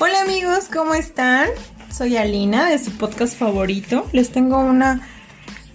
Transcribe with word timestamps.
Hola 0.00 0.22
amigos, 0.22 0.68
¿cómo 0.72 0.94
están? 0.94 1.48
Soy 1.90 2.16
Alina 2.16 2.68
de 2.68 2.78
su 2.80 2.90
podcast 2.98 3.38
favorito. 3.38 4.08
Les 4.12 4.30
tengo 4.30 4.58
una 4.58 5.06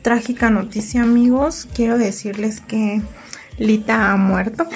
trágica 0.02 0.50
noticia 0.50 1.04
amigos. 1.04 1.68
Quiero 1.74 1.98
decirles 1.98 2.60
que 2.60 3.02
Lita 3.58 4.12
ha 4.12 4.18
muerto. 4.18 4.66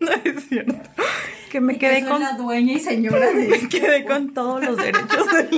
no 0.00 0.10
es 0.12 0.48
cierto. 0.48 0.74
Que 1.50 1.60
me 1.60 1.78
quedé 1.78 2.04
con 2.04 2.20
la 2.20 2.32
dueña 2.32 2.72
y 2.72 2.80
señora 2.80 3.26
de 3.32 3.46
me 3.46 3.68
quedé 3.68 4.04
con 4.04 4.34
todos 4.34 4.64
los 4.64 4.76
derechos 4.76 5.26
del 5.32 5.48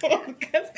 podcast. 0.00 0.66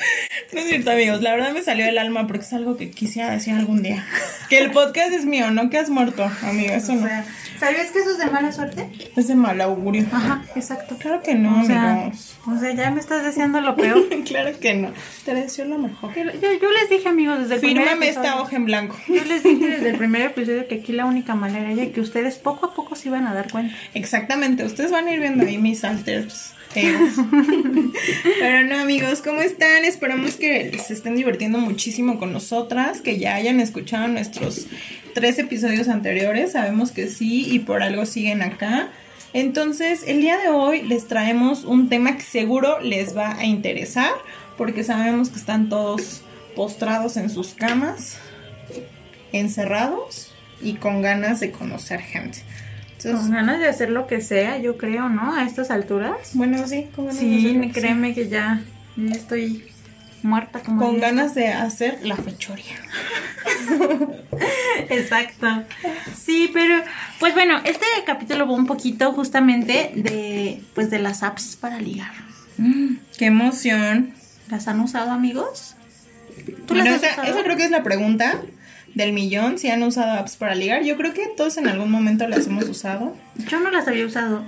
No 0.55 0.61
es 0.61 0.67
cierto, 0.67 0.91
amigos. 0.91 1.21
La 1.21 1.31
verdad 1.35 1.51
me 1.53 1.61
salió 1.61 1.85
del 1.85 1.97
alma 1.97 2.25
porque 2.27 2.43
es 2.45 2.53
algo 2.53 2.77
que 2.77 2.89
quisiera 2.89 3.29
decir 3.31 3.53
algún 3.53 3.83
día. 3.83 4.05
Que 4.49 4.59
el 4.59 4.69
podcast 4.69 5.11
es 5.11 5.25
mío, 5.25 5.49
no 5.49 5.71
que 5.71 5.79
has 5.79 5.89
muerto, 5.89 6.23
amigo. 6.43 6.71
Eso 6.75 6.93
O 6.93 6.95
no. 6.97 7.07
sea, 7.07 7.25
¿sabías 7.59 7.87
que 7.89 7.97
eso 7.97 8.11
es 8.11 8.19
de 8.19 8.27
mala 8.27 8.51
suerte? 8.51 8.87
Es 9.15 9.27
de 9.27 9.33
mal 9.33 9.59
augurio. 9.59 10.05
Ajá, 10.11 10.43
exacto. 10.55 10.97
Claro 10.99 11.23
que 11.23 11.33
no, 11.33 11.61
O 11.61 11.65
sea, 11.65 11.93
amigos. 12.03 12.35
o 12.45 12.59
sea, 12.59 12.71
ya 12.75 12.91
me 12.91 12.99
estás 12.99 13.23
deseando 13.23 13.59
lo 13.61 13.75
peor. 13.75 14.07
claro 14.25 14.51
que 14.59 14.75
no. 14.75 14.91
Te 15.25 15.33
deseo 15.33 15.65
lo 15.65 15.79
mejor. 15.79 16.13
Yo, 16.13 16.21
yo 16.31 16.71
les 16.79 16.89
dije, 16.91 17.09
amigos, 17.09 17.39
desde 17.39 17.55
el 17.55 17.59
primer 17.61 17.83
Fírmame 17.85 18.05
episodio. 18.05 18.27
esta 18.29 18.41
hoja 18.41 18.55
en 18.55 18.65
blanco. 18.65 18.95
Yo 19.07 19.23
les 19.25 19.41
dije 19.41 19.67
desde 19.67 19.89
el 19.89 19.97
primer 20.03 20.21
episodio 20.21 20.67
que 20.67 20.75
aquí 20.75 20.91
la 20.93 21.05
única 21.05 21.33
manera 21.33 21.71
era 21.71 21.91
que 21.91 21.99
ustedes 22.01 22.35
poco 22.35 22.67
a 22.67 22.73
poco 22.75 22.95
se 22.95 23.07
iban 23.09 23.25
a 23.25 23.33
dar 23.33 23.49
cuenta. 23.51 23.75
Exactamente, 23.95 24.63
ustedes 24.63 24.91
van 24.91 25.07
a 25.07 25.11
ir 25.11 25.19
viendo 25.19 25.43
ahí 25.43 25.57
mis 25.57 25.83
alters. 25.83 26.53
Pero 28.39 28.63
no, 28.65 28.79
amigos, 28.79 29.21
¿cómo 29.21 29.41
están? 29.41 29.85
Esperamos 29.85 30.35
que 30.35 30.77
se 30.85 30.93
estén 30.93 31.15
divirtiendo 31.15 31.57
muchísimo 31.57 32.19
con 32.19 32.33
nosotras, 32.33 32.99
que 33.01 33.17
ya 33.17 33.35
hayan 33.35 33.61
escuchado 33.61 34.07
nuestros 34.09 34.67
tres 35.13 35.39
episodios 35.39 35.87
anteriores. 35.87 36.51
Sabemos 36.51 36.91
que 36.91 37.07
sí 37.07 37.47
y 37.49 37.59
por 37.59 37.81
algo 37.81 38.05
siguen 38.05 38.41
acá. 38.41 38.89
Entonces, 39.33 40.03
el 40.05 40.21
día 40.21 40.37
de 40.37 40.49
hoy 40.49 40.81
les 40.81 41.07
traemos 41.07 41.63
un 41.63 41.87
tema 41.87 42.17
que 42.17 42.23
seguro 42.23 42.79
les 42.81 43.15
va 43.15 43.37
a 43.37 43.45
interesar, 43.45 44.11
porque 44.57 44.83
sabemos 44.83 45.29
que 45.29 45.39
están 45.39 45.69
todos 45.69 46.23
postrados 46.55 47.15
en 47.15 47.29
sus 47.29 47.53
camas, 47.53 48.17
encerrados 49.31 50.33
y 50.61 50.73
con 50.73 51.01
ganas 51.01 51.39
de 51.39 51.51
conocer 51.51 52.01
gente. 52.01 52.39
Con 53.13 53.31
ganas 53.31 53.59
de 53.59 53.67
hacer 53.67 53.89
lo 53.89 54.07
que 54.07 54.21
sea, 54.21 54.57
yo 54.57 54.77
creo, 54.77 55.09
¿no? 55.09 55.33
A 55.35 55.43
estas 55.43 55.71
alturas. 55.71 56.31
bueno, 56.33 56.67
sí, 56.67 56.87
con 56.95 57.05
ganas 57.07 57.21
de 57.21 57.27
Sí, 57.27 57.37
hacer 57.47 57.55
lo 57.55 57.61
que 57.61 57.71
créeme 57.71 58.13
que 58.13 58.29
ya, 58.29 58.61
ya 58.95 59.11
estoy 59.13 59.65
muerta 60.23 60.59
como 60.61 60.81
Con 60.81 60.99
ganas 60.99 61.35
de 61.35 61.49
hacer 61.49 61.99
la 62.03 62.15
fechoría. 62.15 62.75
Exacto. 64.89 65.47
Sí, 66.15 66.49
pero 66.53 66.81
pues 67.19 67.33
bueno, 67.33 67.59
este 67.63 67.85
capítulo 68.05 68.47
va 68.47 68.53
un 68.53 68.65
poquito 68.65 69.11
justamente 69.13 69.91
de 69.95 70.61
pues 70.73 70.89
de 70.89 70.99
las 70.99 71.23
apps 71.23 71.55
para 71.55 71.79
ligar. 71.79 72.11
¡Qué 73.17 73.25
emoción! 73.25 74.13
¿Las 74.49 74.67
han 74.67 74.79
usado, 74.79 75.11
amigos? 75.11 75.75
¿Tú 76.67 76.73
Bueno, 76.75 76.85
las 76.91 76.95
has 76.95 77.03
esa, 77.03 77.21
usado? 77.21 77.33
esa 77.33 77.43
creo 77.43 77.57
que 77.57 77.65
es 77.65 77.71
la 77.71 77.83
pregunta 77.83 78.41
del 78.95 79.13
millón, 79.13 79.59
si 79.59 79.69
han 79.69 79.83
usado 79.83 80.13
apps 80.19 80.37
para 80.37 80.55
ligar. 80.55 80.83
Yo 80.83 80.97
creo 80.97 81.13
que 81.13 81.27
todos 81.37 81.57
en 81.57 81.67
algún 81.67 81.91
momento 81.91 82.27
las 82.27 82.47
hemos 82.47 82.67
usado, 82.67 83.15
Yo 83.49 83.59
no 83.59 83.69
las 83.69 83.87
había 83.87 84.05
usado. 84.05 84.43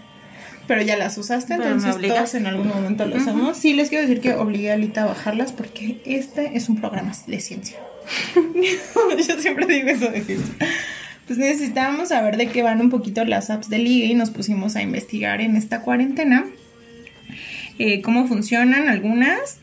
pero 0.67 0.81
ya 0.81 0.97
las 0.97 1.17
usaste, 1.17 1.55
Pero 1.57 1.75
entonces 1.75 2.01
todos 2.07 2.33
en 2.33 2.47
algún 2.47 2.67
momento 2.69 3.05
las 3.05 3.21
hacemos. 3.23 3.57
Sí, 3.57 3.73
les 3.73 3.89
quiero 3.89 4.07
decir 4.07 4.21
que 4.21 4.33
obligué 4.33 4.71
a 4.71 4.73
Alita 4.73 5.03
a 5.03 5.07
bajarlas 5.07 5.51
porque 5.51 6.01
este 6.05 6.57
es 6.57 6.69
un 6.69 6.79
programa 6.79 7.11
de 7.27 7.39
ciencia. 7.39 7.77
Yo 9.27 9.39
siempre 9.39 9.65
digo 9.65 9.89
eso 9.89 10.09
de 10.09 10.21
ciencia. 10.23 10.55
Pues 11.27 11.37
necesitábamos 11.37 12.09
saber 12.09 12.37
de 12.37 12.47
qué 12.47 12.63
van 12.63 12.79
un 12.79 12.89
poquito 12.89 13.25
las 13.25 13.49
apps 13.49 13.69
de 13.69 13.79
liga 13.79 14.07
y 14.07 14.13
nos 14.13 14.29
pusimos 14.29 14.77
a 14.77 14.81
investigar 14.81 15.41
en 15.41 15.57
esta 15.57 15.81
cuarentena 15.81 16.45
eh, 17.79 18.01
cómo 18.01 18.27
funcionan 18.27 18.87
algunas. 18.87 19.59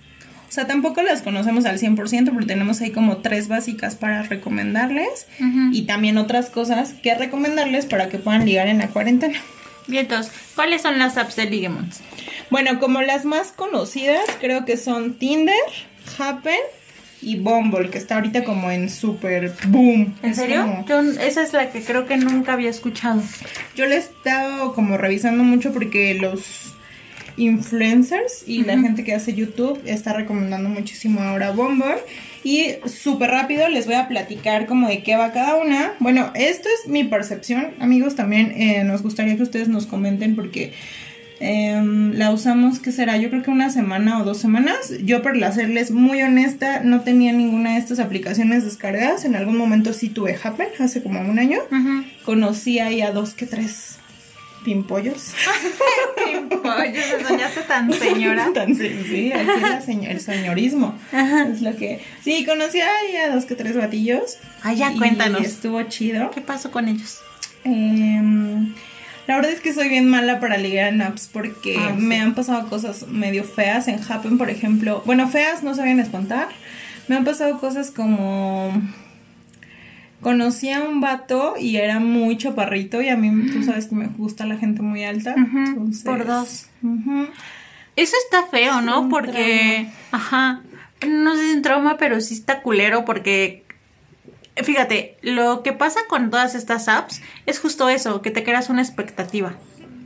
O 0.55 0.57
sea, 0.57 0.69
tampoco 0.69 1.03
las 1.03 1.21
conocemos 1.21 1.65
al 1.65 1.81
100%, 1.81 2.31
pero 2.33 2.47
tenemos 2.47 2.81
ahí 2.81 2.93
como 2.93 3.17
tres 3.17 3.49
básicas 3.49 3.97
para 3.97 4.23
recomendarles 4.23 5.27
y 5.73 5.83
también 5.83 6.17
otras 6.17 6.49
cosas 6.49 6.93
que 7.03 7.13
recomendarles 7.13 7.87
para 7.87 8.09
que 8.09 8.19
puedan 8.19 8.47
ligar 8.47 8.69
en 8.69 8.79
la 8.79 8.87
cuarentena. 8.87 9.37
Bien, 9.89 10.03
entonces, 10.05 10.33
¿cuáles 10.55 10.81
son 10.83 11.01
las 11.01 11.17
apps 11.17 11.35
de 11.35 11.47
Ligemons? 11.47 11.99
Bueno, 12.51 12.79
como 12.79 13.03
las 13.03 13.25
más 13.25 13.49
conocidas, 13.49 14.21
creo 14.41 14.65
que 14.65 14.77
son 14.77 15.15
Tinder, 15.19 15.57
Happen 16.19 16.55
y 17.21 17.37
Bumble, 17.41 17.91
que 17.91 17.99
está 17.99 18.15
ahorita 18.15 18.45
como 18.45 18.71
en 18.71 18.89
super 18.91 19.53
boom. 19.67 20.15
¿En 20.23 20.31
Es 20.31 20.37
serio? 20.37 20.61
como- 20.63 20.87
Yo, 20.87 21.01
esa 21.21 21.43
es 21.43 21.53
la 21.53 21.73
que 21.73 21.83
creo 21.83 22.07
que 22.07 22.17
nunca 22.17 22.53
había 22.53 22.71
escuchado. 22.71 23.21
Yo 23.75 23.87
le 23.87 23.97
he 23.97 23.99
estado 23.99 24.73
como 24.73 24.97
revisando 24.99 25.43
mucho 25.43 25.73
porque 25.73 26.15
los 26.15 26.74
influencers 27.37 28.45
y 28.47 28.63
la 28.63 28.79
gente 28.79 29.05
que 29.05 29.15
hace 29.15 29.35
YouTube 29.35 29.81
está 29.85 30.13
recomendando 30.13 30.69
muchísimo 30.69 31.21
ahora 31.21 31.51
Bumble. 31.51 31.97
Y 32.43 32.75
súper 32.87 33.31
rápido 33.31 33.69
les 33.69 33.87
voy 33.87 33.95
a 33.95 34.07
platicar 34.07 34.67
como 34.67 34.89
de 34.89 35.03
qué 35.03 35.17
va 35.17 35.33
cada 35.33 35.57
una. 35.57 35.95
Bueno, 35.99 36.31
esto 36.35 36.69
es 36.69 36.91
mi 36.91 37.05
percepción, 37.05 37.73
amigos. 37.81 38.17
También 38.17 38.53
eh, 38.55 38.85
nos 38.85 39.03
gustaría 39.03 39.37
que 39.37 39.43
ustedes 39.43 39.69
nos 39.69 39.87
comenten 39.87 40.37
porque 40.37 40.75
em, 41.41 42.13
la 42.13 42.31
usamos, 42.33 42.81
¿qué 42.81 42.93
será? 42.93 43.17
Yo 43.17 43.31
creo 43.31 43.43
que 43.43 43.51
una 43.51 43.71
semana 43.71 44.21
o 44.21 44.25
dos 44.25 44.39
semanas. 44.39 44.93
Yo, 45.03 45.23
para 45.23 45.53
serles 45.53 45.91
muy 45.91 46.21
honesta, 46.21 46.81
no 46.81 47.01
tenía 47.01 47.33
ninguna 47.33 47.75
de 47.75 47.79
estas 47.79 47.99
aplicaciones 47.99 48.63
descargadas. 48.65 49.25
En 49.25 49.37
algún 49.37 49.57
momento 49.57 49.95
sí 49.95 50.11
tuve 50.11 50.39
Happen, 50.43 50.69
hace 50.79 51.03
como 51.03 51.21
un 51.21 51.39
año 51.39 51.61
conocí 52.25 52.79
ahí 52.79 53.01
a 53.01 53.11
dos 53.11 53.35
que 53.35 53.47
tres 53.47 53.99
pimpollos. 54.65 55.33
Oye, 56.79 57.03
se 57.03 57.23
soñaste 57.23 57.61
tan 57.63 57.93
señora. 57.99 58.51
Tan 58.55 58.75
sí, 58.75 59.33
así 59.33 59.93
es 59.93 60.09
el 60.11 60.21
señorismo. 60.21 60.99
Es 61.13 61.61
lo 61.63 61.77
que. 61.77 62.01
Sí, 62.23 62.45
conocí 62.47 62.81
ahí 62.81 63.17
a 63.17 63.35
dos 63.35 63.45
que 63.45 63.55
tres 63.55 63.77
batillos. 63.77 64.39
Ah, 64.63 64.73
ya, 64.73 64.93
y 64.93 64.99
cuéntanos. 64.99 65.43
Estuvo 65.43 65.83
chido. 65.85 66.31
¿Qué 66.31 66.41
pasó 66.41 66.71
con 66.71 66.89
ellos? 66.89 67.19
Em, 67.65 68.75
la 69.27 69.37
verdad 69.37 69.53
es 69.53 69.61
que 69.61 69.73
soy 69.73 69.89
bien 69.89 70.09
mala 70.09 70.41
para 70.41 70.57
ligar 70.57 70.93
en 70.93 71.03
apps 71.03 71.29
porque 71.33 71.77
Ah, 71.79 71.93
sí. 71.97 72.03
me 72.03 72.21
han 72.21 72.35
pasado 72.35 72.69
cosas 72.69 73.07
medio 73.09 73.45
feas. 73.45 73.89
En 73.89 74.01
Happen, 74.09 74.39
por 74.39 74.51
ejemplo. 74.51 75.03
Bueno, 75.07 75.29
feas 75.29 75.63
no 75.63 75.75
sabían 75.75 76.01
espantar. 76.01 76.49
Me 77.09 77.17
han 77.17 77.25
pasado 77.25 77.59
cosas 77.61 77.91
como. 77.91 78.73
Conocí 80.25 80.71
a 80.71 80.81
un 80.83 81.03
vato 81.03 81.55
y 81.59 81.77
era 81.77 82.01
muy 82.01 82.39
chaparrito 82.39 83.03
y 83.03 83.11
a 83.11 83.17
mí, 83.17 83.51
tú 83.53 83.63
sabes 83.63 83.89
que 83.89 83.95
me 83.95 84.07
gusta 84.07 84.47
la 84.47 84.57
gente 84.57 84.81
muy 84.81 85.05
alta. 85.05 85.35
Entonces- 85.37 86.03
por 86.03 86.25
dos. 86.27 86.67
Eso 87.95 88.17
está 88.25 88.47
feo, 88.47 88.79
Es 88.79 88.85
¿no? 88.87 89.11
Porque, 89.11 89.87
ajá, 90.13 90.63
no 91.07 91.35
sé 91.37 91.43
si 91.43 91.51
es 91.51 91.57
un 91.57 91.63
trauma, 91.63 91.99
pero 91.99 92.23
sí 92.23 92.33
está 92.33 92.63
culero 92.63 93.05
porque, 93.05 93.65
fíjate, 94.57 95.19
lo 95.21 95.63
que 95.63 95.75
pasa 95.75 96.01
con 96.09 96.31
todas 96.31 96.55
estas 96.55 96.89
apps 96.89 97.21
es 97.45 97.59
justo 97.61 97.91
eso, 97.91 98.23
que 98.23 98.31
te 98.31 98.43
creas 98.43 98.71
una 98.71 98.81
expectativa. 98.81 99.53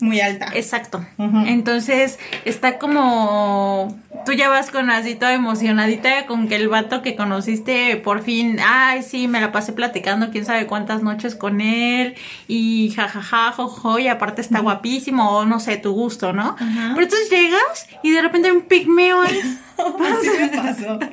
Muy 0.00 0.20
alta. 0.20 0.47
Exacto. 0.54 1.04
Entonces, 1.47 2.19
está 2.44 2.78
como, 2.78 3.97
tú 4.25 4.32
ya 4.32 4.48
vas 4.48 4.70
con 4.70 4.91
así 4.91 5.14
toda 5.14 5.34
emocionadita 5.34 6.26
con 6.26 6.48
que 6.48 6.56
el 6.56 6.69
vato 6.69 7.03
que 7.03 7.16
conociste 7.16 7.97
por 7.97 8.22
fin, 8.22 8.59
ay, 8.64 9.03
sí, 9.03 9.28
me 9.28 9.41
la 9.41 9.50
pasé 9.53 9.72
platicando 9.72 10.31
quién 10.31 10.44
sabe 10.44 10.66
cuántas 10.66 11.03
noches 11.03 11.34
con 11.34 11.60
él 11.60 12.14
y 12.47 12.92
jajaja, 12.94 13.53
jojo, 13.53 13.98
y 13.98 14.09
aparte 14.09 14.41
está 14.41 14.60
guapísimo 14.60 15.31
o 15.38 15.44
no 15.44 15.60
sé, 15.60 15.76
tu 15.76 15.92
gusto, 15.92 16.32
¿no? 16.32 16.56
Pero 16.59 17.03
entonces 17.03 17.30
llegas 17.30 17.86
y 18.03 18.10
de 18.10 18.22
repente 18.22 18.48
hay 18.48 18.56
un 18.56 18.62
pigmeo 18.62 19.22
ahí. 19.22 19.41
Así 19.78 20.28
me 20.41 20.48
pasó. 20.48 20.98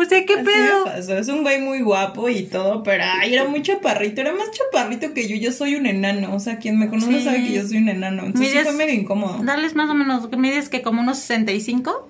O 0.00 0.04
sea, 0.06 0.24
¿qué 0.24 0.32
Así 0.34 0.44
pedo? 0.44 0.86
me 0.86 0.90
pasó. 0.92 1.18
Es 1.18 1.28
un 1.28 1.42
güey 1.42 1.60
muy 1.60 1.82
guapo 1.82 2.28
y 2.30 2.44
todo, 2.44 2.82
pero 2.82 3.04
ay, 3.06 3.34
era 3.34 3.44
muy 3.44 3.60
chaparrito. 3.60 4.22
Era 4.22 4.32
más 4.32 4.50
chaparrito 4.50 5.12
que 5.12 5.28
yo. 5.28 5.36
Yo 5.36 5.52
soy 5.52 5.74
un 5.74 5.84
enano. 5.84 6.34
O 6.34 6.40
sea, 6.40 6.56
quien 6.56 6.78
me 6.78 6.88
conoce 6.88 7.18
Sí. 7.18 7.24
sabe 7.24 7.44
que 7.44 7.52
yo 7.52 7.68
soy 7.68 7.76
un 7.76 7.90
enano. 7.90 8.01
Entonces 8.08 8.50
sí 8.50 8.56
Mides- 8.56 8.64
fue 8.64 8.72
medio 8.72 8.94
incómodo. 9.00 9.42
Darles 9.44 9.74
más 9.74 9.88
o 9.90 9.94
menos, 9.94 10.26
¿qué 10.28 10.36
mides 10.36 10.68
que 10.68 10.82
como 10.82 11.00
unos 11.02 11.18
65? 11.18 12.08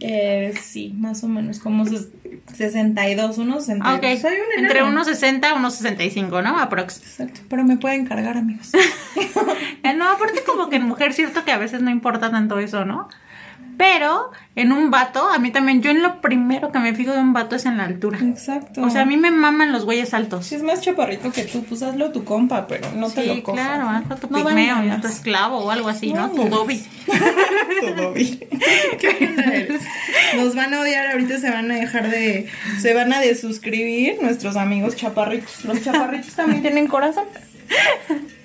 Eh, 0.00 0.54
sí, 0.60 0.94
más 0.96 1.24
o 1.24 1.28
menos. 1.28 1.58
Como 1.58 1.84
ses- 1.84 2.08
62, 2.54 3.38
unos 3.38 3.64
62. 3.66 3.82
Ah, 3.84 3.96
ok. 3.96 4.20
Soy 4.20 4.32
un. 4.32 4.64
Entre 4.64 4.82
unos 4.84 5.06
60 5.08 5.48
y 5.50 5.52
unos 5.58 5.74
65, 5.74 6.40
¿no? 6.42 6.58
Aprox. 6.58 6.98
Exacto. 6.98 7.40
Pero 7.48 7.64
me 7.64 7.76
pueden 7.78 8.06
cargar, 8.06 8.36
amigos. 8.36 8.70
Eh, 9.82 9.94
No, 9.94 10.08
aparte 10.10 10.42
como 10.44 10.68
que 10.68 10.76
en 10.76 10.82
mujer 10.84 11.12
cierto 11.14 11.44
que 11.44 11.52
a 11.52 11.58
veces 11.58 11.80
no 11.82 11.90
importa 11.90 12.30
tanto 12.30 12.58
eso, 12.58 12.84
¿no? 12.84 13.08
Pero 13.78 14.32
en 14.56 14.72
un 14.72 14.90
vato, 14.90 15.28
a 15.30 15.38
mí 15.38 15.52
también, 15.52 15.80
yo 15.82 15.90
en 15.92 16.02
lo 16.02 16.20
primero 16.20 16.72
que 16.72 16.80
me 16.80 16.94
fijo 16.96 17.12
de 17.12 17.20
un 17.20 17.32
vato 17.32 17.54
es 17.54 17.64
en 17.64 17.76
la 17.78 17.84
altura. 17.84 18.18
Exacto. 18.20 18.82
O 18.82 18.90
sea, 18.90 19.02
a 19.02 19.04
mí 19.06 19.16
me 19.16 19.30
maman 19.30 19.70
los 19.70 19.84
güeyes 19.84 20.12
altos. 20.14 20.46
Si 20.46 20.56
es 20.56 20.64
más 20.64 20.80
chaparrito 20.80 21.30
que 21.30 21.44
tú, 21.44 21.62
pues 21.62 21.82
hazlo 21.82 22.10
tu 22.10 22.24
compa, 22.24 22.66
pero 22.66 22.90
no 22.96 23.08
te 23.08 23.24
lo 23.24 23.40
cojas. 23.42 23.64
claro, 23.64 23.88
hazlo 23.88 24.16
tu 24.16 24.28
No 24.30 24.44
pigmeo, 24.44 24.74
¿no? 24.74 24.82
ganas. 24.82 25.00
tu 25.00 25.06
esclavo 25.06 25.58
o 25.58 25.70
algo 25.70 25.88
así, 25.88 26.12
¿no? 26.12 26.26
No, 26.26 26.34
Tu. 26.34 26.48
Dobby. 26.48 26.84
Tu 27.80 27.94
Dobby. 27.94 28.48
Nos 30.36 30.54
van 30.56 30.74
a 30.74 30.80
odiar, 30.80 31.12
ahorita 31.12 31.38
se 31.38 31.48
van 31.50 31.70
a 31.70 31.76
dejar 31.76 32.10
de. 32.10 32.48
Se 32.80 32.94
van 32.94 33.12
a 33.12 33.20
desuscribir 33.20 34.18
nuestros 34.20 34.56
amigos 34.56 34.96
chaparritos. 34.96 35.64
Los 35.64 35.82
chaparritos 35.84 36.34
también 36.34 36.62
tienen 36.62 36.88
corazón. 36.88 37.24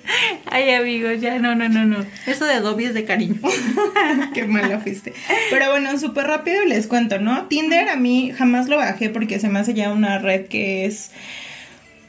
Ay, 0.46 0.70
amigos, 0.70 1.20
ya, 1.20 1.38
no, 1.38 1.54
no, 1.54 1.68
no, 1.68 1.84
no. 1.84 2.04
Eso 2.26 2.44
de 2.44 2.60
Dobby 2.60 2.84
es 2.84 2.94
de 2.94 3.04
cariño. 3.04 3.40
Qué 4.34 4.44
mala 4.44 4.80
fuiste. 4.80 5.12
Pero 5.50 5.70
bueno, 5.70 5.98
súper 5.98 6.26
rápido 6.26 6.64
les 6.64 6.86
cuento, 6.86 7.18
¿no? 7.18 7.46
Tinder 7.46 7.88
a 7.88 7.96
mí 7.96 8.32
jamás 8.36 8.68
lo 8.68 8.76
bajé 8.76 9.10
porque 9.10 9.38
se 9.38 9.48
me 9.48 9.58
hace 9.58 9.74
ya 9.74 9.92
una 9.92 10.18
red 10.18 10.46
que 10.46 10.84
es. 10.84 11.10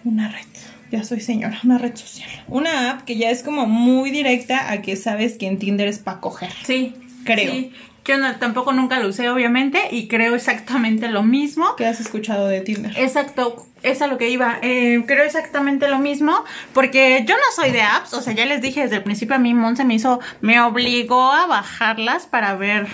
Una 0.03 0.29
red. 0.29 0.45
Ya 0.91 1.03
soy 1.03 1.19
señora, 1.19 1.59
una 1.63 1.77
red 1.77 1.95
social. 1.95 2.29
Una 2.47 2.91
app 2.91 3.01
que 3.01 3.15
ya 3.15 3.31
es 3.31 3.41
como 3.41 3.65
muy 3.65 4.11
directa 4.11 4.71
a 4.71 4.81
que 4.81 4.95
sabes 4.95 5.37
que 5.37 5.47
en 5.47 5.57
Tinder 5.57 5.87
es 5.87 5.99
para 5.99 6.19
coger. 6.19 6.51
Sí. 6.63 6.93
Creo. 7.23 7.51
sí. 7.51 7.71
Yo 8.05 8.17
no- 8.17 8.35
tampoco 8.35 8.71
nunca 8.71 8.99
lo 8.99 9.09
usé, 9.09 9.29
obviamente, 9.29 9.79
y 9.91 10.07
creo 10.07 10.35
exactamente 10.35 11.07
lo 11.09 11.23
mismo. 11.23 11.75
¿Qué 11.75 11.85
has 11.87 11.99
escuchado 11.99 12.47
de 12.47 12.61
Tinder? 12.61 12.93
Exacto, 12.97 13.65
es 13.81 14.01
a 14.01 14.07
lo 14.07 14.17
que 14.17 14.29
iba. 14.29 14.57
Eh, 14.61 15.03
creo 15.07 15.23
exactamente 15.23 15.87
lo 15.89 15.97
mismo, 15.99 16.33
porque 16.73 17.23
yo 17.27 17.35
no 17.35 17.41
soy 17.55 17.71
de 17.71 17.81
apps, 17.81 18.13
o 18.13 18.21
sea, 18.21 18.33
ya 18.33 18.45
les 18.45 18.61
dije 18.61 18.81
desde 18.81 18.97
el 18.97 19.03
principio, 19.03 19.35
a 19.35 19.39
mí 19.39 19.53
Monse 19.53 19.85
me 19.85 19.95
hizo, 19.95 20.19
me 20.41 20.59
obligó 20.61 21.31
a 21.31 21.47
bajarlas 21.47 22.27
para 22.27 22.55
ver, 22.55 22.87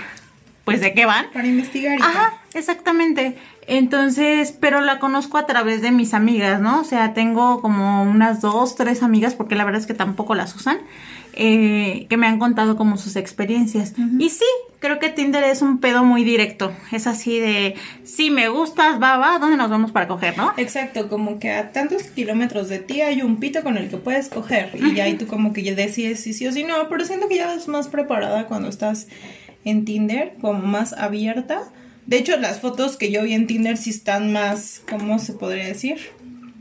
pues, 0.64 0.80
de 0.80 0.94
qué 0.94 1.06
van. 1.06 1.26
Para 1.34 1.48
investigar 1.48 2.00
y 2.00 2.02
Ajá, 2.02 2.34
exactamente. 2.54 3.38
Entonces, 3.68 4.54
pero 4.60 4.82
la 4.82 5.00
conozco 5.00 5.38
a 5.38 5.46
través 5.46 5.82
de 5.82 5.92
mis 5.92 6.14
amigas, 6.14 6.62
¿no? 6.62 6.82
O 6.82 6.84
sea, 6.84 7.14
tengo 7.14 7.62
como 7.62 8.04
unas 8.04 8.42
dos, 8.42 8.76
tres 8.76 9.04
amigas, 9.04 9.34
porque 9.36 9.56
la 9.56 9.64
verdad 9.66 9.82
es 9.82 9.88
que 9.88 9.94
tampoco 9.94 10.36
las 10.36 10.56
usan, 10.56 10.78
eh, 11.34 12.06
que 12.10 12.18
me 12.18 12.28
han 12.28 12.38
contado 12.40 12.76
como 12.78 12.98
sus 12.98 13.16
experiencias. 13.16 13.94
Y 14.20 14.30
sí, 14.30 14.46
creo 14.82 15.00
que 15.00 15.10
Tinder 15.10 15.44
es 15.44 15.62
un 15.62 15.80
pedo 15.80 16.04
muy 16.04 16.26
directo. 16.26 16.74
Es 16.92 17.08
así 17.08 17.40
de, 17.40 17.76
si 18.04 18.32
me 18.32 18.50
gustas, 18.50 19.02
va, 19.02 19.18
va, 19.18 19.38
¿dónde 19.40 19.56
nos 19.56 19.70
vamos 19.70 19.92
para 19.92 20.08
coger, 20.08 20.36
no? 20.38 20.54
Exacto, 20.58 21.08
como 21.08 21.40
que 21.40 21.52
a 21.52 21.72
tantos 21.72 22.04
kilómetros 22.04 22.68
de 22.68 22.80
ti 22.80 23.02
hay 23.02 23.22
un 23.22 23.40
pito 23.40 23.64
con 23.64 23.78
el 23.78 23.90
que 23.90 23.98
puedes 23.98 24.28
coger 24.28 24.72
y 24.74 24.96
ya 24.96 25.06
ahí 25.06 25.14
tú 25.14 25.28
como 25.28 25.54
que 25.54 25.64
ya 25.64 25.76
decides 25.76 26.20
si 26.22 26.34
sí 26.34 26.48
o 26.48 26.52
si 26.52 26.64
no, 26.64 26.90
pero 26.90 27.06
siento 27.06 27.30
que 27.30 27.38
ya 27.38 27.48
vas 27.48 27.68
más 27.68 27.88
preparada 27.88 28.48
cuando 28.48 28.68
estás 28.68 29.08
en 29.64 29.86
Tinder, 29.86 30.34
como 30.42 30.60
más 30.60 30.94
abierta. 30.94 31.62
De 32.08 32.18
hecho, 32.18 32.36
las 32.38 32.60
fotos 32.60 32.98
que 32.98 33.12
yo 33.12 33.24
vi 33.24 33.34
en 33.34 33.46
Tinder 33.46 33.78
sí 33.78 33.92
están 33.92 34.34
más, 34.34 34.82
¿cómo 34.90 35.20
se 35.20 35.34
podría 35.34 35.68
decir? 35.68 36.00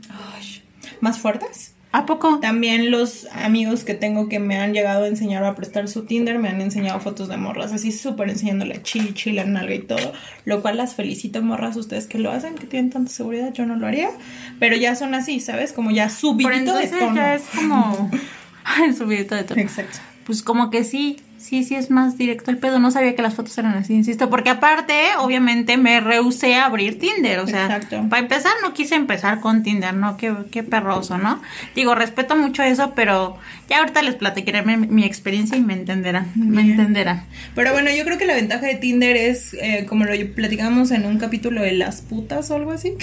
Ay, 0.09 0.61
más 1.01 1.17
fuertes. 1.17 1.70
¿A 1.93 2.05
poco? 2.05 2.39
También 2.39 2.89
los 2.89 3.27
amigos 3.33 3.83
que 3.83 3.93
tengo 3.93 4.29
que 4.29 4.39
me 4.39 4.57
han 4.57 4.73
llegado 4.73 5.03
a 5.03 5.07
enseñar 5.07 5.43
a 5.43 5.55
prestar 5.55 5.89
su 5.89 6.05
Tinder 6.05 6.39
me 6.39 6.47
han 6.47 6.61
enseñado 6.61 7.01
fotos 7.01 7.27
de 7.27 7.35
morras, 7.35 7.73
así 7.73 7.91
súper 7.91 8.29
enseñando 8.29 8.63
la 8.65 8.81
chichi, 8.81 9.33
la 9.33 9.43
nalga 9.43 9.75
y 9.75 9.79
todo, 9.79 10.13
lo 10.45 10.61
cual 10.61 10.77
las 10.77 10.95
felicito 10.95 11.41
morras 11.41 11.75
ustedes 11.75 12.07
que 12.07 12.17
lo 12.17 12.31
hacen, 12.31 12.55
que 12.55 12.65
tienen 12.65 12.91
tanta 12.91 13.11
seguridad, 13.11 13.51
yo 13.53 13.65
no 13.65 13.75
lo 13.75 13.87
haría, 13.87 14.09
pero 14.57 14.77
ya 14.77 14.95
son 14.95 15.13
así, 15.15 15.41
¿sabes? 15.41 15.73
Como 15.73 15.91
ya 15.91 16.05
Pero 16.05 16.17
subidito 16.17 16.77
de 16.77 16.87
tono. 16.87 17.15
ya 17.15 17.35
es 17.35 17.43
como... 17.53 18.09
Subidito 18.97 19.35
de 19.35 19.43
tono. 19.43 19.61
Exacto. 19.61 19.99
Pues 20.25 20.43
como 20.43 20.69
que 20.69 20.83
sí, 20.85 21.17
sí, 21.41 21.63
sí 21.63 21.75
es 21.75 21.89
más 21.89 22.17
directo 22.17 22.51
el 22.51 22.57
pedo. 22.57 22.79
No 22.79 22.91
sabía 22.91 23.15
que 23.15 23.21
las 23.21 23.33
fotos 23.33 23.57
eran 23.57 23.73
así, 23.73 23.93
insisto. 23.93 24.29
Porque 24.29 24.49
aparte, 24.49 24.93
obviamente, 25.19 25.77
me 25.77 25.99
rehusé 25.99 26.55
a 26.55 26.65
abrir 26.65 26.99
Tinder. 26.99 27.39
O 27.39 27.47
sea, 27.47 27.65
Exacto. 27.65 28.05
para 28.09 28.21
empezar, 28.21 28.51
no 28.61 28.73
quise 28.73 28.95
empezar 28.95 29.39
con 29.39 29.63
Tinder, 29.63 29.93
¿no? 29.93 30.17
Qué, 30.17 30.33
qué 30.51 30.63
perroso, 30.63 31.17
¿no? 31.17 31.41
Digo, 31.75 31.95
respeto 31.95 32.35
mucho 32.35 32.63
eso, 32.63 32.93
pero 32.95 33.37
ya 33.69 33.79
ahorita 33.79 34.01
les 34.01 34.15
platicaré 34.15 34.63
mi, 34.63 34.87
mi 34.87 35.03
experiencia 35.03 35.57
y 35.57 35.61
me 35.61 35.73
entenderán. 35.73 36.31
Me 36.35 36.61
entenderán. 36.61 37.25
Pero 37.55 37.73
bueno, 37.73 37.89
yo 37.91 38.03
creo 38.05 38.17
que 38.17 38.25
la 38.25 38.35
ventaja 38.35 38.65
de 38.67 38.75
Tinder 38.75 39.15
es, 39.15 39.53
eh, 39.55 39.85
como 39.87 40.05
lo 40.05 40.11
platicamos 40.33 40.91
en 40.91 41.05
un 41.05 41.17
capítulo 41.17 41.61
de 41.61 41.73
las 41.73 42.01
putas 42.01 42.51
o 42.51 42.55
algo 42.55 42.71
así, 42.71 42.93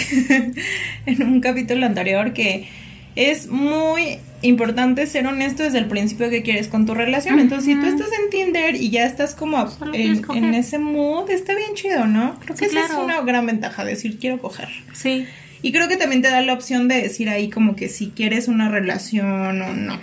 en 1.07 1.23
un 1.23 1.41
capítulo 1.41 1.87
anterior, 1.87 2.33
que 2.33 2.69
es 3.19 3.49
muy 3.49 4.21
importante 4.43 5.05
ser 5.09 5.27
honesto 5.27 5.65
desde 5.65 5.79
el 5.79 5.87
principio 5.87 6.31
que 6.31 6.45
quieres 6.45 6.69
con 6.69 6.87
tu 6.87 6.95
relación. 6.95 7.41
Entonces, 7.41 7.75
si 7.75 7.81
tú 7.81 7.85
estás 7.85 8.11
en 8.23 8.31
Tinder 8.31 8.77
y 8.77 8.91
ya 8.91 9.07
estás 9.07 9.35
como 9.35 9.69
en, 9.93 10.55
ese 10.55 10.79
mood, 10.79 11.29
está 11.29 11.57
bien 11.57 11.75
chido, 11.75 12.07
¿no? 12.07 12.39
Creo 12.39 12.57
que 12.57 12.69
Sí, 12.69 12.77
esa 12.77 12.87
es 12.87 12.93
una 12.93 13.21
gran 13.23 13.45
ventaja, 13.45 13.85
decir 13.85 14.21
quiero 14.21 14.39
coger. 14.39 14.69
Sí. 14.93 15.27
Y 15.63 15.73
creo 15.73 15.89
que 15.89 15.97
también 15.97 16.23
te 16.23 16.31
da 16.31 16.41
la 16.43 16.53
opción 16.53 16.87
de 16.87 17.03
decir 17.03 17.29
ahí 17.29 17.51
como 17.51 17.75
que 17.75 17.89
si 17.89 18.11
quieres 18.11 18.47
una 18.47 18.69
relación 18.69 19.61
o 19.63 19.73
no. 19.75 19.99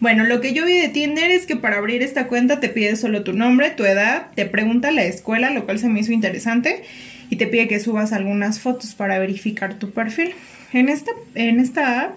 Bueno, 0.00 0.24
lo 0.24 0.40
que 0.40 0.52
yo 0.52 0.66
vi 0.66 0.76
de 0.76 0.88
Tinder 0.88 1.30
es 1.30 1.46
que 1.46 1.54
para 1.54 1.76
abrir 1.76 2.02
esta 2.02 2.26
cuenta 2.26 2.58
te 2.58 2.68
pide 2.68 2.96
solo 2.96 3.22
tu 3.22 3.32
nombre, 3.32 3.70
tu 3.70 3.84
edad, 3.84 4.26
te 4.34 4.44
pregunta 4.44 4.90
la 4.90 5.04
escuela, 5.04 5.50
lo 5.50 5.66
cual 5.66 5.78
se 5.78 5.88
me 5.88 6.00
hizo 6.00 6.10
interesante, 6.10 6.82
y 7.30 7.36
te 7.36 7.46
pide 7.46 7.68
que 7.68 7.78
subas 7.78 8.12
algunas 8.12 8.58
fotos 8.58 8.96
para 8.96 9.20
verificar 9.20 9.74
tu 9.74 9.92
perfil. 9.92 10.34
En 10.72 10.88
esta, 10.88 11.12
en 11.36 11.60
esta 11.60 12.00
app 12.00 12.16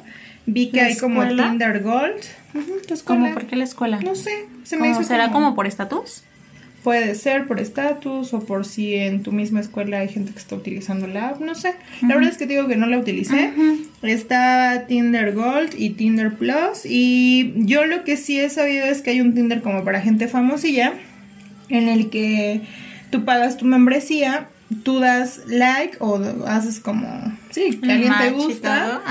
vi 0.54 0.70
que 0.70 0.78
¿La 0.78 0.86
hay 0.88 0.98
como 0.98 1.22
escuela? 1.24 1.50
Tinder 1.50 1.82
Gold. 1.84 2.22
¿Cómo? 2.54 2.66
escuela. 2.94 3.34
¿Por 3.34 3.46
qué 3.48 3.56
la 3.56 3.64
escuela? 3.64 4.00
No 4.02 4.16
sé, 4.16 4.32
se 4.64 4.76
me 4.78 4.88
¿Cómo 4.90 5.02
hizo 5.02 5.08
¿Será 5.08 5.26
como- 5.28 5.46
como 5.46 5.56
por 5.56 5.68
estatus? 5.68 6.24
Puede 6.84 7.14
ser 7.16 7.46
por 7.46 7.60
estatus 7.60 8.34
o 8.34 8.40
por 8.40 8.66
si 8.66 8.96
en 8.96 9.22
tu 9.22 9.34
misma 9.34 9.60
escuela 9.60 10.00
hay 10.00 10.08
gente 10.08 10.32
que 10.32 10.40
está 10.40 10.56
utilizando 10.56 11.08
la 11.08 11.28
app, 11.30 11.42
no 11.42 11.54
sé. 11.54 11.74
La 12.02 12.16
verdad 12.16 12.32
es 12.32 12.38
que 12.38 12.48
digo 12.48 12.68
que 12.68 12.78
no 12.78 12.86
la 12.88 12.98
utilicé. 12.98 13.52
Está 14.02 14.86
Tinder 14.88 15.34
Gold 15.34 15.76
y 15.78 15.90
Tinder 15.92 16.34
Plus. 16.36 16.86
Y 16.86 17.52
yo 17.58 17.86
lo 17.86 18.06
que 18.06 18.16
sí 18.16 18.40
he 18.40 18.50
sabido 18.50 18.86
es 18.86 19.02
que 19.02 19.10
hay 19.12 19.20
un 19.20 19.34
Tinder 19.36 19.62
como 19.62 19.84
para 19.84 20.00
gente 20.00 20.30
famosilla, 20.30 20.94
en 21.68 21.90
el 21.90 22.10
que 22.10 22.62
tú 23.12 23.26
pagas 23.26 23.58
tu 23.58 23.66
membresía, 23.66 24.48
tú 24.84 25.00
das 25.00 25.42
like 25.48 25.98
o 26.00 26.22
haces 26.48 26.80
como, 26.80 27.08
sí, 27.50 27.80
que 27.82 27.92
alguien 27.92 28.14
te 28.18 28.28
y 28.28 28.32
gusta. 28.32 29.02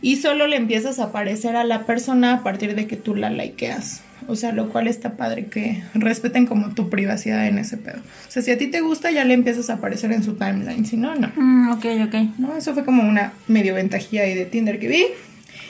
Y 0.00 0.16
solo 0.16 0.46
le 0.46 0.56
empiezas 0.56 0.98
a 0.98 1.04
aparecer 1.04 1.56
a 1.56 1.64
la 1.64 1.86
persona 1.86 2.34
a 2.34 2.42
partir 2.42 2.74
de 2.74 2.86
que 2.86 2.96
tú 2.96 3.14
la 3.14 3.30
likeas. 3.30 4.02
O 4.26 4.36
sea, 4.36 4.52
lo 4.52 4.68
cual 4.68 4.88
está 4.88 5.16
padre 5.16 5.46
que 5.46 5.82
respeten 5.94 6.44
como 6.46 6.74
tu 6.74 6.90
privacidad 6.90 7.46
en 7.46 7.58
ese 7.58 7.78
pedo. 7.78 7.98
O 8.28 8.30
sea, 8.30 8.42
si 8.42 8.50
a 8.50 8.58
ti 8.58 8.66
te 8.66 8.82
gusta, 8.82 9.10
ya 9.10 9.24
le 9.24 9.32
empiezas 9.32 9.70
a 9.70 9.74
aparecer 9.74 10.12
en 10.12 10.22
su 10.22 10.34
timeline. 10.34 10.84
Si 10.84 10.98
no, 10.98 11.14
no. 11.14 11.32
Mm, 11.34 11.70
ok, 11.70 11.86
ok. 12.06 12.14
¿No? 12.38 12.54
Eso 12.54 12.74
fue 12.74 12.84
como 12.84 13.08
una 13.08 13.32
medio 13.46 13.74
ventajilla 13.74 14.22
ahí 14.22 14.34
de 14.34 14.44
Tinder 14.44 14.78
que 14.78 14.88
vi. 14.88 15.04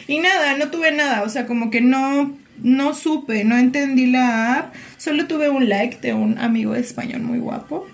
Y 0.08 0.18
nada, 0.18 0.56
no 0.56 0.70
tuve 0.70 0.90
nada. 0.90 1.22
O 1.22 1.28
sea, 1.28 1.46
como 1.46 1.70
que 1.70 1.80
no, 1.80 2.36
no 2.60 2.94
supe, 2.94 3.44
no 3.44 3.56
entendí 3.56 4.06
la 4.06 4.54
app. 4.54 4.74
Solo 4.96 5.26
tuve 5.26 5.50
un 5.50 5.68
like 5.68 5.98
de 6.00 6.14
un 6.14 6.38
amigo 6.38 6.74
español 6.74 7.22
muy 7.22 7.38
guapo. 7.38 7.86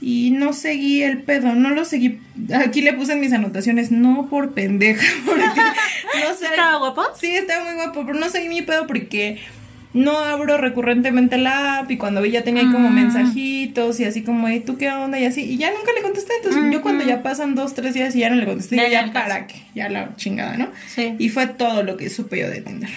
Y 0.00 0.30
no 0.32 0.52
seguí 0.52 1.02
el 1.02 1.22
pedo, 1.22 1.54
no 1.54 1.70
lo 1.70 1.84
seguí. 1.84 2.20
Aquí 2.54 2.82
le 2.82 2.92
puse 2.92 3.14
en 3.14 3.20
mis 3.20 3.32
anotaciones, 3.32 3.90
no 3.90 4.26
por 4.28 4.52
pendeja, 4.52 5.06
porque 5.24 5.42
no 5.46 6.34
sé. 6.38 6.46
¿Estaba 6.50 6.78
guapo? 6.78 7.02
Sí, 7.18 7.34
está 7.34 7.64
muy 7.64 7.74
guapo, 7.74 8.04
pero 8.06 8.18
no 8.18 8.28
seguí 8.28 8.48
mi 8.48 8.62
pedo 8.62 8.86
porque 8.86 9.38
no 9.94 10.18
abro 10.18 10.58
recurrentemente 10.58 11.38
la 11.38 11.78
app 11.78 11.90
y 11.90 11.96
cuando 11.96 12.20
vi 12.20 12.30
ya 12.30 12.44
tenía 12.44 12.62
ahí 12.62 12.70
como 12.70 12.90
Mm. 12.90 12.94
mensajitos 12.94 13.98
y 13.98 14.04
así 14.04 14.22
como, 14.22 14.46
¿y 14.50 14.60
tú 14.60 14.76
qué 14.76 14.90
onda? 14.90 15.18
Y 15.18 15.24
así, 15.24 15.40
y 15.42 15.56
ya 15.56 15.70
nunca 15.70 15.90
le 15.96 16.02
contesté. 16.02 16.34
Entonces 16.36 16.62
yo 16.70 16.82
cuando 16.82 17.02
ya 17.04 17.22
pasan 17.22 17.54
dos, 17.54 17.72
tres 17.74 17.94
días 17.94 18.14
y 18.14 18.18
ya 18.18 18.28
no 18.28 18.36
le 18.36 18.44
contesté, 18.44 18.76
Ya, 18.76 18.88
ya, 18.88 19.12
para 19.14 19.46
qué, 19.46 19.62
ya 19.74 19.88
la 19.88 20.14
chingada, 20.16 20.58
¿no? 20.58 20.68
Sí. 20.94 21.14
Y 21.18 21.30
fue 21.30 21.46
todo 21.46 21.82
lo 21.82 21.96
que 21.96 22.10
supe 22.10 22.38
yo 22.40 22.50
de 22.50 22.60
Tinder. 22.60 22.90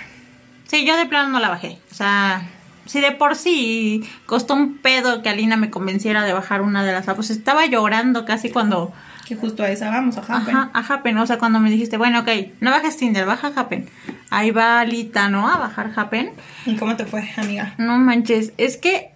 Sí, 0.68 0.86
yo 0.86 0.98
de 0.98 1.06
plano 1.06 1.30
no 1.30 1.40
la 1.40 1.48
bajé. 1.48 1.78
O 1.90 1.96
sea, 1.96 2.42
si 2.90 3.02
de 3.02 3.12
por 3.12 3.36
sí 3.36 4.04
costó 4.26 4.56
un 4.56 4.80
pedo 4.80 5.22
que 5.22 5.30
Alina 5.30 5.58
me 5.58 5.70
convenciera 5.70 6.24
de 6.24 6.34
bajar 6.34 6.62
una 6.62 6.84
de 6.84 6.92
las 6.92 7.06
pues 7.06 7.30
estaba 7.30 7.68
llorando 7.68 8.26
casi 8.26 8.50
cuando... 8.50 8.92
Que 9.28 9.36
justo 9.36 9.62
a 9.62 9.70
esa 9.70 9.92
vamos, 9.92 10.18
ajá. 10.18 10.38
Ajá, 10.38 10.72
a 10.74 10.80
Happen, 10.80 11.16
o 11.20 11.28
sea, 11.28 11.38
cuando 11.38 11.60
me 11.60 11.70
dijiste, 11.70 11.98
bueno, 11.98 12.22
ok, 12.22 12.30
no 12.62 12.72
bajes 12.72 12.98
Tinder, 12.98 13.28
baja 13.28 13.52
Happen. 13.56 13.88
Ahí 14.32 14.50
va 14.50 14.80
Alita, 14.80 15.30
¿no? 15.30 15.48
A 15.48 15.60
bajar 15.60 15.92
Happen. 15.96 16.32
¿Y 16.66 16.78
cómo 16.78 16.96
te 16.96 17.06
fue, 17.06 17.30
amiga? 17.38 17.76
No 17.78 18.00
manches, 18.00 18.54
es 18.58 18.78
que 18.78 19.12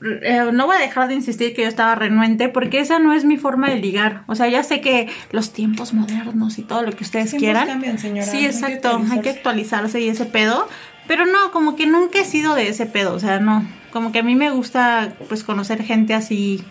eh, 0.00 0.50
no 0.50 0.64
voy 0.64 0.76
a 0.76 0.80
dejar 0.80 1.08
de 1.08 1.14
insistir 1.14 1.54
que 1.54 1.62
yo 1.62 1.68
estaba 1.68 1.94
renuente 1.94 2.48
porque 2.48 2.80
esa 2.80 2.98
no 3.00 3.12
es 3.12 3.26
mi 3.26 3.36
forma 3.36 3.68
de 3.68 3.76
ligar. 3.76 4.22
O 4.28 4.34
sea, 4.34 4.48
ya 4.48 4.62
sé 4.62 4.80
que 4.80 5.08
los 5.30 5.52
tiempos 5.52 5.92
modernos 5.92 6.58
y 6.58 6.62
todo 6.62 6.80
lo 6.80 6.92
que 6.92 7.04
ustedes 7.04 7.34
quieran. 7.34 7.66
cambian, 7.66 7.98
señora, 7.98 8.26
Sí, 8.26 8.38
hay 8.38 8.42
que 8.44 8.48
exacto, 8.48 9.02
hay 9.10 9.20
que 9.20 9.28
actualizarse 9.28 10.00
y 10.00 10.08
ese 10.08 10.24
pedo. 10.24 10.66
Pero 11.08 11.26
no, 11.26 11.50
como 11.50 11.74
que 11.74 11.86
nunca 11.86 12.20
he 12.20 12.24
sido 12.24 12.54
de 12.54 12.68
ese 12.68 12.86
pedo, 12.86 13.14
o 13.14 13.18
sea, 13.18 13.40
no. 13.40 13.66
Como 13.90 14.12
que 14.12 14.20
a 14.20 14.22
mí 14.22 14.36
me 14.36 14.50
gusta 14.50 15.14
pues 15.28 15.42
conocer 15.42 15.82
gente 15.82 16.14
así 16.14 16.62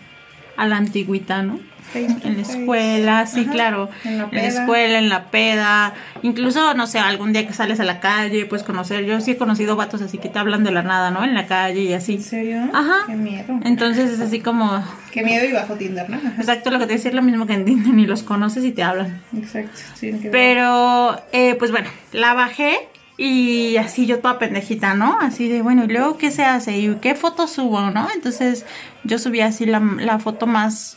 a 0.56 0.66
la 0.66 0.76
antigüita, 0.78 1.42
¿no? 1.42 1.58
Face 1.92 2.04
En 2.22 2.36
la 2.36 2.44
face. 2.44 2.58
escuela, 2.60 3.26
sí, 3.26 3.40
Ajá, 3.44 3.50
claro. 3.52 3.88
en 4.04 4.18
la 4.18 4.24
En 4.24 4.30
la 4.36 4.46
escuela, 4.46 4.98
en 4.98 5.08
la 5.08 5.24
peda. 5.30 5.94
Incluso, 6.22 6.74
no 6.74 6.86
sé, 6.86 6.98
algún 6.98 7.32
día 7.32 7.46
que 7.46 7.54
sales 7.54 7.80
a 7.80 7.84
la 7.84 7.98
calle, 7.98 8.44
pues 8.44 8.62
conocer. 8.62 9.04
Yo 9.06 9.20
sí 9.22 9.30
he 9.32 9.36
conocido 9.38 9.74
vatos 9.74 10.02
así 10.02 10.18
que 10.18 10.28
te 10.28 10.38
hablan 10.38 10.64
de 10.64 10.70
la 10.70 10.82
nada, 10.82 11.10
¿no? 11.10 11.24
En 11.24 11.34
la 11.34 11.46
calle 11.46 11.80
y 11.80 11.92
así. 11.94 12.14
¿En 12.16 12.22
serio? 12.22 12.60
Ajá. 12.74 13.04
Qué 13.06 13.14
miedo. 13.16 13.58
Entonces 13.64 14.10
es 14.10 14.20
así 14.20 14.40
como. 14.40 14.84
Qué 15.12 15.22
miedo 15.22 15.46
y 15.46 15.52
bajo 15.52 15.74
Tinder, 15.76 16.10
¿no? 16.10 16.18
Ajá. 16.18 16.34
Exacto, 16.38 16.70
lo 16.70 16.78
que 16.78 16.86
te 16.86 16.92
decía 16.92 17.08
es 17.08 17.14
lo 17.16 17.22
mismo 17.22 17.46
que 17.46 17.54
en 17.54 17.64
Tinder, 17.64 17.94
ni 17.94 18.06
los 18.06 18.22
conoces 18.22 18.64
y 18.64 18.72
te 18.72 18.82
hablan. 18.82 19.22
Exacto. 19.36 19.72
Sí, 19.94 20.12
Pero, 20.30 21.18
eh, 21.32 21.54
pues 21.58 21.70
bueno, 21.70 21.88
la 22.12 22.34
bajé 22.34 22.76
y 23.20 23.76
así 23.78 24.06
yo 24.06 24.20
toda 24.20 24.38
pendejita, 24.38 24.94
¿no? 24.94 25.18
Así 25.20 25.48
de, 25.48 25.60
bueno, 25.60 25.84
¿y 25.84 25.88
luego 25.88 26.16
qué 26.16 26.30
se 26.30 26.44
hace? 26.44 26.78
¿Y 26.78 26.94
qué 26.96 27.16
foto 27.16 27.48
subo, 27.48 27.90
no? 27.90 28.06
Entonces 28.14 28.64
yo 29.02 29.18
subí 29.18 29.40
así 29.40 29.66
la, 29.66 29.80
la 29.80 30.20
foto 30.20 30.46
más... 30.46 30.96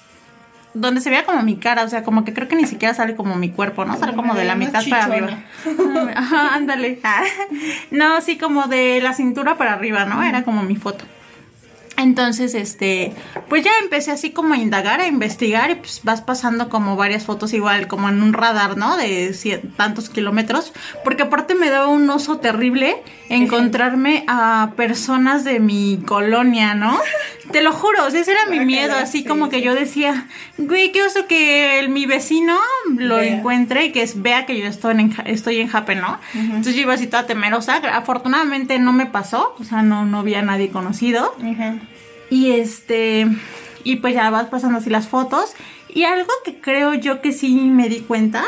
Donde 0.75 1.01
se 1.01 1.09
veía 1.09 1.25
como 1.25 1.41
mi 1.41 1.57
cara, 1.57 1.83
o 1.83 1.89
sea, 1.89 2.03
como 2.03 2.23
que 2.23 2.33
creo 2.33 2.47
que 2.47 2.55
ni 2.55 2.65
siquiera 2.65 2.93
sale 2.93 3.15
como 3.15 3.35
mi 3.35 3.49
cuerpo, 3.49 3.83
¿no? 3.83 3.97
Sale 3.97 4.15
como 4.15 4.35
de 4.35 4.45
la 4.45 4.55
mitad 4.55 4.83
para 4.87 5.05
arriba. 5.05 5.39
Ajá, 6.15 6.55
ándale. 6.55 7.01
No, 7.91 8.21
sí, 8.21 8.37
como 8.37 8.67
de 8.67 9.01
la 9.01 9.13
cintura 9.13 9.57
para 9.57 9.73
arriba, 9.73 10.05
¿no? 10.05 10.23
Era 10.23 10.43
como 10.43 10.63
mi 10.63 10.77
foto. 10.77 11.03
Entonces, 11.97 12.55
este, 12.55 13.13
pues 13.49 13.63
ya 13.63 13.71
empecé 13.83 14.11
así 14.11 14.31
como 14.31 14.53
a 14.53 14.57
indagar, 14.57 15.01
a 15.01 15.07
investigar 15.07 15.69
y 15.71 15.75
pues 15.75 16.01
vas 16.03 16.21
pasando 16.21 16.69
como 16.69 16.95
varias 16.95 17.25
fotos 17.25 17.53
igual, 17.53 17.87
como 17.87 18.09
en 18.09 18.23
un 18.23 18.33
radar, 18.33 18.77
¿no? 18.77 18.97
De 18.97 19.29
cien- 19.33 19.75
tantos 19.75 20.09
kilómetros, 20.09 20.73
porque 21.03 21.23
aparte 21.23 21.53
me 21.53 21.69
daba 21.69 21.87
un 21.87 22.09
oso 22.09 22.37
terrible 22.37 22.95
encontrarme 23.29 24.23
a 24.27 24.71
personas 24.75 25.43
de 25.43 25.59
mi 25.59 25.99
colonia, 26.05 26.73
¿no? 26.75 26.97
Te 27.51 27.61
lo 27.61 27.71
juro, 27.73 28.05
o 28.05 28.09
sea, 28.11 28.21
ese 28.21 28.31
era 28.31 28.45
mi 28.47 28.59
miedo, 28.61 28.93
así 28.95 29.19
sí, 29.19 29.25
como 29.25 29.49
que 29.49 29.61
yo 29.61 29.75
decía, 29.75 30.27
güey, 30.57 30.91
qué 30.91 31.03
oso 31.03 31.27
que 31.27 31.79
el- 31.79 31.89
mi 31.89 32.05
vecino 32.05 32.57
lo 32.97 33.17
Vea. 33.17 33.37
encuentre 33.37 33.85
y 33.85 33.91
que 33.91 34.01
es- 34.03 34.21
vea 34.21 34.45
que 34.45 34.57
yo 34.59 34.65
estoy 34.67 34.93
en, 34.99 35.13
estoy 35.25 35.59
en 35.59 35.67
Jape, 35.67 35.95
¿no? 35.95 36.19
Entonces 36.33 36.75
yo 36.75 36.81
iba 36.81 36.93
así 36.93 37.07
toda 37.07 37.25
temerosa, 37.27 37.77
afortunadamente 37.93 38.79
no 38.79 38.93
me 38.93 39.05
pasó, 39.05 39.55
o 39.59 39.63
sea, 39.63 39.81
no, 39.81 40.05
no 40.05 40.23
vi 40.23 40.35
a 40.35 40.41
nadie 40.41 40.69
conocido. 40.69 41.35
Ajá. 41.43 41.75
Y 42.29 42.51
este, 42.51 43.27
y 43.83 43.97
pues 43.97 44.13
ya 44.13 44.29
vas 44.29 44.47
pasando 44.47 44.77
así 44.79 44.89
las 44.89 45.07
fotos. 45.07 45.53
Y 45.93 46.03
algo 46.03 46.31
que 46.45 46.59
creo 46.61 46.93
yo 46.93 47.21
que 47.21 47.33
sí 47.33 47.53
me 47.55 47.89
di 47.89 47.99
cuenta 47.99 48.43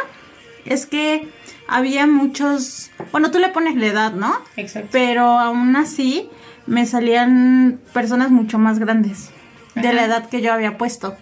es 0.66 0.86
que 0.86 1.28
había 1.68 2.08
muchos, 2.08 2.92
bueno, 3.12 3.32
tú 3.32 3.40
le 3.40 3.50
pones 3.50 3.76
la 3.76 3.88
edad, 3.88 4.14
¿no? 4.14 4.34
Exacto. 4.58 4.90
Pero 4.92 5.40
aún 5.40 5.76
así 5.76 6.30
me 6.66 6.86
salían 6.86 7.80
personas 7.94 8.32
mucho 8.32 8.58
más 8.58 8.80
grandes 8.80 9.32
de 9.76 9.94
la 9.94 10.06
edad 10.06 10.30
que 10.30 10.42
yo 10.42 10.54
había 10.54 10.78
puesto. 10.78 11.18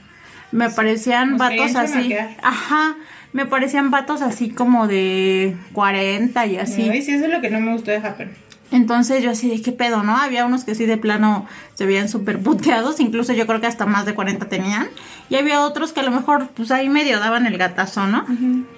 Me 0.51 0.69
parecían 0.69 1.31
Nos 1.31 1.39
vatos 1.39 1.75
así. 1.75 2.13
Ajá, 2.43 2.97
me 3.33 3.45
parecían 3.45 3.91
vatos 3.91 4.21
así 4.21 4.49
como 4.49 4.87
de 4.87 5.55
40 5.73 6.45
y 6.47 6.57
así. 6.57 6.89
Ay, 6.89 7.01
sí, 7.01 7.13
eso 7.13 7.25
es 7.25 7.31
lo 7.31 7.41
que 7.41 7.49
no 7.49 7.59
me 7.59 7.71
gustó 7.71 7.91
de 7.91 7.97
Happen. 7.97 8.31
Entonces 8.71 9.21
yo 9.21 9.31
así 9.31 9.49
de 9.49 9.61
qué 9.61 9.71
pedo, 9.73 10.01
¿no? 10.01 10.15
Había 10.17 10.45
unos 10.45 10.63
que 10.63 10.75
sí 10.75 10.85
de 10.85 10.97
plano 10.97 11.45
se 11.73 11.85
veían 11.85 12.07
súper 12.09 12.39
puteados, 12.41 12.99
incluso 12.99 13.33
yo 13.33 13.45
creo 13.45 13.59
que 13.59 13.67
hasta 13.67 13.85
más 13.85 14.05
de 14.05 14.13
40 14.15 14.47
tenían. 14.47 14.87
Y 15.29 15.35
había 15.35 15.61
otros 15.61 15.91
que 15.93 15.99
a 15.99 16.03
lo 16.03 16.11
mejor 16.11 16.47
pues 16.55 16.71
ahí 16.71 16.87
medio 16.89 17.19
daban 17.19 17.45
el 17.45 17.57
gatazo, 17.57 18.07
¿no? 18.07 18.25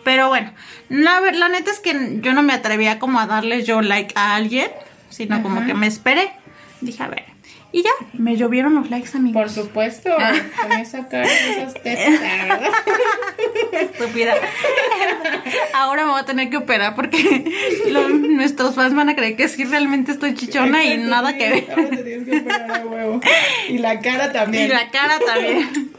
Pero 0.03 0.29
bueno, 0.29 0.51
la, 0.89 1.19
ver- 1.19 1.35
la 1.35 1.47
neta 1.50 1.69
es 1.71 1.79
que 1.79 2.19
yo 2.21 2.33
no 2.33 2.41
me 2.43 2.53
atrevía 2.53 2.97
como 3.00 3.19
a 3.19 3.27
darles 3.27 3.65
yo 3.67 3.81
like 3.81 4.13
a 4.15 4.35
alguien, 4.35 4.67
sino 5.09 5.41
como 5.43 5.65
que 5.65 5.73
me 5.75 5.88
esperé. 5.88 6.31
Dije, 6.81 7.03
a 7.03 7.07
ver. 7.07 7.25
Y 7.74 7.82
ya, 7.82 7.89
me 8.13 8.38
llovieron 8.38 8.75
los 8.75 8.89
likes, 8.92 9.10
amigos. 9.18 9.42
Por 9.42 9.50
supuesto, 9.50 10.12
con 10.62 10.72
esa 10.74 11.08
cara, 11.10 11.25
esas 11.25 11.74
tetas, 11.74 12.22
la 12.22 12.46
verdad. 12.56 12.72
Estúpida. 13.74 14.36
Ahora 15.74 16.06
me 16.06 16.12
voy 16.12 16.22
a 16.22 16.25
tener 16.25 16.50
que 16.51 16.58
operar 16.58 16.94
porque 16.96 17.51
los- 17.89 18.12
nuestros 18.12 18.75
fans 18.75 18.94
van 18.94 19.10
a 19.10 19.15
creer 19.15 19.36
que 19.36 19.48
sí 19.48 19.63
realmente 19.63 20.12
estoy 20.12 20.36
chichona 20.36 20.84
y 20.84 20.98
nada 21.00 21.32
sí, 21.32 21.38
que 21.39 21.50
ver. 21.50 21.68
Ahora 21.72 21.89
te 21.89 22.03
tienes 22.03 22.27
que 22.30 22.38
operar 22.42 22.72
a 22.82 22.86
huevo. 22.86 23.20
Y 23.70 23.77
la 23.80 24.00
cara 24.01 24.32
también. 24.32 24.65
Y 24.65 24.68
la 24.68 24.92
cara 24.92 25.20
también. 25.25 25.92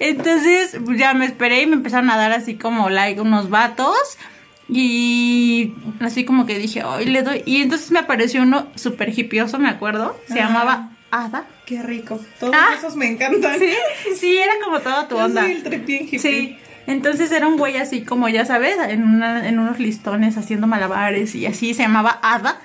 Entonces, 0.00 0.76
pues, 0.84 0.98
ya 0.98 1.14
me 1.14 1.24
esperé 1.24 1.62
y 1.62 1.66
me 1.66 1.76
empezaron 1.76 2.10
a 2.10 2.18
dar 2.18 2.32
así 2.32 2.56
como 2.56 2.90
like 2.90 3.18
unos 3.20 3.48
vatos. 3.48 3.96
Y 4.68 5.72
así 6.00 6.26
como 6.26 6.44
que 6.44 6.58
dije, 6.58 6.84
hoy 6.84 7.06
le 7.06 7.22
doy. 7.22 7.42
Y 7.46 7.62
entonces 7.62 7.90
me 7.90 8.00
apareció 8.00 8.42
uno 8.42 8.68
súper 8.74 9.18
hipioso, 9.18 9.58
me 9.58 9.70
acuerdo. 9.70 10.14
Se 10.28 10.34
Ah. 10.40 10.44
llamaba 10.48 10.90
Ada. 11.10 11.44
Qué 11.66 11.82
rico. 11.82 12.20
Todos 12.38 12.54
Ah. 12.56 12.74
esos 12.76 12.96
me 12.96 13.06
encantan. 13.08 13.58
Sí, 13.58 13.72
sí, 14.18 14.36
era 14.38 14.52
como 14.64 14.80
toda 14.80 15.08
tu 15.08 15.16
Yo 15.16 15.24
onda. 15.24 15.42
soy 15.42 15.52
el 15.64 15.72
hippie. 15.74 16.18
Sí. 16.18 16.58
Entonces 16.86 17.30
era 17.32 17.46
un 17.46 17.56
güey 17.58 17.76
así 17.76 18.02
como, 18.02 18.28
ya 18.28 18.44
sabes, 18.46 18.76
en, 18.88 19.04
una- 19.04 19.46
en 19.46 19.58
unos 19.58 19.78
listones 19.78 20.36
haciendo 20.38 20.66
malabares 20.66 21.34
y 21.34 21.44
así 21.46 21.74
se 21.74 21.82
llamaba 21.82 22.18
Ada. 22.22 22.60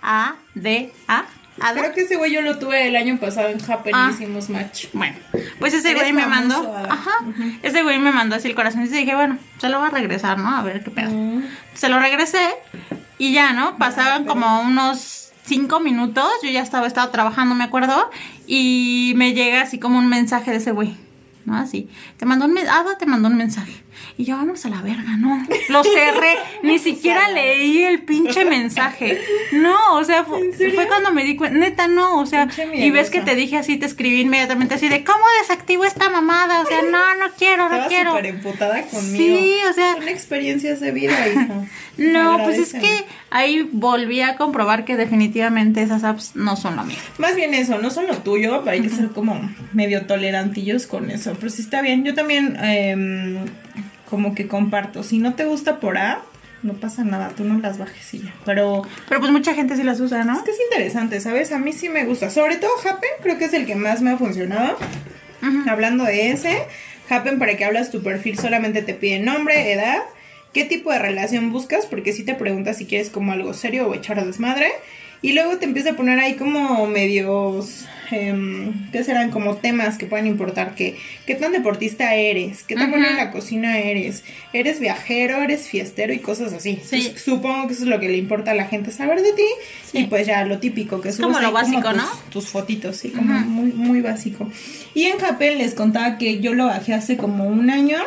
A-D-A. 0.00 1.24
Ada. 1.60 1.80
Creo 1.80 1.92
que 1.92 2.00
ese 2.02 2.16
güey 2.16 2.32
yo 2.32 2.40
lo 2.40 2.58
tuve 2.58 2.88
el 2.88 2.96
año 2.96 3.18
pasado 3.18 3.48
en 3.48 3.58
Happen 3.70 3.94
Ah. 3.94 4.08
y 4.10 4.14
hicimos 4.14 4.48
match. 4.48 4.86
Bueno, 4.92 5.16
pues 5.58 5.74
ese 5.74 5.94
güey 5.94 6.12
me 6.12 6.26
mandó. 6.26 6.74
Ada. 6.76 6.92
Ajá. 6.92 7.10
Ese 7.62 7.82
güey 7.82 7.98
me 7.98 8.10
mandó 8.10 8.36
así 8.36 8.48
el 8.48 8.54
corazón. 8.54 8.82
Y 8.84 8.88
dije, 8.88 9.14
bueno, 9.14 9.38
se 9.58 9.68
lo 9.68 9.78
va 9.80 9.88
a 9.88 9.90
regresar, 9.90 10.38
¿no? 10.38 10.56
A 10.56 10.62
ver 10.62 10.82
qué 10.82 10.90
pedo. 10.90 11.10
Mm. 11.10 11.44
Se 11.74 11.88
lo 11.88 11.98
regresé. 12.00 12.48
Y 13.18 13.32
ya, 13.32 13.52
¿no? 13.52 13.76
Pasaban 13.76 14.24
como 14.24 14.62
unos 14.62 15.21
cinco 15.44 15.80
minutos. 15.80 16.28
Yo 16.42 16.50
ya 16.50 16.62
estaba, 16.62 16.86
estaba 16.86 17.10
trabajando, 17.10 17.54
me 17.54 17.64
acuerdo. 17.64 18.10
Y 18.46 19.12
me 19.16 19.34
llega 19.34 19.62
así 19.62 19.78
como 19.78 19.98
un 19.98 20.08
mensaje 20.08 20.50
de 20.50 20.58
ese 20.58 20.72
güey. 20.72 20.96
¿No? 21.44 21.56
Así. 21.56 21.88
Te 22.16 22.26
mandó 22.26 22.46
un. 22.46 22.56
Ada 22.58 22.96
te 22.98 23.06
mandó 23.06 23.28
un 23.28 23.36
mensaje. 23.36 23.81
Y 24.18 24.24
yo, 24.24 24.36
vamos 24.36 24.64
a 24.66 24.68
la 24.68 24.82
verga, 24.82 25.16
¿no? 25.16 25.46
Lo 25.68 25.82
cerré. 25.84 26.34
Ni 26.62 26.78
siquiera 26.78 27.28
leí 27.30 27.82
el 27.82 28.02
pinche 28.02 28.44
mensaje. 28.44 29.20
No, 29.52 29.94
o 29.96 30.04
sea, 30.04 30.24
fu- 30.24 30.36
¿En 30.36 30.52
serio? 30.52 30.74
fue 30.74 30.86
cuando 30.88 31.12
me 31.12 31.24
di 31.24 31.36
cuenta. 31.36 31.58
Neta, 31.58 31.88
no. 31.88 32.18
O 32.20 32.26
sea, 32.26 32.48
y 32.74 32.90
ves 32.90 33.10
que 33.10 33.20
te 33.20 33.34
dije 33.34 33.56
así, 33.58 33.76
te 33.76 33.86
escribí 33.86 34.20
inmediatamente 34.20 34.74
así 34.74 34.88
de, 34.88 35.04
¿cómo 35.04 35.24
desactivo 35.40 35.84
esta 35.84 36.08
mamada? 36.10 36.60
O 36.62 36.66
sea, 36.66 36.82
no, 36.82 37.14
no 37.16 37.32
quiero, 37.38 37.68
no 37.68 37.74
Estaba 37.74 37.88
quiero. 37.88 38.10
súper 38.10 38.26
emputada 38.26 38.82
conmigo. 38.82 39.38
Sí, 39.38 39.54
o 39.68 39.72
sea, 39.72 39.94
Son 39.94 40.08
experiencias 40.08 40.80
de 40.80 40.90
vida, 40.92 41.28
hija. 41.28 41.48
no, 41.98 42.38
pues 42.44 42.58
es 42.58 42.72
que 42.72 43.04
ahí 43.30 43.68
volví 43.72 44.20
a 44.20 44.36
comprobar 44.36 44.84
que 44.84 44.96
definitivamente 44.96 45.82
esas 45.82 46.04
apps 46.04 46.34
no 46.36 46.56
son 46.56 46.76
lo 46.76 46.84
mío. 46.84 46.96
Más 47.18 47.36
bien 47.36 47.54
eso, 47.54 47.78
no 47.78 47.90
son 47.90 48.06
lo 48.06 48.16
tuyo, 48.18 48.62
hay 48.66 48.80
que 48.82 48.88
ser 48.88 49.08
como 49.08 49.40
medio 49.72 50.06
tolerantillos 50.06 50.86
con 50.86 51.10
eso. 51.10 51.34
Pero 51.38 51.50
sí 51.50 51.62
está 51.62 51.82
bien. 51.82 52.04
Yo 52.04 52.14
también 52.14 52.56
em, 52.62 53.38
como 54.12 54.34
que 54.34 54.46
comparto. 54.46 55.02
Si 55.02 55.16
no 55.16 55.32
te 55.32 55.46
gusta 55.46 55.80
por 55.80 55.96
app, 55.96 56.22
no 56.62 56.74
pasa 56.74 57.02
nada, 57.02 57.30
tú 57.34 57.44
no 57.44 57.58
las 57.60 57.78
bajes 57.78 58.12
y 58.12 58.18
ya. 58.18 58.34
Pero 58.44 58.82
Pero 59.08 59.20
pues 59.20 59.32
mucha 59.32 59.54
gente 59.54 59.74
sí 59.74 59.82
las 59.84 60.00
usa, 60.00 60.22
¿no? 60.22 60.36
es 60.36 60.42
que 60.42 60.50
es 60.50 60.58
interesante, 60.70 61.18
¿sabes? 61.18 61.50
A 61.50 61.58
mí 61.58 61.72
sí 61.72 61.88
me 61.88 62.04
gusta. 62.04 62.28
Sobre 62.28 62.56
todo 62.56 62.72
Happen, 62.84 63.08
creo 63.22 63.38
que 63.38 63.46
es 63.46 63.54
el 63.54 63.64
que 63.64 63.74
más 63.74 64.02
me 64.02 64.10
ha 64.10 64.18
funcionado. 64.18 64.76
Hablando 65.66 66.04
de 66.04 66.30
ese, 66.30 66.58
Happen 67.08 67.38
para 67.38 67.56
que 67.56 67.64
hablas 67.64 67.90
tu 67.90 68.02
perfil 68.02 68.38
solamente 68.38 68.82
te 68.82 68.92
pide 68.92 69.18
nombre, 69.18 69.72
edad, 69.72 70.02
qué 70.52 70.66
tipo 70.66 70.92
de 70.92 70.98
relación 70.98 71.50
buscas, 71.50 71.86
porque 71.86 72.12
si 72.12 72.22
te 72.22 72.34
preguntas 72.34 72.76
si 72.76 72.84
quieres 72.84 73.08
como 73.08 73.32
algo 73.32 73.54
serio 73.54 73.88
o 73.88 73.94
echar 73.94 74.18
a 74.18 74.26
desmadre. 74.26 74.72
Y 75.22 75.32
luego 75.32 75.56
te 75.56 75.64
empieza 75.64 75.92
a 75.92 75.96
poner 75.96 76.18
ahí 76.18 76.34
como 76.34 76.86
medios, 76.86 77.86
em, 78.12 78.90
¿qué 78.92 79.02
serán? 79.04 79.30
Como 79.30 79.56
temas 79.56 79.98
que 79.98 80.06
pueden 80.06 80.26
importar, 80.26 80.74
que 80.74 80.96
qué 81.26 81.34
tan 81.34 81.52
deportista 81.52 82.14
eres, 82.14 82.62
qué 82.62 82.74
tan 82.74 82.90
bueno 82.90 83.06
en 83.08 83.16
la 83.16 83.30
cocina 83.30 83.78
eres, 83.78 84.24
eres 84.52 84.80
viajero, 84.80 85.42
eres 85.42 85.68
fiestero 85.68 86.12
y 86.12 86.18
cosas 86.18 86.52
así. 86.52 86.80
Sí. 86.84 86.96
Entonces, 86.96 87.22
supongo 87.22 87.66
que 87.66 87.74
eso 87.74 87.82
es 87.82 87.88
lo 87.88 87.98
que 88.00 88.08
le 88.08 88.16
importa 88.16 88.52
a 88.52 88.54
la 88.54 88.66
gente 88.66 88.90
saber 88.90 89.22
de 89.22 89.32
ti. 89.32 89.42
Sí. 89.90 89.98
Y 89.98 90.04
pues 90.04 90.26
ya 90.26 90.44
lo 90.44 90.58
típico, 90.58 91.00
que 91.00 91.12
subes 91.12 91.26
Como 91.26 91.40
lo 91.40 91.52
básico, 91.52 91.82
tus, 91.82 91.96
¿no? 91.96 92.08
tus 92.30 92.48
fotitos, 92.48 92.96
sí, 92.96 93.10
como 93.10 93.32
muy, 93.40 93.72
muy 93.72 94.00
básico. 94.00 94.50
Y 94.94 95.04
en 95.04 95.22
Happn 95.24 95.58
les 95.58 95.74
contaba 95.74 96.18
que 96.18 96.40
yo 96.40 96.54
lo 96.54 96.66
bajé 96.66 96.94
hace 96.94 97.16
como 97.16 97.46
un 97.48 97.70
año. 97.70 97.98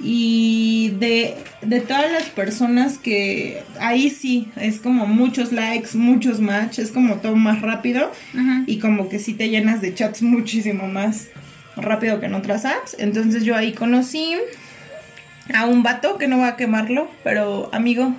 Y 0.00 0.94
de, 1.00 1.36
de 1.62 1.80
todas 1.80 2.10
las 2.12 2.24
personas 2.24 2.98
que 2.98 3.62
ahí 3.80 4.10
sí, 4.10 4.48
es 4.56 4.78
como 4.78 5.06
muchos 5.06 5.52
likes, 5.52 5.96
muchos 5.96 6.40
match, 6.40 6.78
es 6.78 6.92
como 6.92 7.16
todo 7.16 7.34
más 7.34 7.62
rápido 7.62 8.12
y 8.66 8.78
como 8.78 9.08
que 9.08 9.18
sí 9.18 9.34
te 9.34 9.48
llenas 9.48 9.80
de 9.80 9.94
chats 9.94 10.22
muchísimo 10.22 10.86
más 10.86 11.28
rápido 11.76 12.20
que 12.20 12.26
en 12.26 12.34
otras 12.34 12.64
apps. 12.64 12.96
Entonces 12.98 13.44
yo 13.44 13.56
ahí 13.56 13.72
conocí 13.72 14.36
a 15.54 15.66
un 15.66 15.82
vato 15.82 16.18
que 16.18 16.28
no 16.28 16.38
voy 16.38 16.48
a 16.48 16.56
quemarlo, 16.56 17.10
pero 17.24 17.68
amigo, 17.72 18.14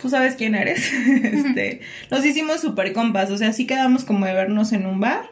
tú 0.00 0.08
sabes 0.08 0.36
quién 0.36 0.54
eres. 0.54 0.92
este, 1.22 1.80
nos 2.10 2.24
hicimos 2.24 2.60
súper 2.60 2.92
compas, 2.92 3.30
o 3.30 3.38
sea, 3.38 3.52
sí 3.52 3.66
quedamos 3.66 4.04
como 4.04 4.26
de 4.26 4.34
vernos 4.34 4.72
en 4.72 4.86
un 4.86 5.00
bar 5.00 5.30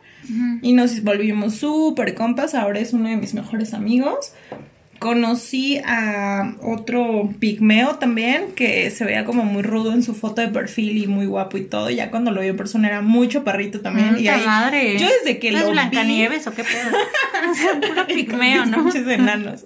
y 0.62 0.72
nos 0.72 1.02
volvimos 1.02 1.56
súper 1.56 2.14
compas. 2.14 2.54
Ahora 2.54 2.80
es 2.80 2.92
uno 2.92 3.10
de 3.10 3.16
mis 3.16 3.34
mejores 3.34 3.74
amigos. 3.74 4.32
Conocí 5.04 5.76
a 5.84 6.54
otro 6.62 7.28
pigmeo 7.38 7.96
también, 7.96 8.46
que 8.56 8.90
se 8.90 9.04
veía 9.04 9.26
como 9.26 9.44
muy 9.44 9.62
rudo 9.62 9.92
en 9.92 10.02
su 10.02 10.14
foto 10.14 10.40
de 10.40 10.48
perfil 10.48 10.96
y 10.96 11.06
muy 11.06 11.26
guapo 11.26 11.58
y 11.58 11.64
todo. 11.64 11.90
Ya 11.90 12.10
cuando 12.10 12.30
lo 12.30 12.40
vi 12.40 12.46
en 12.48 12.56
persona 12.56 12.88
era 12.88 13.02
mucho 13.02 13.44
perrito 13.44 13.82
también. 13.82 14.16
y 14.18 14.28
ahí, 14.28 14.46
madre! 14.46 14.98
Yo 14.98 15.06
desde 15.06 15.38
que 15.38 15.50
¿No 15.50 15.58
lo 15.58 15.64
es 15.64 15.68
vi... 15.68 15.72
Blancanieves 15.72 16.46
o 16.46 16.54
qué 16.54 16.64
pedo? 16.64 16.96
puro 17.86 18.06
pigmeo, 18.06 18.64
¿no? 18.64 18.78
Muchos 18.84 19.06
enanos. 19.06 19.62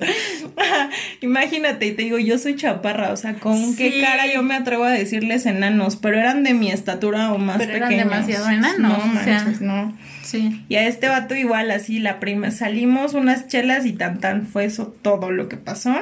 Imagínate, 1.21 1.87
y 1.87 1.93
te 1.93 2.03
digo, 2.03 2.19
yo 2.19 2.37
soy 2.37 2.57
chaparra, 2.57 3.13
o 3.13 3.17
sea, 3.17 3.35
¿con 3.35 3.77
qué 3.77 4.01
cara 4.01 4.27
yo 4.27 4.43
me 4.43 4.57
atrevo 4.57 4.83
a 4.83 4.91
decirles 4.91 5.47
enanos? 5.47 5.95
Pero 5.95 6.19
eran 6.19 6.43
de 6.43 6.53
mi 6.53 6.73
estatura 6.73 7.33
o 7.33 7.39
más 7.39 7.59
Pero 7.59 7.75
eran 7.77 7.89
pequeños. 7.91 8.11
demasiado 8.11 8.49
enanos, 8.51 9.05
No 9.05 9.21
o 9.21 9.25
sea. 9.25 9.45
no. 9.61 9.97
Sí. 10.29 10.63
Y 10.69 10.77
a 10.77 10.87
este 10.87 11.09
vato 11.09 11.35
igual, 11.35 11.71
así, 11.71 12.01
la 12.01 12.21
prima, 12.21 12.51
salimos 12.51 13.15
unas 13.15 13.49
chelas 13.49 13.87
y 13.87 13.95
tan 13.95 14.21
tan 14.21 14.47
fue 14.47 14.67
eso 14.67 14.89
todo 15.01 15.31
lo 15.31 15.49
que 15.49 15.57
pasó. 15.57 15.95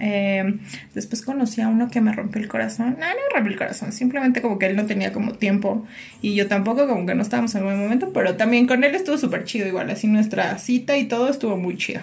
Eh, 0.00 0.58
después 0.94 1.20
conocí 1.20 1.60
a 1.60 1.68
uno 1.68 1.90
que 1.90 2.00
me 2.00 2.10
rompió 2.10 2.40
el 2.40 2.48
corazón. 2.48 2.96
No, 2.98 3.06
no 3.06 3.14
me 3.14 3.34
rompió 3.34 3.52
el 3.52 3.58
corazón, 3.58 3.92
simplemente 3.92 4.40
como 4.40 4.58
que 4.58 4.66
él 4.66 4.76
no 4.76 4.86
tenía 4.86 5.12
como 5.12 5.34
tiempo 5.34 5.86
y 6.22 6.34
yo 6.34 6.48
tampoco, 6.48 6.88
como 6.88 7.04
que 7.04 7.14
no 7.14 7.20
estábamos 7.20 7.54
en 7.54 7.60
el 7.60 7.64
buen 7.66 7.78
momento, 7.78 8.10
pero 8.14 8.36
también 8.36 8.66
con 8.66 8.84
él 8.84 8.94
estuvo 8.94 9.18
súper 9.18 9.44
chido 9.44 9.68
igual, 9.68 9.90
así 9.90 10.06
nuestra 10.06 10.56
cita 10.56 10.96
y 10.96 11.06
todo 11.06 11.28
estuvo 11.28 11.58
muy 11.58 11.76
chido. 11.76 12.00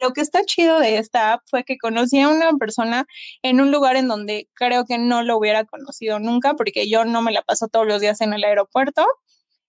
Lo 0.00 0.12
que 0.12 0.20
está 0.20 0.44
chido 0.44 0.78
de 0.78 0.98
esta 0.98 1.32
app 1.32 1.42
fue 1.50 1.64
que 1.64 1.76
conocí 1.76 2.20
a 2.20 2.28
una 2.28 2.52
persona 2.52 3.04
en 3.42 3.60
un 3.60 3.72
lugar 3.72 3.96
en 3.96 4.06
donde 4.06 4.48
creo 4.54 4.84
que 4.84 4.96
no 4.96 5.24
lo 5.24 5.36
hubiera 5.36 5.64
conocido 5.64 6.20
nunca, 6.20 6.54
porque 6.54 6.88
yo 6.88 7.04
no 7.04 7.20
me 7.20 7.32
la 7.32 7.42
paso 7.42 7.66
todos 7.66 7.86
los 7.86 8.00
días 8.00 8.20
en 8.20 8.32
el 8.32 8.44
aeropuerto. 8.44 9.04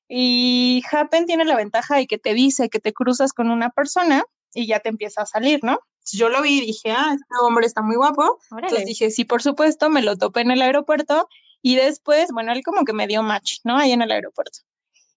Y 0.07 0.83
Happen 0.91 1.25
tiene 1.25 1.45
la 1.45 1.55
ventaja 1.55 1.97
de 1.97 2.07
que 2.07 2.17
te 2.17 2.33
dice 2.33 2.69
que 2.69 2.79
te 2.79 2.93
cruzas 2.93 3.33
con 3.33 3.49
una 3.49 3.69
persona 3.69 4.23
y 4.53 4.67
ya 4.67 4.79
te 4.79 4.89
empieza 4.89 5.23
a 5.23 5.25
salir, 5.25 5.63
¿no? 5.63 5.79
Yo 6.11 6.29
lo 6.29 6.41
vi 6.41 6.59
y 6.59 6.65
dije, 6.67 6.91
ah, 6.91 7.13
este 7.15 7.33
hombre 7.41 7.65
está 7.65 7.81
muy 7.81 7.95
guapo. 7.95 8.39
Órale. 8.51 8.67
Entonces 8.67 8.85
dije, 8.85 9.09
sí, 9.09 9.25
por 9.25 9.41
supuesto, 9.41 9.89
me 9.89 10.01
lo 10.01 10.17
topé 10.17 10.41
en 10.41 10.51
el 10.51 10.61
aeropuerto 10.61 11.27
y 11.61 11.75
después, 11.75 12.29
bueno, 12.31 12.53
él 12.53 12.61
como 12.63 12.85
que 12.85 12.93
me 12.93 13.07
dio 13.07 13.23
match, 13.23 13.57
¿no? 13.63 13.77
Ahí 13.77 13.91
en 13.91 14.03
el 14.03 14.11
aeropuerto. 14.11 14.59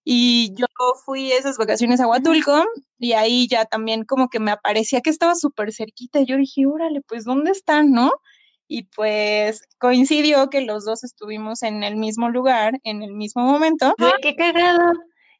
Y 0.03 0.55
yo 0.55 0.65
fui 1.05 1.31
esas 1.31 1.57
vacaciones 1.57 1.99
a 1.99 2.07
Huatulco 2.07 2.65
y 2.97 3.13
ahí 3.13 3.47
ya 3.47 3.65
también 3.65 4.05
como 4.05 4.29
que 4.29 4.39
me 4.39 4.49
aparecía 4.49 5.01
que 5.01 5.11
estaba 5.11 5.35
súper 5.35 5.71
cerquita. 5.71 6.19
Y 6.21 6.25
yo 6.25 6.37
dije, 6.37 6.65
órale, 6.65 7.01
pues 7.01 7.25
¿dónde 7.25 7.51
están, 7.51 7.91
no? 7.91 8.11
Y 8.71 8.83
pues 8.83 9.67
coincidió 9.79 10.49
que 10.51 10.61
los 10.61 10.85
dos 10.85 11.03
estuvimos 11.03 11.63
en 11.63 11.83
el 11.83 11.95
mismo 11.97 12.29
lugar, 12.29 12.75
en 12.83 13.01
el 13.01 13.13
mismo 13.13 13.41
momento. 13.43 13.95
Güey, 13.97 14.13
qué 14.21 14.35
cagado. 14.35 14.93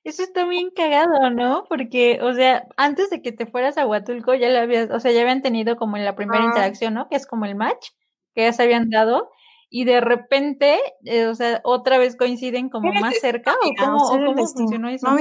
Eso 0.03 0.24
está 0.24 0.45
bien 0.48 0.71
cagado, 0.75 1.29
¿no? 1.29 1.65
Porque, 1.69 2.19
o 2.24 2.33
sea, 2.33 2.67
antes 2.75 3.12
de 3.12 3.21
que 3.21 3.31
te 3.31 3.45
fueras 3.45 3.77
a 3.77 3.86
Huatulco 3.86 4.33
ya 4.33 4.50
le 4.50 4.57
habías, 4.57 4.89
o 4.89 5.00
sea, 5.00 5.12
ya 5.12 5.21
habían 5.21 5.43
tenido 5.43 5.75
como 5.75 5.95
en 5.98 6.05
la 6.05 6.15
primera 6.15 6.41
Ah. 6.43 6.48
interacción, 6.48 6.95
¿no? 6.95 7.07
Que 7.07 7.17
es 7.17 7.27
como 7.27 7.45
el 7.45 7.53
match, 7.55 7.89
que 8.33 8.41
ya 8.45 8.53
se 8.53 8.63
habían 8.63 8.89
dado, 8.89 9.29
y 9.69 9.83
de 9.83 10.01
repente, 10.01 10.79
eh, 11.05 11.27
o 11.27 11.36
sea, 11.36 11.62
otra 11.63 12.00
vez 12.00 12.15
coinciden 12.15 12.69
como 12.69 12.91
más 12.93 13.19
cerca, 13.19 13.53
o 13.53 13.69
cómo, 13.77 13.98
o 14.41 14.48
funcionó 14.48 14.89
eso. 14.89 15.07
No, 15.12 15.17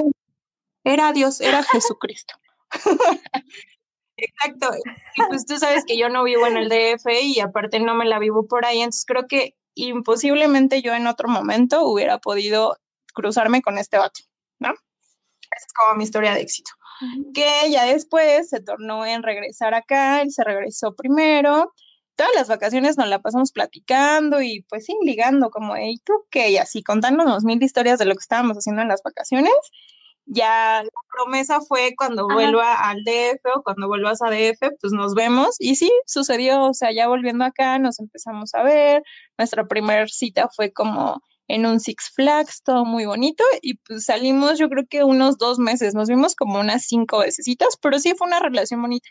era 0.84 1.12
Dios, 1.12 1.40
era 1.42 1.62
Jesucristo. 1.62 2.34
Exacto. 4.18 4.70
Y 5.16 5.22
pues 5.28 5.46
tú 5.46 5.56
sabes 5.58 5.84
que 5.86 5.96
yo 5.96 6.08
no 6.08 6.24
vivo 6.24 6.46
en 6.46 6.56
el 6.56 6.68
DF 6.68 7.06
y 7.22 7.40
aparte 7.40 7.78
no 7.80 7.94
me 7.94 8.04
la 8.04 8.18
vivo 8.18 8.46
por 8.46 8.66
ahí, 8.66 8.80
entonces 8.80 9.04
creo 9.06 9.26
que 9.28 9.54
imposiblemente 9.74 10.82
yo 10.82 10.92
en 10.94 11.06
otro 11.06 11.28
momento 11.28 11.84
hubiera 11.84 12.18
podido 12.18 12.76
cruzarme 13.14 13.62
con 13.62 13.78
este 13.78 13.96
vato, 13.96 14.20
¿no? 14.58 14.70
Esa 14.70 15.66
es 15.66 15.72
como 15.72 15.96
mi 15.96 16.04
historia 16.04 16.34
de 16.34 16.40
éxito. 16.40 16.72
Que 17.32 17.70
ya 17.70 17.84
después 17.84 18.48
se 18.48 18.60
tornó 18.60 19.06
en 19.06 19.22
regresar 19.22 19.72
acá, 19.72 20.20
él 20.20 20.32
se 20.32 20.42
regresó 20.42 20.96
primero. 20.96 21.72
Todas 22.16 22.32
las 22.34 22.48
vacaciones 22.48 22.98
nos 22.98 23.06
la 23.06 23.20
pasamos 23.20 23.52
platicando 23.52 24.42
y 24.42 24.62
pues 24.68 24.84
sí, 24.84 24.96
ligando 25.02 25.50
como, 25.50 25.76
¿y 25.76 25.98
tú 26.04 26.12
qué? 26.30 26.50
Y 26.50 26.56
así 26.56 26.82
contándonos 26.82 27.44
mil 27.44 27.62
historias 27.62 28.00
de 28.00 28.04
lo 28.06 28.14
que 28.14 28.22
estábamos 28.22 28.56
haciendo 28.56 28.82
en 28.82 28.88
las 28.88 29.02
vacaciones 29.04 29.52
ya 30.28 30.82
la 30.84 31.00
promesa 31.10 31.60
fue 31.60 31.94
cuando 31.96 32.26
Ajá. 32.26 32.34
vuelva 32.34 32.74
al 32.74 33.02
DF 33.02 33.40
o 33.56 33.62
cuando 33.62 33.88
vuelvas 33.88 34.20
a 34.22 34.30
DF, 34.30 34.76
pues 34.80 34.92
nos 34.92 35.14
vemos. 35.14 35.56
Y 35.58 35.76
sí, 35.76 35.90
sucedió, 36.06 36.64
o 36.64 36.74
sea, 36.74 36.92
ya 36.92 37.08
volviendo 37.08 37.44
acá 37.44 37.78
nos 37.78 37.98
empezamos 37.98 38.54
a 38.54 38.62
ver. 38.62 39.02
Nuestra 39.38 39.66
primera 39.66 40.06
cita 40.06 40.48
fue 40.54 40.72
como 40.72 41.22
en 41.48 41.64
un 41.64 41.80
Six 41.80 42.12
Flags, 42.14 42.62
todo 42.62 42.84
muy 42.84 43.06
bonito. 43.06 43.42
Y 43.62 43.78
pues 43.78 44.04
salimos, 44.04 44.58
yo 44.58 44.68
creo 44.68 44.86
que 44.88 45.02
unos 45.02 45.38
dos 45.38 45.58
meses, 45.58 45.94
nos 45.94 46.08
vimos 46.08 46.36
como 46.36 46.60
unas 46.60 46.84
cinco 46.86 47.20
vecesitas, 47.20 47.78
pero 47.80 47.98
sí 47.98 48.14
fue 48.16 48.26
una 48.26 48.40
relación 48.40 48.82
bonita. 48.82 49.08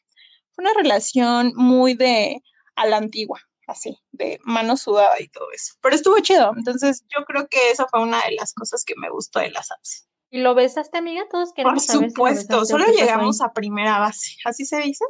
Fue 0.54 0.64
una 0.64 0.74
relación 0.76 1.54
muy 1.56 1.96
de 1.96 2.42
a 2.76 2.86
la 2.86 2.98
antigua, 2.98 3.42
así, 3.66 3.98
de 4.12 4.40
mano 4.44 4.78
sudada 4.78 5.20
y 5.20 5.30
todo 5.30 5.52
eso. 5.52 5.74
Pero 5.82 5.96
estuvo 5.96 6.20
chido. 6.20 6.54
Entonces, 6.56 7.04
yo 7.16 7.26
creo 7.26 7.48
que 7.48 7.72
esa 7.72 7.88
fue 7.88 8.02
una 8.02 8.22
de 8.22 8.36
las 8.36 8.54
cosas 8.54 8.84
que 8.86 8.94
me 8.98 9.10
gustó 9.10 9.40
de 9.40 9.50
las 9.50 9.72
apps. 9.72 10.08
¿Y 10.30 10.40
lo 10.40 10.56
besaste, 10.56 10.98
amiga? 10.98 11.26
Todos 11.30 11.50
Por 11.50 11.56
queremos 11.56 11.86
saber 11.86 12.04
lo 12.04 12.10
supuesto, 12.10 12.66
solo 12.66 12.86
llegamos 12.88 13.42
a 13.42 13.54
primera 13.54 14.00
base, 14.00 14.36
¿así 14.46 14.66
se 14.66 14.78
dice? 14.78 15.06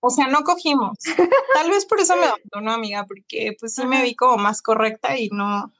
O 0.00 0.10
sea, 0.10 0.28
no 0.28 0.44
cogimos. 0.44 0.98
Tal 1.54 1.70
vez 1.70 1.84
por 1.84 2.00
eso 2.00 2.14
me 2.16 2.26
abandonó, 2.26 2.72
amiga, 2.72 3.04
porque 3.06 3.56
pues 3.58 3.74
sí 3.74 3.84
me 3.86 4.02
vi 4.02 4.14
como 4.14 4.36
más 4.36 4.62
correcta 4.62 5.18
y 5.18 5.28
no, 5.30 5.72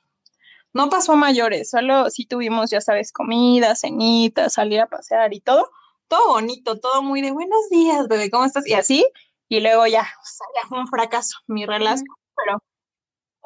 no 0.72 0.90
pasó 0.90 1.12
a 1.12 1.16
mayores, 1.16 1.70
solo 1.70 2.11
sí 2.11 2.27
tuvimos, 2.27 2.70
ya 2.70 2.81
sabes, 2.81 3.12
comida, 3.12 3.77
cenita, 3.77 4.51
salir 4.51 4.81
a 4.81 4.88
pasear 4.88 5.33
y 5.33 5.40
todo, 5.40 5.70
todo 6.09 6.29
bonito, 6.29 6.79
todo 6.81 7.03
muy 7.03 7.22
de 7.22 7.31
buenos 7.31 7.68
días, 7.70 8.09
bebé, 8.09 8.31
¿cómo 8.31 8.44
estás? 8.44 8.66
Y 8.66 8.75
así, 8.75 9.07
y 9.49 9.61
luego 9.61 9.87
ya, 9.87 10.03
o 10.03 10.27
sea, 10.27 10.46
ya 10.61 10.68
fue 10.68 10.81
un 10.81 10.88
fracaso 10.88 11.38
mi 11.46 11.64
relación, 11.64 12.09
pero 12.35 12.62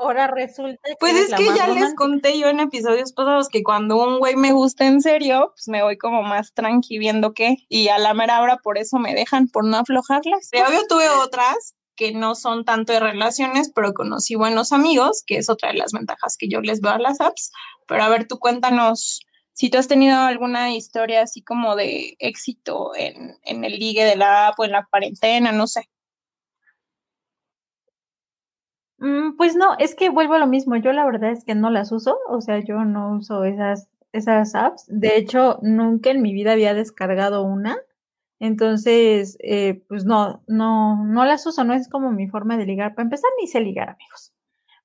Ahora 0.01 0.29
resulta 0.29 0.81
que 0.83 0.97
pues 0.99 1.15
es 1.15 1.35
que 1.35 1.45
ya 1.45 1.69
les 1.69 1.95
conté 1.95 2.39
yo 2.39 2.49
en 2.49 2.59
episodios 2.59 3.13
pasados 3.13 3.49
que 3.49 3.63
cuando 3.63 4.03
un 4.03 4.19
güey 4.19 4.35
me 4.35 4.53
gusta 4.53 4.87
en 4.87 5.03
serio, 5.03 5.53
pues 5.55 5.69
me 5.69 5.83
voy 5.83 5.99
como 5.99 6.23
más 6.23 6.55
tranqui 6.55 6.99
viendo 6.99 7.35
qué, 7.35 7.59
y 7.69 7.89
a 7.89 7.99
la 7.99 8.15
mera 8.15 8.41
hora 8.41 8.57
por 8.57 8.79
eso 8.79 8.99
me 8.99 9.15
dejan, 9.15 9.49
por 9.49 9.67
no 9.67 9.77
aflojarlas. 9.77 10.49
De 10.51 10.63
obvio 10.63 10.87
tuve 10.89 11.07
otras 11.11 11.75
que 11.97 12.13
no 12.13 12.35
son 12.35 12.65
tanto 12.65 12.95
de 12.95 13.01
relaciones, 13.01 13.71
pero 13.75 13.93
conocí 13.93 14.37
buenos 14.37 14.73
amigos, 14.73 15.23
que 15.27 15.37
es 15.37 15.51
otra 15.51 15.71
de 15.71 15.77
las 15.77 15.93
ventajas 15.93 16.39
que 16.39 16.49
yo 16.49 16.63
les 16.63 16.81
veo 16.81 16.93
a 16.93 16.99
las 16.99 17.21
apps. 17.21 17.53
Pero 17.87 18.03
a 18.03 18.09
ver, 18.09 18.27
tú 18.27 18.39
cuéntanos 18.39 19.21
si 19.53 19.69
tú 19.69 19.77
has 19.77 19.87
tenido 19.87 20.17
alguna 20.17 20.75
historia 20.75 21.21
así 21.21 21.43
como 21.43 21.77
de 21.77 22.17
éxito 22.21 22.93
en, 22.97 23.37
en 23.43 23.65
el 23.65 23.79
ligue 23.79 24.05
de 24.05 24.17
la 24.17 24.49
app 24.49 24.61
o 24.61 24.65
en 24.65 24.73
la 24.73 24.87
cuarentena, 24.87 25.53
no 25.53 25.67
sé. 25.67 25.91
Mm, 28.63 28.90
Pues 29.37 29.57
no, 29.57 29.77
es 29.79 29.95
que 29.95 30.11
vuelvo 30.11 30.35
a 30.35 30.39
lo 30.39 30.47
mismo. 30.47 30.77
Yo 30.77 30.93
la 30.93 31.07
verdad 31.07 31.31
es 31.31 31.45
que 31.45 31.55
no 31.55 31.71
las 31.71 31.91
uso, 31.91 32.19
o 32.29 32.41
sea, 32.43 32.59
yo 32.59 32.85
no 32.85 33.17
uso 33.17 33.45
esas, 33.45 33.89
esas 34.13 34.55
apps. 34.55 34.85
De 34.89 35.17
hecho, 35.17 35.59
nunca 35.63 36.11
en 36.11 36.21
mi 36.21 36.35
vida 36.35 36.53
había 36.53 36.75
descargado 36.75 37.43
una. 37.43 37.79
Entonces, 38.41 39.39
eh, 39.41 39.83
pues 39.89 40.05
no, 40.05 40.43
no, 40.47 41.03
no 41.05 41.25
las 41.25 41.47
uso, 41.47 41.65
no 41.65 41.73
es 41.73 41.89
como 41.89 42.11
mi 42.11 42.29
forma 42.29 42.59
de 42.59 42.67
ligar. 42.67 42.95
Para 42.95 43.05
empezar, 43.05 43.31
ni 43.41 43.47
sé 43.47 43.61
ligar, 43.61 43.89
amigos. 43.89 44.35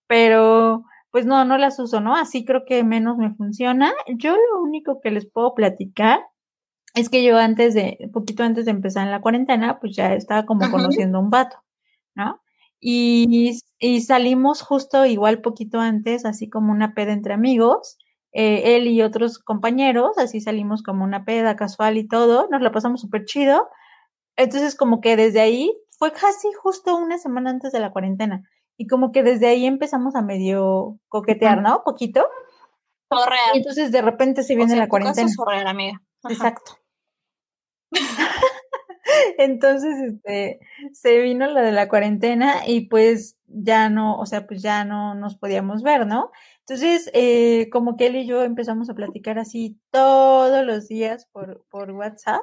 Pero, 0.07 0.85
pues 1.11 1.25
no, 1.25 1.43
no 1.43 1.57
las 1.57 1.79
uso, 1.79 1.99
¿no? 1.99 2.15
Así 2.15 2.45
creo 2.45 2.63
que 2.65 2.83
menos 2.85 3.17
me 3.17 3.33
funciona. 3.33 3.93
Yo 4.15 4.35
lo 4.35 4.61
único 4.61 5.01
que 5.01 5.11
les 5.11 5.25
puedo 5.25 5.53
platicar 5.55 6.21
es 6.93 7.09
que 7.09 7.23
yo 7.23 7.37
antes 7.37 7.73
de, 7.73 8.09
poquito 8.13 8.43
antes 8.43 8.65
de 8.65 8.71
empezar 8.71 9.05
en 9.05 9.11
la 9.11 9.21
cuarentena, 9.21 9.79
pues 9.79 9.95
ya 9.95 10.13
estaba 10.13 10.45
como 10.45 10.63
Ajá. 10.63 10.71
conociendo 10.71 11.17
a 11.17 11.21
un 11.21 11.29
vato, 11.29 11.57
¿no? 12.15 12.41
Y, 12.87 13.59
y 13.79 14.01
salimos 14.01 14.61
justo 14.61 15.07
igual 15.07 15.41
poquito 15.41 15.79
antes, 15.79 16.23
así 16.23 16.49
como 16.51 16.71
una 16.71 16.93
peda 16.93 17.13
entre 17.13 17.33
amigos, 17.33 17.97
eh, 18.31 18.75
él 18.75 18.85
y 18.87 19.01
otros 19.01 19.39
compañeros, 19.39 20.19
así 20.19 20.39
salimos 20.39 20.83
como 20.83 21.03
una 21.03 21.25
peda 21.25 21.55
casual 21.55 21.97
y 21.97 22.07
todo, 22.07 22.47
nos 22.51 22.61
la 22.61 22.71
pasamos 22.71 23.01
súper 23.01 23.25
chido. 23.25 23.67
Entonces 24.35 24.75
como 24.75 25.01
que 25.01 25.15
desde 25.15 25.41
ahí 25.41 25.75
fue 25.97 26.11
casi 26.11 26.47
justo 26.61 26.95
una 26.95 27.17
semana 27.17 27.49
antes 27.49 27.71
de 27.71 27.79
la 27.79 27.91
cuarentena 27.91 28.43
y 28.77 28.85
como 28.85 29.11
que 29.11 29.23
desde 29.23 29.47
ahí 29.47 29.65
empezamos 29.65 30.15
a 30.15 30.21
medio 30.21 30.99
coquetear, 31.07 31.63
¿no? 31.63 31.81
Poquito. 31.83 32.27
Y 33.11 33.15
Sorrear. 33.15 33.55
entonces 33.55 33.91
de 33.91 34.01
repente 34.03 34.43
se 34.43 34.53
O 34.53 34.57
viene 34.57 34.73
sea, 34.73 34.81
la 34.81 34.89
cuarentena. 34.89 35.27
sorrear, 35.29 35.65
amiga. 35.65 36.01
Ajá. 36.23 36.33
Exacto. 36.33 36.73
Entonces, 39.37 39.95
este, 40.01 40.59
se 40.93 41.19
vino 41.21 41.47
la 41.47 41.61
de 41.61 41.71
la 41.71 41.87
cuarentena 41.89 42.67
y 42.67 42.87
pues 42.87 43.37
ya 43.47 43.89
no, 43.89 44.17
o 44.17 44.25
sea, 44.25 44.47
pues 44.47 44.61
ya 44.61 44.85
no 44.85 45.15
nos 45.15 45.35
podíamos 45.37 45.83
ver, 45.83 46.07
¿no? 46.07 46.31
Entonces, 46.61 47.09
eh, 47.13 47.69
como 47.71 47.95
que 47.97 48.07
él 48.07 48.15
y 48.15 48.25
yo 48.27 48.43
empezamos 48.43 48.89
a 48.89 48.95
platicar 48.95 49.37
así 49.39 49.77
todos 49.91 50.65
los 50.65 50.87
días 50.87 51.27
por, 51.31 51.63
por 51.69 51.91
WhatsApp 51.91 52.41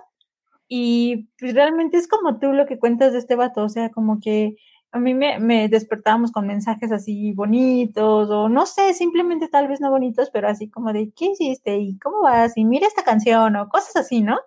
y 0.68 1.28
pues 1.38 1.54
realmente 1.54 1.98
es 1.98 2.08
como 2.08 2.38
tú 2.38 2.52
lo 2.52 2.66
que 2.66 2.78
cuentas 2.78 3.12
de 3.12 3.18
este 3.18 3.36
vato, 3.36 3.64
o 3.64 3.68
sea, 3.68 3.90
como 3.90 4.20
que 4.20 4.56
a 4.92 4.98
mí 4.98 5.14
me, 5.14 5.38
me 5.38 5.68
despertábamos 5.68 6.32
con 6.32 6.46
mensajes 6.46 6.92
así 6.92 7.32
bonitos 7.32 8.30
o 8.30 8.48
no 8.48 8.66
sé, 8.66 8.94
simplemente 8.94 9.48
tal 9.48 9.68
vez 9.68 9.80
no 9.80 9.90
bonitos, 9.90 10.30
pero 10.32 10.48
así 10.48 10.70
como 10.70 10.92
de, 10.92 11.12
¿qué 11.16 11.26
hiciste? 11.32 11.78
¿Y 11.78 11.98
cómo 11.98 12.22
vas? 12.22 12.56
Y 12.56 12.64
mira 12.64 12.86
esta 12.86 13.02
canción 13.04 13.56
o 13.56 13.68
cosas 13.68 13.96
así, 13.96 14.22
¿no? 14.22 14.38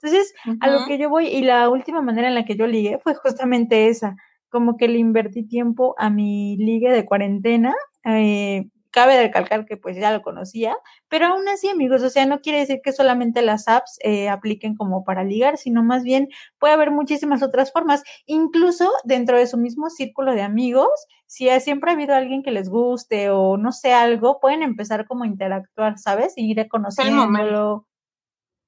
Entonces, 0.00 0.32
a 0.60 0.68
lo 0.68 0.86
que 0.86 0.98
yo 0.98 1.10
voy, 1.10 1.26
y 1.26 1.42
la 1.42 1.68
última 1.68 2.02
manera 2.02 2.28
en 2.28 2.34
la 2.34 2.44
que 2.44 2.56
yo 2.56 2.66
ligué 2.66 2.98
fue 2.98 3.14
justamente 3.14 3.88
esa, 3.88 4.16
como 4.48 4.76
que 4.76 4.88
le 4.88 4.98
invertí 4.98 5.46
tiempo 5.46 5.94
a 5.98 6.08
mi 6.08 6.56
ligue 6.56 6.90
de 6.90 7.04
cuarentena, 7.04 7.74
eh, 8.04 8.68
cabe 8.90 9.20
recalcar 9.20 9.66
que 9.66 9.76
pues 9.76 9.96
ya 9.96 10.12
lo 10.12 10.22
conocía, 10.22 10.76
pero 11.08 11.26
aún 11.26 11.46
así 11.48 11.68
amigos, 11.68 12.02
o 12.02 12.10
sea, 12.10 12.26
no 12.26 12.40
quiere 12.40 12.60
decir 12.60 12.80
que 12.82 12.92
solamente 12.92 13.42
las 13.42 13.68
apps 13.68 13.98
eh, 14.02 14.28
apliquen 14.28 14.74
como 14.76 15.04
para 15.04 15.24
ligar, 15.24 15.58
sino 15.58 15.82
más 15.82 16.02
bien 16.02 16.28
puede 16.58 16.74
haber 16.74 16.90
muchísimas 16.90 17.42
otras 17.42 17.72
formas, 17.72 18.02
incluso 18.26 18.90
dentro 19.04 19.36
de 19.36 19.46
su 19.46 19.58
mismo 19.58 19.90
círculo 19.90 20.32
de 20.32 20.42
amigos, 20.42 20.88
si 21.26 21.48
siempre 21.60 21.90
ha 21.90 21.94
habido 21.94 22.14
alguien 22.14 22.42
que 22.42 22.50
les 22.50 22.70
guste 22.70 23.30
o 23.30 23.56
no 23.56 23.72
sé 23.72 23.92
algo, 23.92 24.40
pueden 24.40 24.62
empezar 24.62 25.06
como 25.06 25.24
a 25.24 25.26
interactuar, 25.26 25.98
¿sabes? 25.98 26.32
Y 26.36 26.50
ir 26.50 26.66
conociéndolo. 26.68 27.86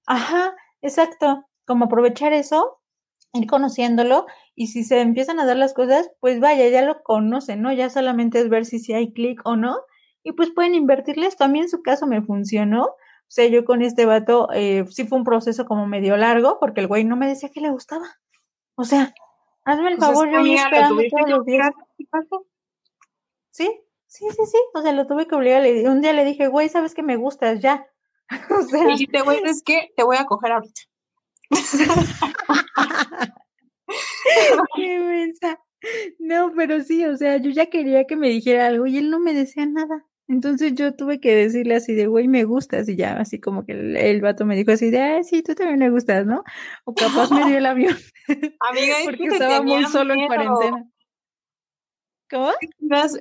Ajá, 0.06 0.54
exacto, 0.82 1.44
como 1.66 1.86
aprovechar 1.86 2.32
eso 2.32 2.80
ir 3.32 3.46
conociéndolo 3.46 4.26
y 4.54 4.68
si 4.68 4.84
se 4.84 5.00
empiezan 5.00 5.38
a 5.40 5.46
dar 5.46 5.56
las 5.56 5.74
cosas, 5.74 6.10
pues 6.20 6.40
vaya, 6.40 6.68
ya 6.68 6.82
lo 6.82 7.02
conocen, 7.02 7.62
¿no? 7.62 7.72
Ya 7.72 7.90
solamente 7.90 8.40
es 8.40 8.48
ver 8.48 8.64
si, 8.64 8.78
si 8.78 8.92
hay 8.92 9.12
clic 9.12 9.40
o 9.44 9.56
no 9.56 9.76
y 10.22 10.32
pues 10.32 10.50
pueden 10.50 10.74
invertirle 10.74 11.26
esto. 11.26 11.44
A 11.44 11.48
mí 11.48 11.60
en 11.60 11.68
su 11.68 11.82
caso 11.82 12.06
me 12.06 12.22
funcionó. 12.22 12.82
O 12.82 13.32
sea, 13.32 13.46
yo 13.46 13.64
con 13.64 13.82
este 13.82 14.06
vato 14.06 14.48
eh, 14.52 14.84
sí 14.90 15.06
fue 15.06 15.18
un 15.18 15.24
proceso 15.24 15.64
como 15.64 15.86
medio 15.86 16.16
largo 16.16 16.58
porque 16.58 16.80
el 16.80 16.88
güey 16.88 17.04
no 17.04 17.16
me 17.16 17.28
decía 17.28 17.50
que 17.50 17.60
le 17.60 17.70
gustaba. 17.70 18.06
O 18.74 18.84
sea, 18.84 19.14
hazme 19.64 19.92
el 19.92 19.98
pues 19.98 20.08
favor, 20.08 20.28
yo 20.30 20.40
esperando 20.40 21.02
todos 21.10 21.30
los 21.30 21.44
días. 21.44 21.70
Sí, 23.50 23.70
sí, 24.06 24.26
sí, 24.30 24.46
sí. 24.46 24.58
O 24.74 24.82
sea, 24.82 24.92
lo 24.92 25.06
tuve 25.06 25.26
que 25.26 25.36
obligar. 25.36 25.62
Un 25.88 26.00
día 26.00 26.12
le 26.12 26.24
dije, 26.24 26.48
güey, 26.48 26.68
¿sabes 26.68 26.94
que 26.94 27.02
me 27.02 27.16
gustas 27.16 27.60
ya? 27.60 27.86
o 28.50 28.62
sea. 28.62 28.84
Y 28.84 28.92
dijiste, 28.92 29.22
güey, 29.22 29.40
es 29.44 29.62
que 29.62 29.90
te 29.96 30.02
voy 30.04 30.16
a 30.16 30.24
coger 30.24 30.52
ahorita. 30.52 30.80
Qué 34.76 35.32
No, 36.18 36.52
pero 36.54 36.80
sí, 36.82 37.04
o 37.04 37.16
sea, 37.16 37.38
yo 37.38 37.50
ya 37.50 37.66
quería 37.66 38.04
que 38.04 38.16
me 38.16 38.28
dijera 38.28 38.68
algo 38.68 38.86
y 38.86 38.98
él 38.98 39.10
no 39.10 39.18
me 39.18 39.34
decía 39.34 39.66
nada. 39.66 40.06
Entonces 40.28 40.74
yo 40.76 40.94
tuve 40.94 41.18
que 41.18 41.34
decirle 41.34 41.74
así 41.74 41.92
de, 41.92 42.06
güey, 42.06 42.28
me 42.28 42.44
gustas, 42.44 42.88
y 42.88 42.94
ya, 42.94 43.16
así 43.16 43.40
como 43.40 43.66
que 43.66 43.72
el, 43.72 44.20
vato 44.20 44.46
me 44.46 44.54
dijo 44.54 44.70
así 44.70 44.88
de, 44.90 45.00
ay, 45.00 45.24
sí, 45.24 45.42
tú 45.42 45.56
también 45.56 45.80
me 45.80 45.90
gustas, 45.90 46.24
¿no? 46.24 46.44
O 46.84 46.94
capaz 46.94 47.32
me 47.32 47.46
dio 47.46 47.58
el 47.58 47.66
avión. 47.66 47.96
Amiga, 48.60 48.94
porque 49.04 49.24
estaba 49.24 49.60
muy 49.60 49.84
solo 49.86 50.14
en 50.14 50.28
cuarentena. 50.28 50.88
¿Cómo? 52.30 52.50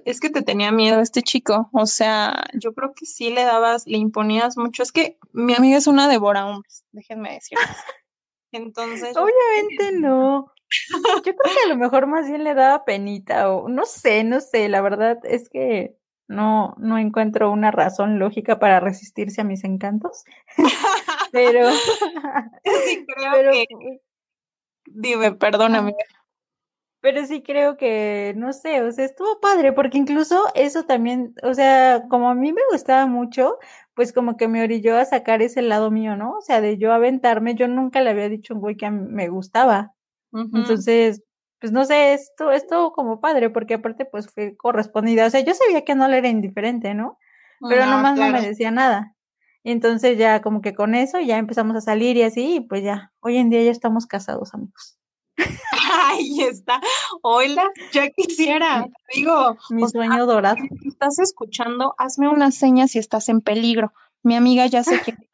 Es 0.05 0.19
que 0.19 0.29
te 0.29 0.43
tenía 0.43 0.71
miedo 0.71 1.01
este 1.01 1.23
chico, 1.23 1.69
o 1.73 1.85
sea, 1.87 2.45
yo 2.53 2.73
creo 2.73 2.93
que 2.93 3.05
sí 3.05 3.31
le 3.31 3.43
dabas, 3.43 3.87
le 3.87 3.97
imponías 3.97 4.55
mucho. 4.55 4.83
Es 4.83 4.91
que 4.91 5.17
mi 5.33 5.55
amiga 5.55 5.77
es 5.77 5.87
una 5.87 6.07
devora 6.07 6.45
hombres, 6.45 6.85
déjenme 6.91 7.33
decir. 7.33 7.57
Entonces. 8.51 9.17
Obviamente 9.17 9.99
no. 9.99 10.51
Yo 11.25 11.35
creo 11.35 11.53
que 11.55 11.65
a 11.65 11.69
lo 11.69 11.77
mejor 11.77 12.05
más 12.05 12.27
bien 12.27 12.43
le 12.43 12.53
daba 12.53 12.85
penita 12.85 13.51
o 13.51 13.69
no 13.69 13.85
sé, 13.85 14.23
no 14.23 14.39
sé, 14.39 14.69
la 14.69 14.81
verdad 14.81 15.17
es 15.23 15.49
que 15.49 15.97
no, 16.27 16.75
no 16.77 16.99
encuentro 16.99 17.51
una 17.51 17.71
razón 17.71 18.19
lógica 18.19 18.59
para 18.59 18.79
resistirse 18.79 19.41
a 19.41 19.45
mis 19.45 19.63
encantos. 19.63 20.23
pero 21.31 21.71
sí 21.71 23.05
creo 23.07 23.51
que 23.51 23.65
dime, 24.85 25.31
perdóname. 25.31 25.95
Pero 27.01 27.25
sí 27.25 27.41
creo 27.41 27.77
que, 27.77 28.33
no 28.35 28.51
sé, 28.51 28.81
o 28.81 28.91
sea, 28.91 29.05
estuvo 29.05 29.39
padre, 29.39 29.71
porque 29.71 29.97
incluso 29.97 30.43
eso 30.53 30.83
también, 30.83 31.33
o 31.43 31.53
sea, 31.53 32.03
como 32.09 32.29
a 32.29 32.35
mí 32.35 32.51
me 32.51 32.61
gustaba 32.71 33.05
mucho, 33.05 33.57
pues 33.93 34.11
como 34.11 34.35
que 34.35 34.49
me 34.49 34.61
orilló 34.63 34.97
a 34.97 35.05
sacar 35.05 35.41
ese 35.41 35.61
lado 35.61 35.91
mío, 35.91 36.17
¿no? 36.17 36.37
O 36.37 36.41
sea, 36.41 36.59
de 36.59 36.77
yo 36.77 36.91
aventarme, 36.91 37.55
yo 37.55 37.67
nunca 37.69 38.01
le 38.01 38.09
había 38.09 38.27
dicho 38.27 38.53
a 38.53 38.55
un 38.57 38.61
güey 38.61 38.75
que 38.75 38.91
me 38.91 39.29
gustaba. 39.29 39.93
Entonces, 40.31 41.23
pues 41.59 41.71
no 41.71 41.85
sé, 41.85 42.13
esto, 42.13 42.51
esto 42.51 42.91
como 42.91 43.21
padre, 43.21 43.49
porque 43.49 43.75
aparte 43.75 44.05
pues 44.05 44.27
fue 44.33 44.55
correspondida. 44.57 45.25
O 45.25 45.29
sea, 45.29 45.41
yo 45.41 45.53
sabía 45.53 45.83
que 45.85 45.95
no 45.95 46.07
le 46.07 46.17
era 46.17 46.29
indiferente, 46.29 46.93
¿no? 46.93 47.17
Pero 47.61 47.85
nomás 47.85 48.17
no 48.17 48.29
me 48.29 48.41
decía 48.41 48.71
nada. 48.71 49.15
Y 49.63 49.71
entonces 49.71 50.17
ya 50.17 50.41
como 50.41 50.61
que 50.61 50.73
con 50.75 50.95
eso 50.95 51.19
ya 51.19 51.37
empezamos 51.37 51.75
a 51.75 51.81
salir 51.81 52.17
y 52.17 52.23
así, 52.23 52.55
y 52.55 52.59
pues 52.61 52.83
ya, 52.83 53.11
hoy 53.19 53.37
en 53.37 53.49
día 53.49 53.63
ya 53.63 53.71
estamos 53.71 54.05
casados, 54.05 54.53
amigos. 54.53 54.98
Ahí 55.91 56.41
está. 56.41 56.81
Hola, 57.21 57.69
ya 57.91 58.09
quisiera. 58.09 58.85
Digo, 59.13 59.57
mi 59.69 59.87
sueño 59.87 60.25
dorado. 60.25 60.57
Si 60.81 60.87
estás 60.89 61.19
escuchando, 61.19 61.95
hazme 61.97 62.29
una 62.29 62.51
seña 62.51 62.87
si 62.87 62.99
estás 62.99 63.29
en 63.29 63.41
peligro. 63.41 63.93
Mi 64.23 64.35
amiga 64.35 64.65
ya 64.65 64.83
se 64.83 64.99
quiere 65.01 65.29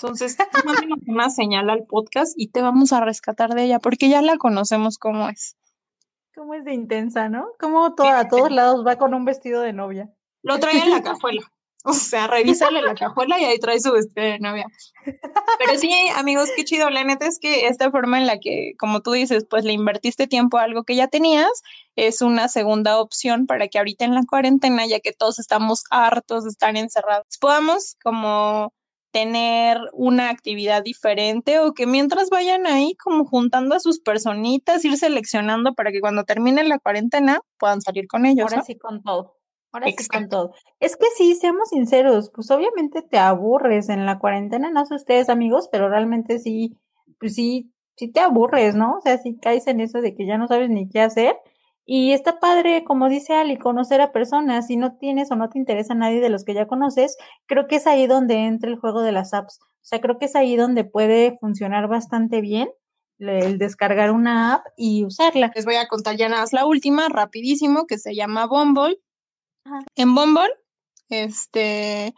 entonces, 0.00 0.36
mándanos 0.64 1.00
una 1.08 1.28
señal 1.28 1.68
al 1.70 1.84
podcast 1.84 2.32
y 2.36 2.48
te 2.48 2.62
vamos 2.62 2.92
a 2.92 3.00
rescatar 3.00 3.54
de 3.54 3.64
ella, 3.64 3.80
porque 3.80 4.08
ya 4.08 4.22
la 4.22 4.36
conocemos 4.36 4.96
cómo 4.96 5.28
es. 5.28 5.56
Cómo 6.36 6.54
es 6.54 6.64
de 6.64 6.72
intensa, 6.72 7.28
¿no? 7.28 7.48
Cómo 7.58 7.86
a 7.86 8.28
todos 8.28 8.52
lados 8.52 8.86
va 8.86 8.94
con 8.94 9.12
un 9.12 9.24
vestido 9.24 9.60
de 9.60 9.72
novia. 9.72 10.08
Lo 10.42 10.60
trae 10.60 10.78
en 10.78 10.90
la 10.90 11.02
cajuela. 11.02 11.42
O 11.90 11.94
sea, 11.94 12.26
revísale 12.26 12.82
la 12.82 12.94
cajuela 12.94 13.40
y 13.40 13.44
ahí 13.44 13.58
trae 13.58 13.80
su 13.80 13.92
vestido 13.92 14.26
de 14.26 14.38
novia. 14.38 14.66
Pero 15.04 15.78
sí, 15.78 15.90
amigos, 16.16 16.50
qué 16.54 16.64
chido. 16.64 16.90
La 16.90 17.02
neta 17.02 17.26
es 17.26 17.38
que 17.38 17.66
esta 17.66 17.90
forma 17.90 18.18
en 18.18 18.26
la 18.26 18.38
que, 18.38 18.74
como 18.78 19.00
tú 19.00 19.12
dices, 19.12 19.46
pues 19.48 19.64
le 19.64 19.72
invertiste 19.72 20.26
tiempo 20.26 20.58
a 20.58 20.64
algo 20.64 20.84
que 20.84 20.96
ya 20.96 21.08
tenías, 21.08 21.50
es 21.96 22.20
una 22.20 22.48
segunda 22.48 23.00
opción 23.00 23.46
para 23.46 23.68
que 23.68 23.78
ahorita 23.78 24.04
en 24.04 24.14
la 24.14 24.24
cuarentena, 24.28 24.86
ya 24.86 25.00
que 25.00 25.12
todos 25.12 25.38
estamos 25.38 25.84
hartos 25.90 26.44
de 26.44 26.50
estar 26.50 26.76
encerrados, 26.76 27.26
podamos 27.40 27.96
como 28.02 28.74
tener 29.10 29.78
una 29.94 30.28
actividad 30.28 30.82
diferente 30.82 31.60
o 31.60 31.72
que 31.72 31.86
mientras 31.86 32.28
vayan 32.28 32.66
ahí 32.66 32.94
como 33.02 33.24
juntando 33.24 33.74
a 33.74 33.80
sus 33.80 34.00
personitas, 34.00 34.84
ir 34.84 34.98
seleccionando 34.98 35.72
para 35.72 35.90
que 35.90 36.00
cuando 36.00 36.24
termine 36.24 36.62
la 36.64 36.78
cuarentena 36.78 37.40
puedan 37.58 37.80
salir 37.80 38.06
con 38.06 38.26
ellos. 38.26 38.52
Ahora 38.52 38.62
sí 38.62 38.76
con 38.76 39.02
todo. 39.02 39.37
Ahora 39.72 39.88
sí 39.88 40.08
con 40.08 40.28
todo. 40.28 40.52
Es 40.80 40.96
que 40.96 41.06
sí, 41.16 41.34
seamos 41.34 41.68
sinceros, 41.70 42.30
pues 42.34 42.50
obviamente 42.50 43.02
te 43.02 43.18
aburres 43.18 43.88
en 43.88 44.06
la 44.06 44.18
cuarentena, 44.18 44.70
no 44.70 44.86
sé 44.86 44.94
ustedes 44.94 45.28
amigos, 45.28 45.68
pero 45.70 45.88
realmente 45.88 46.38
sí, 46.38 46.76
pues 47.20 47.34
sí, 47.34 47.72
sí 47.96 48.10
te 48.10 48.20
aburres, 48.20 48.74
¿no? 48.74 48.96
O 48.98 49.00
sea, 49.00 49.18
sí 49.18 49.38
caes 49.40 49.66
en 49.66 49.80
eso 49.80 50.00
de 50.00 50.14
que 50.14 50.26
ya 50.26 50.38
no 50.38 50.48
sabes 50.48 50.70
ni 50.70 50.88
qué 50.88 51.00
hacer 51.00 51.36
y 51.90 52.12
está 52.12 52.38
padre, 52.38 52.84
como 52.84 53.08
dice 53.08 53.32
Ali, 53.32 53.56
conocer 53.56 54.02
a 54.02 54.12
personas. 54.12 54.66
Si 54.66 54.76
no 54.76 54.98
tienes 54.98 55.30
o 55.30 55.36
no 55.36 55.48
te 55.48 55.58
interesa 55.58 55.94
nadie 55.94 56.20
de 56.20 56.28
los 56.28 56.44
que 56.44 56.52
ya 56.52 56.66
conoces, 56.66 57.16
creo 57.46 57.66
que 57.66 57.76
es 57.76 57.86
ahí 57.86 58.06
donde 58.06 58.44
entra 58.44 58.68
el 58.68 58.76
juego 58.76 59.00
de 59.00 59.10
las 59.10 59.32
apps. 59.32 59.58
O 59.62 59.84
sea, 59.88 59.98
creo 59.98 60.18
que 60.18 60.26
es 60.26 60.36
ahí 60.36 60.54
donde 60.54 60.84
puede 60.84 61.38
funcionar 61.38 61.88
bastante 61.88 62.42
bien 62.42 62.68
el 63.20 63.56
descargar 63.56 64.10
una 64.10 64.56
app 64.56 64.66
y 64.76 65.06
usarla. 65.06 65.50
Les 65.54 65.64
voy 65.64 65.76
a 65.76 65.88
contar 65.88 66.16
ya 66.16 66.28
nada 66.28 66.42
más 66.42 66.52
la 66.52 66.66
última, 66.66 67.08
rapidísimo, 67.08 67.86
que 67.86 67.96
se 67.96 68.14
llama 68.14 68.46
Bumble. 68.46 68.98
En 69.94 70.14
Bumble, 70.14 70.52
este, 71.08 72.14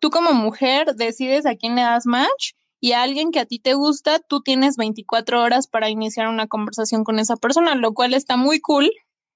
tú 0.00 0.10
como 0.10 0.32
mujer 0.32 0.94
decides 0.94 1.46
a 1.46 1.56
quién 1.56 1.74
le 1.74 1.82
das 1.82 2.06
match 2.06 2.52
y 2.80 2.92
a 2.92 3.02
alguien 3.02 3.32
que 3.32 3.40
a 3.40 3.46
ti 3.46 3.58
te 3.58 3.74
gusta, 3.74 4.20
tú 4.20 4.40
tienes 4.40 4.76
24 4.76 5.42
horas 5.42 5.66
para 5.66 5.90
iniciar 5.90 6.28
una 6.28 6.46
conversación 6.46 7.04
con 7.04 7.18
esa 7.18 7.36
persona, 7.36 7.74
lo 7.74 7.92
cual 7.92 8.14
está 8.14 8.36
muy 8.36 8.60
cool 8.60 8.90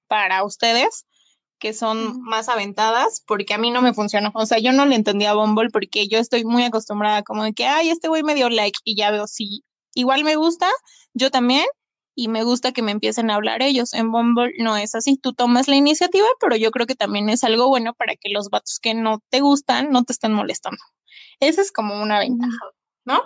para 0.07 0.45
ustedes 0.45 1.07
que 1.63 1.73
son 1.73 2.21
más 2.23 2.49
aventadas, 2.49 3.23
porque 3.25 3.55
a 3.55 3.59
mí 3.59 3.71
no 3.71 3.83
me 3.83 3.95
funcionó. 3.95 4.33
O 4.35 4.47
sea, 4.47 4.59
yo 4.59 4.73
no 4.73 4.85
le 4.85 4.97
entendía 4.97 5.31
a 5.31 5.35
Bumble 5.35 5.71
porque 5.71 6.09
yo 6.09 6.19
estoy 6.19 6.45
muy 6.45 6.65
acostumbrada 6.65 7.23
como 7.23 7.45
de 7.45 7.53
que, 7.53 7.67
ay, 7.67 7.89
este 7.89 8.09
güey 8.09 8.25
me 8.25 8.35
dio 8.35 8.49
like 8.49 8.81
y 8.83 8.97
ya 8.97 9.13
veo 9.13 9.29
si 9.29 9.63
igual 9.95 10.25
me 10.25 10.35
gusta, 10.35 10.69
yo 11.15 11.31
también, 11.31 11.65
y 12.15 12.29
me 12.29 12.45
gusta 12.45 12.73
que 12.73 12.83
me 12.83 12.93
empiecen 12.93 13.31
a 13.31 13.37
hablar 13.37 13.63
ellos. 13.63 13.95
En 13.95 14.13
Bumble 14.13 14.53
no 14.59 14.77
es 14.77 14.95
así, 14.95 15.17
tú 15.17 15.33
tomas 15.33 15.69
la 15.69 15.77
iniciativa, 15.77 16.27
pero 16.41 16.57
yo 16.57 16.71
creo 16.71 16.87
que 16.87 16.95
también 16.95 17.29
es 17.29 17.45
algo 17.45 17.69
bueno 17.69 17.95
para 17.95 18.17
que 18.17 18.31
los 18.31 18.51
vatos 18.51 18.79
que 18.81 18.95
no 18.95 19.23
te 19.31 19.41
gustan 19.41 19.91
no 19.91 20.05
te 20.05 20.13
estén 20.13 20.33
molestando. 20.33 20.83
Esa 21.41 21.63
es 21.63 21.73
como 21.73 22.01
una 22.01 22.19
ventaja. 22.19 22.73
¿no? 23.05 23.23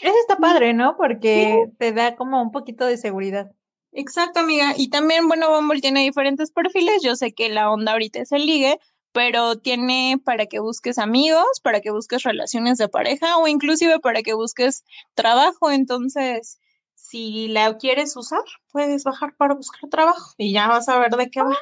Eso 0.00 0.14
está 0.20 0.36
padre, 0.36 0.74
¿no? 0.74 0.96
Porque 0.96 1.70
te 1.78 1.92
da 1.92 2.16
como 2.16 2.42
un 2.42 2.52
poquito 2.52 2.84
de 2.84 2.98
seguridad. 2.98 3.50
Exacto, 3.92 4.40
amiga. 4.40 4.74
Y 4.76 4.90
también, 4.90 5.26
bueno, 5.26 5.50
Bumble 5.50 5.80
tiene 5.80 6.02
diferentes 6.02 6.50
perfiles. 6.50 7.02
Yo 7.02 7.16
sé 7.16 7.32
que 7.32 7.48
la 7.48 7.70
onda 7.70 7.92
ahorita 7.92 8.20
es 8.20 8.32
el 8.32 8.44
ligue, 8.44 8.78
pero 9.12 9.56
tiene 9.56 10.20
para 10.22 10.46
que 10.46 10.60
busques 10.60 10.98
amigos, 10.98 11.60
para 11.62 11.80
que 11.80 11.90
busques 11.90 12.22
relaciones 12.24 12.76
de 12.76 12.88
pareja 12.88 13.38
o 13.38 13.48
inclusive 13.48 13.98
para 14.00 14.22
que 14.22 14.34
busques 14.34 14.84
trabajo. 15.14 15.70
Entonces, 15.70 16.58
si 16.96 17.46
la 17.48 17.78
quieres 17.78 18.16
usar, 18.16 18.42
puedes 18.72 19.04
bajar 19.04 19.36
para 19.36 19.54
buscar 19.54 19.88
trabajo 19.88 20.34
y 20.36 20.52
ya 20.52 20.66
vas 20.66 20.88
a 20.88 20.98
ver 20.98 21.12
de 21.12 21.30
qué 21.30 21.42
va, 21.42 21.56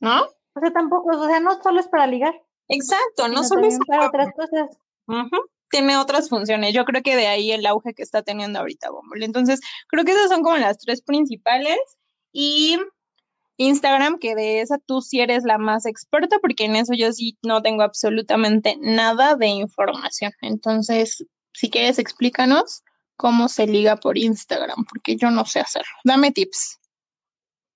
¿no? 0.00 0.24
O 0.24 0.60
sea, 0.60 0.70
tampoco, 0.72 1.16
o 1.16 1.26
sea, 1.26 1.40
no 1.40 1.60
solo 1.62 1.80
es 1.80 1.88
para 1.88 2.06
ligar. 2.06 2.34
Exacto, 2.68 3.28
no 3.28 3.42
solo 3.42 3.66
es 3.66 3.78
para 3.86 4.08
otras 4.08 4.28
cosas 4.34 4.78
tiene 5.74 5.96
otras 5.96 6.28
funciones. 6.28 6.72
Yo 6.72 6.84
creo 6.84 7.02
que 7.02 7.16
de 7.16 7.26
ahí 7.26 7.50
el 7.50 7.66
auge 7.66 7.94
que 7.94 8.04
está 8.04 8.22
teniendo 8.22 8.60
ahorita 8.60 8.90
Bumble. 8.90 9.24
Entonces, 9.24 9.60
creo 9.88 10.04
que 10.04 10.12
esas 10.12 10.28
son 10.28 10.42
como 10.44 10.56
las 10.56 10.78
tres 10.78 11.02
principales. 11.02 11.78
Y 12.32 12.78
Instagram, 13.56 14.20
que 14.20 14.36
de 14.36 14.60
esa 14.60 14.78
tú 14.78 15.00
sí 15.00 15.20
eres 15.20 15.42
la 15.42 15.58
más 15.58 15.84
experta, 15.84 16.38
porque 16.40 16.66
en 16.66 16.76
eso 16.76 16.92
yo 16.94 17.12
sí 17.12 17.36
no 17.42 17.60
tengo 17.60 17.82
absolutamente 17.82 18.76
nada 18.80 19.34
de 19.34 19.48
información. 19.48 20.30
Entonces, 20.42 21.24
si 21.52 21.70
quieres, 21.70 21.98
explícanos 21.98 22.84
cómo 23.16 23.48
se 23.48 23.66
liga 23.66 23.96
por 23.96 24.18
Instagram, 24.18 24.84
porque 24.88 25.16
yo 25.16 25.30
no 25.30 25.44
sé 25.44 25.60
hacerlo. 25.60 25.92
Dame 26.04 26.32
tips. 26.32 26.80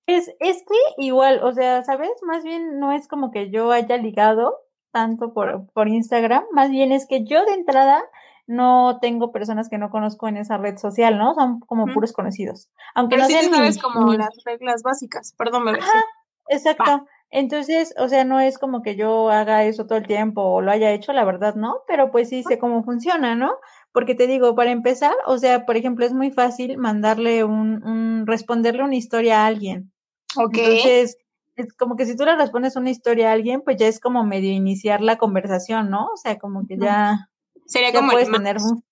Es, 0.05 0.29
es 0.39 0.57
que 0.67 1.03
igual, 1.03 1.43
o 1.43 1.53
sea, 1.53 1.83
¿sabes? 1.83 2.11
Más 2.23 2.43
bien 2.43 2.79
no 2.79 2.91
es 2.91 3.07
como 3.07 3.31
que 3.31 3.51
yo 3.51 3.71
haya 3.71 3.97
ligado 3.97 4.57
tanto 4.91 5.33
por, 5.33 5.67
por 5.73 5.87
Instagram, 5.87 6.43
más 6.51 6.71
bien 6.71 6.91
es 6.91 7.05
que 7.07 7.23
yo 7.23 7.45
de 7.45 7.53
entrada 7.53 8.03
no 8.47 8.97
tengo 8.99 9.31
personas 9.31 9.69
que 9.69 9.77
no 9.77 9.91
conozco 9.91 10.27
en 10.27 10.37
esa 10.37 10.57
red 10.57 10.77
social, 10.77 11.19
¿no? 11.19 11.35
Son 11.35 11.59
como 11.59 11.85
puros 11.93 12.13
conocidos. 12.13 12.67
Aunque 12.95 13.15
Pero 13.15 13.23
no 13.23 13.27
sí 13.27 13.33
sean 13.35 13.53
sabes 13.53 13.77
como 13.77 14.11
las 14.13 14.43
reglas 14.43 14.81
básicas. 14.81 15.35
Perdón, 15.37 15.65
bebé. 15.65 15.77
Ajá, 15.79 16.03
exacto. 16.47 17.05
Entonces, 17.29 17.93
o 17.99 18.07
sea, 18.07 18.23
no 18.23 18.39
es 18.39 18.57
como 18.57 18.81
que 18.81 18.95
yo 18.95 19.29
haga 19.29 19.65
eso 19.65 19.85
todo 19.85 19.99
el 19.99 20.07
tiempo 20.07 20.41
o 20.41 20.61
lo 20.61 20.71
haya 20.71 20.91
hecho, 20.91 21.13
la 21.13 21.25
verdad, 21.25 21.53
¿no? 21.53 21.81
Pero 21.87 22.09
pues 22.09 22.29
sí 22.29 22.41
sé 22.41 22.57
cómo 22.57 22.83
funciona, 22.83 23.35
¿no? 23.35 23.51
Porque 23.91 24.15
te 24.15 24.27
digo, 24.27 24.55
para 24.55 24.71
empezar, 24.71 25.13
o 25.25 25.37
sea, 25.37 25.65
por 25.65 25.77
ejemplo, 25.77 26.05
es 26.05 26.13
muy 26.13 26.31
fácil 26.31 26.77
mandarle 26.77 27.43
un, 27.43 27.83
un 27.83 28.27
responderle 28.27 28.83
una 28.83 28.95
historia 28.95 29.43
a 29.43 29.47
alguien. 29.47 29.91
Ok. 30.35 30.57
Entonces, 30.57 31.17
es 31.55 31.73
como 31.73 31.95
que 31.95 32.05
si 32.05 32.15
tú 32.15 32.23
le 32.23 32.35
respondes 32.35 32.75
una 32.75 32.89
historia 32.89 33.29
a 33.29 33.33
alguien, 33.33 33.61
pues 33.61 33.77
ya 33.77 33.87
es 33.87 33.99
como 33.99 34.23
medio 34.23 34.51
iniciar 34.51 35.01
la 35.01 35.17
conversación, 35.17 35.89
¿no? 35.89 36.05
O 36.13 36.17
sea, 36.17 36.37
como 36.37 36.65
que 36.67 36.77
ya, 36.77 37.29
Sería 37.65 37.91
ya 37.91 37.99
como 37.99 38.11
puedes 38.11 38.27
el 38.29 38.35
tener 38.35 38.57
un... 38.57 38.83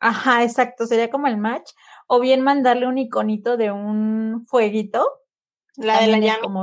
Ajá, 0.00 0.42
exacto, 0.42 0.86
sería 0.86 1.10
como 1.10 1.26
el 1.26 1.36
match. 1.36 1.70
O 2.06 2.20
bien 2.20 2.40
mandarle 2.40 2.86
un 2.86 2.98
iconito 2.98 3.56
de 3.56 3.70
un 3.70 4.46
fueguito, 4.48 5.06
la 5.76 6.00
de 6.00 6.06
la 6.08 6.18
llama. 6.18 6.40
como. 6.40 6.62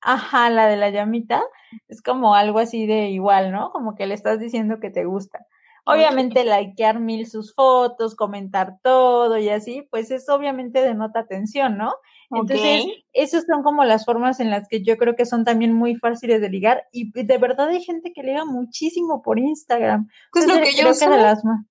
Ajá, 0.00 0.50
la 0.50 0.66
de 0.66 0.76
la 0.76 0.90
llamita. 0.90 1.42
Es 1.88 2.02
como 2.02 2.34
algo 2.34 2.58
así 2.58 2.86
de 2.86 3.08
igual, 3.08 3.52
¿no? 3.52 3.70
Como 3.70 3.94
que 3.94 4.06
le 4.06 4.14
estás 4.14 4.38
diciendo 4.38 4.80
que 4.80 4.90
te 4.90 5.04
gusta. 5.04 5.46
Obviamente, 5.84 6.44
likear 6.44 7.00
mil 7.00 7.26
sus 7.26 7.54
fotos, 7.54 8.14
comentar 8.14 8.78
todo 8.82 9.36
y 9.38 9.48
así, 9.48 9.86
pues 9.90 10.10
es 10.10 10.28
obviamente 10.28 10.80
denota 10.80 11.20
atención, 11.20 11.76
¿no? 11.76 11.92
Entonces, 12.30 12.86
esas 13.12 13.44
son 13.44 13.62
como 13.62 13.84
las 13.84 14.04
formas 14.04 14.40
en 14.40 14.50
las 14.50 14.66
que 14.68 14.82
yo 14.82 14.96
creo 14.96 15.16
que 15.16 15.26
son 15.26 15.44
también 15.44 15.72
muy 15.74 15.96
fáciles 15.96 16.40
de 16.40 16.48
ligar. 16.48 16.84
Y 16.92 17.10
de 17.12 17.38
verdad 17.38 17.68
hay 17.68 17.82
gente 17.82 18.12
que 18.14 18.22
liga 18.22 18.44
muchísimo 18.44 19.22
por 19.22 19.38
Instagram. 19.38 20.08
Pues 20.32 20.46
Es 20.46 20.54
lo 20.54 20.62
que 20.62 20.72
yo 20.72 20.90
creo 20.90 20.98
que 20.98 21.16
las 21.16 21.44
más. 21.44 21.66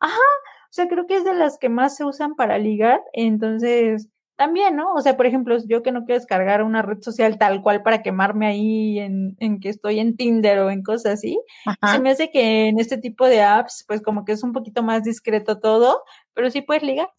Ajá, 0.00 0.16
o 0.16 0.72
sea, 0.72 0.88
creo 0.88 1.06
que 1.06 1.16
es 1.16 1.24
de 1.24 1.32
las 1.32 1.58
que 1.58 1.70
más 1.70 1.96
se 1.96 2.04
usan 2.04 2.34
para 2.34 2.58
ligar. 2.58 3.00
Entonces, 3.14 4.08
también, 4.36 4.76
¿no? 4.76 4.92
O 4.92 5.00
sea, 5.00 5.16
por 5.16 5.26
ejemplo, 5.26 5.56
yo 5.66 5.82
que 5.82 5.92
no 5.92 6.04
quiero 6.04 6.20
descargar 6.20 6.62
una 6.62 6.82
red 6.82 7.00
social 7.00 7.38
tal 7.38 7.62
cual 7.62 7.82
para 7.82 8.02
quemarme 8.02 8.46
ahí 8.46 8.98
en, 8.98 9.36
en 9.40 9.60
que 9.60 9.68
estoy 9.70 9.98
en 9.98 10.16
Tinder 10.16 10.58
o 10.60 10.70
en 10.70 10.82
cosas 10.82 11.14
así, 11.14 11.40
se 11.64 11.70
Ajá. 11.80 11.98
me 11.98 12.10
hace 12.10 12.30
que 12.30 12.68
en 12.68 12.78
este 12.78 12.98
tipo 12.98 13.26
de 13.26 13.42
apps, 13.42 13.84
pues 13.86 14.02
como 14.02 14.24
que 14.24 14.32
es 14.32 14.42
un 14.42 14.52
poquito 14.52 14.82
más 14.82 15.02
discreto 15.02 15.58
todo, 15.58 16.02
pero 16.34 16.50
sí 16.50 16.60
puedes 16.60 16.82
ligar. 16.82 17.10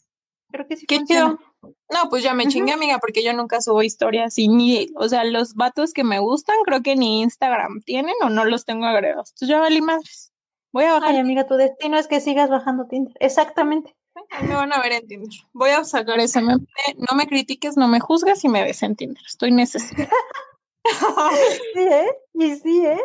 Creo 0.52 0.68
que 0.68 0.78
sí 0.78 0.86
Qué 0.86 0.98
funciona. 1.00 1.38
No, 1.62 2.10
pues 2.10 2.24
ya 2.24 2.34
me 2.34 2.44
Ujú. 2.44 2.52
chingué, 2.52 2.72
amiga, 2.72 3.00
porque 3.00 3.24
yo 3.24 3.34
nunca 3.34 3.62
subo 3.62 3.84
historias 3.84 4.38
y 4.38 4.48
ni, 4.48 4.88
o 4.96 5.10
sea, 5.10 5.24
los 5.26 5.56
vatos 5.56 5.94
que 5.94 6.04
me 6.04 6.20
gustan, 6.20 6.56
creo 6.64 6.82
que 6.82 6.96
ni 6.96 7.22
Instagram 7.22 7.82
tienen 7.84 8.14
o 8.24 8.30
no 8.30 8.46
los 8.46 8.64
tengo 8.64 8.86
agregados. 8.86 9.32
Entonces 9.32 9.50
ya 9.50 9.60
valí 9.60 9.82
madres. 9.82 10.32
Voy 10.72 10.86
a 10.86 10.94
bajar. 10.94 11.10
Ay, 11.10 11.18
amiga, 11.18 11.48
tu 11.48 11.56
destino 11.56 11.98
es 11.98 12.08
que 12.08 12.22
sigas 12.22 12.50
bajando 12.50 12.86
Tinder. 12.86 13.14
Exactamente. 13.20 13.96
Ahí 14.32 14.48
me 14.48 14.56
van 14.56 14.74
a 14.74 14.82
ver 14.82 14.92
en 14.94 15.08
Tinder. 15.08 15.30
Voy 15.54 15.70
a 15.72 15.84
sacar 15.84 16.20
ese 16.20 16.42
meme. 16.42 16.66
No 17.10 17.16
me 17.16 17.28
critiques, 17.28 17.78
no 17.78 17.88
me 17.88 18.00
juzgues 18.00 18.44
y 18.44 18.50
me 18.50 18.64
ves 18.64 18.84
en 18.84 18.96
Tinder. 18.96 19.24
Estoy 19.26 19.52
necesitada. 19.52 20.10
Sí, 21.74 21.82
¿eh? 21.82 22.08
Y 22.36 22.56
sí, 22.56 22.86
¿eh? 22.86 23.02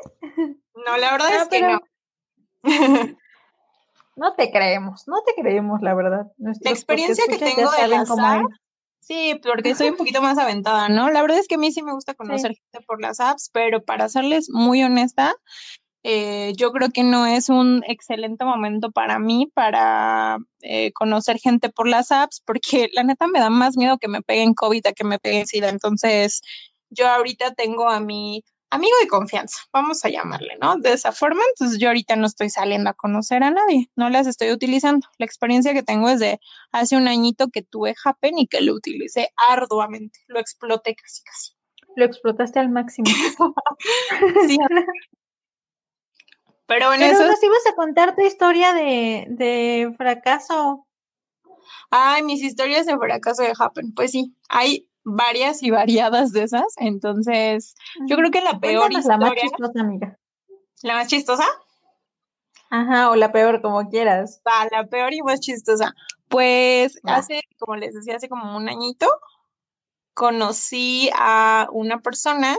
no, 0.86 0.96
la 0.98 1.10
verdad 1.10 1.30
No, 1.30 1.42
es 1.42 1.48
que 1.48 1.58
pero- 1.58 1.80
no. 2.62 3.16
No 4.14 4.34
te 4.34 4.52
creemos, 4.52 5.08
no 5.08 5.22
te 5.24 5.34
creemos, 5.34 5.80
la 5.82 5.94
verdad. 5.94 6.26
La 6.38 6.70
experiencia 6.70 7.24
que 7.28 7.38
tengo 7.38 7.70
de 7.70 7.96
apps, 7.96 8.12
sí, 9.00 9.40
porque 9.42 9.74
soy 9.74 9.88
un 9.88 9.96
poquito 9.96 10.20
más 10.22 10.38
aventada, 10.38 10.88
¿no? 10.88 11.10
La 11.10 11.22
verdad 11.22 11.38
es 11.38 11.48
que 11.48 11.54
a 11.54 11.58
mí 11.58 11.72
sí 11.72 11.82
me 11.82 11.92
gusta 11.92 12.14
conocer 12.14 12.52
gente 12.54 12.86
por 12.86 13.00
las 13.00 13.20
apps, 13.20 13.50
pero 13.52 13.82
para 13.82 14.08
serles 14.08 14.48
muy 14.50 14.82
honesta, 14.82 15.34
eh, 16.04 16.52
yo 16.56 16.72
creo 16.72 16.90
que 16.90 17.04
no 17.04 17.26
es 17.26 17.48
un 17.48 17.84
excelente 17.86 18.44
momento 18.44 18.90
para 18.90 19.18
mí 19.18 19.50
para 19.54 20.38
eh, 20.60 20.92
conocer 20.92 21.38
gente 21.38 21.68
por 21.68 21.88
las 21.88 22.10
apps, 22.10 22.42
porque 22.44 22.88
la 22.92 23.04
neta 23.04 23.26
me 23.28 23.38
da 23.38 23.50
más 23.50 23.76
miedo 23.76 23.98
que 23.98 24.08
me 24.08 24.22
peguen 24.22 24.54
COVID 24.54 24.86
a 24.86 24.92
que 24.92 25.04
me 25.04 25.18
peguen 25.18 25.46
SIDA. 25.46 25.68
Entonces, 25.68 26.42
yo 26.90 27.08
ahorita 27.08 27.54
tengo 27.54 27.88
a 27.88 28.00
mi 28.00 28.42
amigo 28.70 28.94
de 29.02 29.06
confianza, 29.06 29.58
vamos 29.72 30.04
a 30.04 30.08
llamarle, 30.08 30.56
¿no? 30.60 30.76
De 30.78 30.92
esa 30.92 31.12
forma, 31.12 31.42
entonces 31.50 31.78
yo 31.78 31.88
ahorita 31.88 32.16
no 32.16 32.26
estoy 32.26 32.48
saliendo 32.48 32.88
a 32.90 32.94
conocer 32.94 33.44
a 33.44 33.50
nadie, 33.50 33.90
no 33.96 34.08
las 34.08 34.26
estoy 34.26 34.50
utilizando. 34.50 35.06
La 35.18 35.26
experiencia 35.26 35.74
que 35.74 35.82
tengo 35.82 36.08
es 36.08 36.20
de 36.20 36.40
hace 36.72 36.96
un 36.96 37.06
añito 37.06 37.48
que 37.48 37.62
tuve 37.62 37.94
Happen 38.02 38.38
y 38.38 38.46
que 38.46 38.62
lo 38.62 38.72
utilicé 38.74 39.28
arduamente, 39.36 40.20
lo 40.26 40.40
exploté 40.40 40.94
casi 40.94 41.22
casi. 41.22 41.52
Lo 41.96 42.06
explotaste 42.06 42.58
al 42.58 42.70
máximo. 42.70 43.06
Sí. 44.48 44.58
Pero 46.72 46.92
en 46.94 47.00
Pero 47.00 47.12
eso, 47.12 47.26
nos 47.26 47.42
ibas 47.42 47.66
a 47.70 47.74
contar 47.74 48.14
tu 48.16 48.22
historia 48.22 48.72
de, 48.72 49.26
de 49.28 49.94
fracaso. 49.98 50.86
ay, 51.90 52.22
mis 52.22 52.42
historias 52.42 52.86
de 52.86 52.96
fracaso 52.96 53.42
de 53.42 53.52
Happen, 53.58 53.92
pues 53.94 54.12
sí, 54.12 54.34
hay 54.48 54.88
varias 55.04 55.62
y 55.62 55.70
variadas 55.70 56.32
de 56.32 56.44
esas, 56.44 56.64
entonces 56.78 57.74
yo 58.06 58.16
creo 58.16 58.30
que 58.30 58.40
la 58.40 58.58
peor 58.60 58.90
Cuéntanos 58.90 59.04
la 59.06 59.18
más 59.18 59.28
historia, 59.34 59.50
chistosa, 59.50 59.80
amiga. 59.80 60.18
la 60.82 60.94
más 60.94 61.08
chistosa, 61.08 61.44
Ajá, 62.70 63.10
o 63.10 63.16
la 63.16 63.32
peor, 63.32 63.60
como 63.60 63.90
quieras. 63.90 64.40
la 64.70 64.86
peor 64.86 65.12
y 65.12 65.20
más 65.22 65.40
chistosa. 65.40 65.92
Pues 66.28 66.98
hace, 67.04 67.42
como 67.58 67.76
les 67.76 67.92
decía, 67.92 68.16
hace 68.16 68.30
como 68.30 68.56
un 68.56 68.66
añito, 68.70 69.06
conocí 70.14 71.10
a 71.14 71.68
una 71.72 72.00
persona 72.00 72.56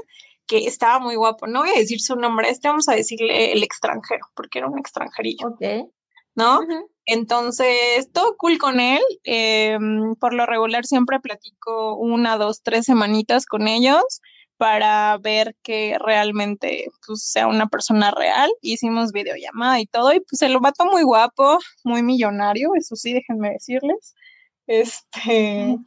que 0.47 0.65
estaba 0.67 0.99
muy 0.99 1.15
guapo. 1.15 1.47
No 1.47 1.62
voy 1.62 1.69
a 1.69 1.79
decir 1.79 1.99
su 2.01 2.15
nombre, 2.15 2.49
este 2.49 2.67
vamos 2.67 2.88
a 2.89 2.95
decirle 2.95 3.51
el 3.53 3.63
extranjero, 3.63 4.25
porque 4.36 4.60
era 4.60 4.67
un 4.67 4.79
extranjerillo, 4.79 5.47
Ok. 5.47 5.89
¿no? 6.36 6.62
Entonces, 7.06 8.12
todo 8.12 8.36
cool 8.38 8.58
con 8.58 8.79
él. 8.79 9.01
eh, 9.23 9.77
por 10.19 10.34
lo 10.34 10.45
regular 10.45 10.86
siempre 10.86 11.19
platico 11.19 11.95
una, 11.95 12.38
dos, 12.38 12.62
tres 12.63 12.86
semanitas 12.86 13.45
con 13.45 13.67
ellos 13.67 14.21
para 14.58 15.17
ver 15.17 15.56
que 15.63 15.97
realmente 15.99 16.88
pues, 17.06 17.23
sea 17.23 17.47
una 17.47 17.67
persona 17.67 18.12
real. 18.12 18.51
Hicimos 18.62 19.12
videollamada 19.12 19.79
y 19.79 19.86
todo, 19.86 20.13
y 20.13 20.21
pues 20.21 20.41
el 20.41 20.58
vato 20.60 20.86
muy 20.86 21.03
guapo, 21.03 21.60
muy 21.84 22.03
millonario, 22.03 22.71
eso 22.75 22.95
sí, 22.95 23.13
déjenme 23.13 23.51
decirles. 23.51 24.15
Este, 24.67 25.77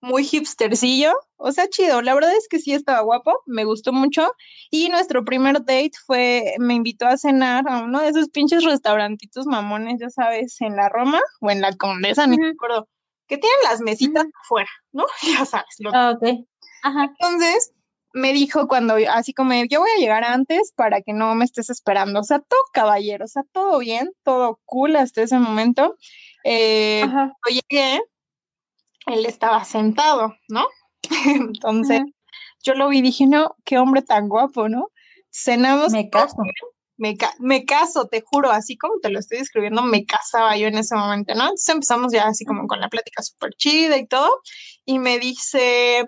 muy 0.00 0.24
hipstercillo, 0.24 1.12
o 1.36 1.52
sea, 1.52 1.68
chido. 1.68 2.02
La 2.02 2.14
verdad 2.14 2.34
es 2.36 2.46
que 2.48 2.58
sí 2.58 2.72
estaba 2.72 3.00
guapo, 3.00 3.42
me 3.46 3.64
gustó 3.64 3.92
mucho. 3.92 4.32
Y 4.70 4.88
nuestro 4.88 5.24
primer 5.24 5.60
date 5.60 5.92
fue, 6.06 6.54
me 6.58 6.74
invitó 6.74 7.06
a 7.06 7.16
cenar 7.16 7.68
a 7.68 7.82
uno 7.82 8.00
de 8.00 8.08
esos 8.08 8.28
pinches 8.28 8.64
restaurantitos 8.64 9.46
mamones, 9.46 9.98
ya 10.00 10.10
sabes, 10.10 10.60
en 10.60 10.76
la 10.76 10.88
Roma 10.88 11.20
o 11.40 11.50
en 11.50 11.60
la 11.60 11.74
Condesa, 11.76 12.26
ni 12.26 12.38
me 12.38 12.50
acuerdo, 12.50 12.88
que 13.26 13.38
tienen 13.38 13.58
las 13.64 13.80
mesitas 13.80 14.24
Ujú. 14.24 14.32
afuera, 14.44 14.70
¿no? 14.92 15.06
Ya 15.40 15.44
sabes. 15.44 15.74
Lo... 15.78 15.90
Ah. 15.92 16.16
Ajá. 16.84 17.12
Entonces, 17.18 17.72
me 18.12 18.32
dijo 18.32 18.68
cuando, 18.68 18.96
así 19.10 19.32
como, 19.32 19.52
yo 19.68 19.80
voy 19.80 19.90
a 19.96 20.00
llegar 20.00 20.24
antes 20.24 20.72
para 20.74 21.02
que 21.02 21.12
no 21.12 21.34
me 21.34 21.44
estés 21.44 21.70
esperando. 21.70 22.20
O 22.20 22.24
sea, 22.24 22.38
todo 22.38 22.60
caballero, 22.72 23.24
o 23.24 23.28
sea, 23.28 23.42
todo 23.52 23.78
bien, 23.78 24.10
todo 24.22 24.60
cool 24.64 24.96
hasta 24.96 25.22
ese 25.22 25.38
momento. 25.38 25.96
Eh, 26.44 27.02
Ajá. 27.02 27.32
cuando 27.42 27.60
llegué, 27.68 28.00
él 29.08 29.26
estaba 29.26 29.64
sentado, 29.64 30.34
¿no? 30.48 30.66
Entonces, 31.26 32.02
yo 32.64 32.74
lo 32.74 32.88
vi 32.88 32.98
y 32.98 33.02
dije, 33.02 33.26
no, 33.26 33.54
qué 33.64 33.78
hombre 33.78 34.02
tan 34.02 34.28
guapo, 34.28 34.68
¿no? 34.68 34.88
Cenamos, 35.30 35.92
Me 35.92 36.10
caso. 36.10 36.36
me, 36.96 37.16
ca- 37.16 37.34
me 37.38 37.64
caso, 37.64 38.06
te 38.08 38.22
juro, 38.24 38.50
así 38.50 38.76
como 38.76 38.94
te 39.00 39.10
lo 39.10 39.18
estoy 39.20 39.38
describiendo, 39.38 39.82
me 39.82 40.04
casaba 40.04 40.56
yo 40.56 40.66
en 40.66 40.78
ese 40.78 40.96
momento, 40.96 41.34
¿no? 41.34 41.42
Entonces 41.44 41.68
empezamos 41.68 42.12
ya 42.12 42.26
así 42.26 42.44
como 42.44 42.66
con 42.66 42.80
la 42.80 42.88
plática 42.88 43.22
súper 43.22 43.50
chida 43.54 43.96
y 43.98 44.06
todo, 44.06 44.30
y 44.84 44.98
me 44.98 45.18
dice, 45.18 46.04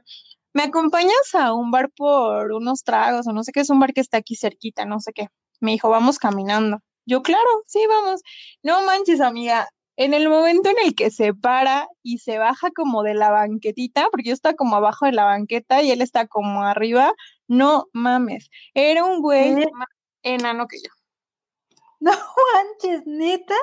¿me 0.53 0.65
acompañas 0.65 1.35
a 1.35 1.53
un 1.55 1.71
bar 1.71 1.91
por 1.97 2.53
unos 2.53 2.83
tragos 2.83 3.27
o 3.29 3.33
no 3.33 3.45
sé 3.45 3.53
qué? 3.53 3.61
Es 3.61 3.71
un 3.71 3.79
bar 3.79 3.93
que 3.93 4.01
está 4.01 4.17
aquí 4.19 4.35
cerquita, 4.37 4.85
no 4.85 4.99
sé 5.01 5.13
qué. 5.15 5.29
Me 5.61 5.73
dijo, 5.73 5.89
vamos 5.91 6.19
caminando. 6.19 6.79
Yo, 7.07 7.23
claro, 7.23 7.49
sí, 7.67 7.81
vamos. 7.89 8.21
No 8.63 8.83
manches, 8.85 9.21
amiga. 9.21 9.69
En 10.03 10.15
el 10.15 10.31
momento 10.31 10.71
en 10.71 10.77
el 10.83 10.95
que 10.95 11.11
se 11.11 11.35
para 11.35 11.87
y 12.03 12.19
se 12.21 12.39
baja 12.39 12.71
como 12.71 13.03
de 13.03 13.13
la 13.13 13.31
banquetita, 13.31 14.09
porque 14.11 14.29
yo 14.29 14.33
estaba 14.33 14.55
como 14.55 14.77
abajo 14.77 15.05
de 15.05 15.13
la 15.13 15.25
banqueta 15.25 15.83
y 15.83 15.91
él 15.91 16.01
está 16.01 16.27
como 16.27 16.63
arriba, 16.63 17.13
no 17.49 17.85
mames. 17.93 18.49
Era 18.73 19.05
un 19.05 19.21
güey 19.21 19.55
más 19.57 19.89
enano 20.23 20.67
que 20.69 20.79
yo. 20.79 20.91
No 22.01 22.13
manches, 22.13 23.03
neta. 23.05 23.55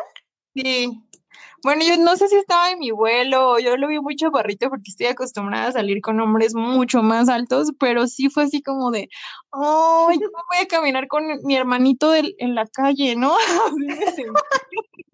Sí. 0.54 0.92
Bueno, 1.64 1.82
yo 1.84 1.98
no 1.98 2.16
sé 2.18 2.28
si 2.28 2.36
estaba 2.36 2.70
en 2.70 2.78
mi 2.78 2.92
vuelo 2.92 3.58
yo 3.58 3.76
lo 3.78 3.88
vi 3.88 4.00
muy 4.00 4.16
chaparrito 4.16 4.70
porque 4.70 4.92
estoy 4.92 5.08
acostumbrada 5.08 5.70
a 5.70 5.72
salir 5.72 6.02
con 6.02 6.20
hombres 6.22 6.54
mucho 6.54 7.02
más 7.02 7.30
altos, 7.30 7.72
pero 7.80 8.06
sí 8.06 8.30
fue 8.30 8.44
así 8.44 8.62
como 8.62 8.92
de, 8.92 9.10
ay, 9.52 10.20
yo 10.20 10.28
no 10.32 10.40
voy 10.52 10.58
a 10.62 10.68
caminar 10.68 11.08
con 11.08 11.26
mi 11.46 11.56
hermanito 11.56 12.12
del- 12.12 12.36
en 12.38 12.54
la 12.54 12.68
calle, 12.68 13.16
¿no? 13.16 13.36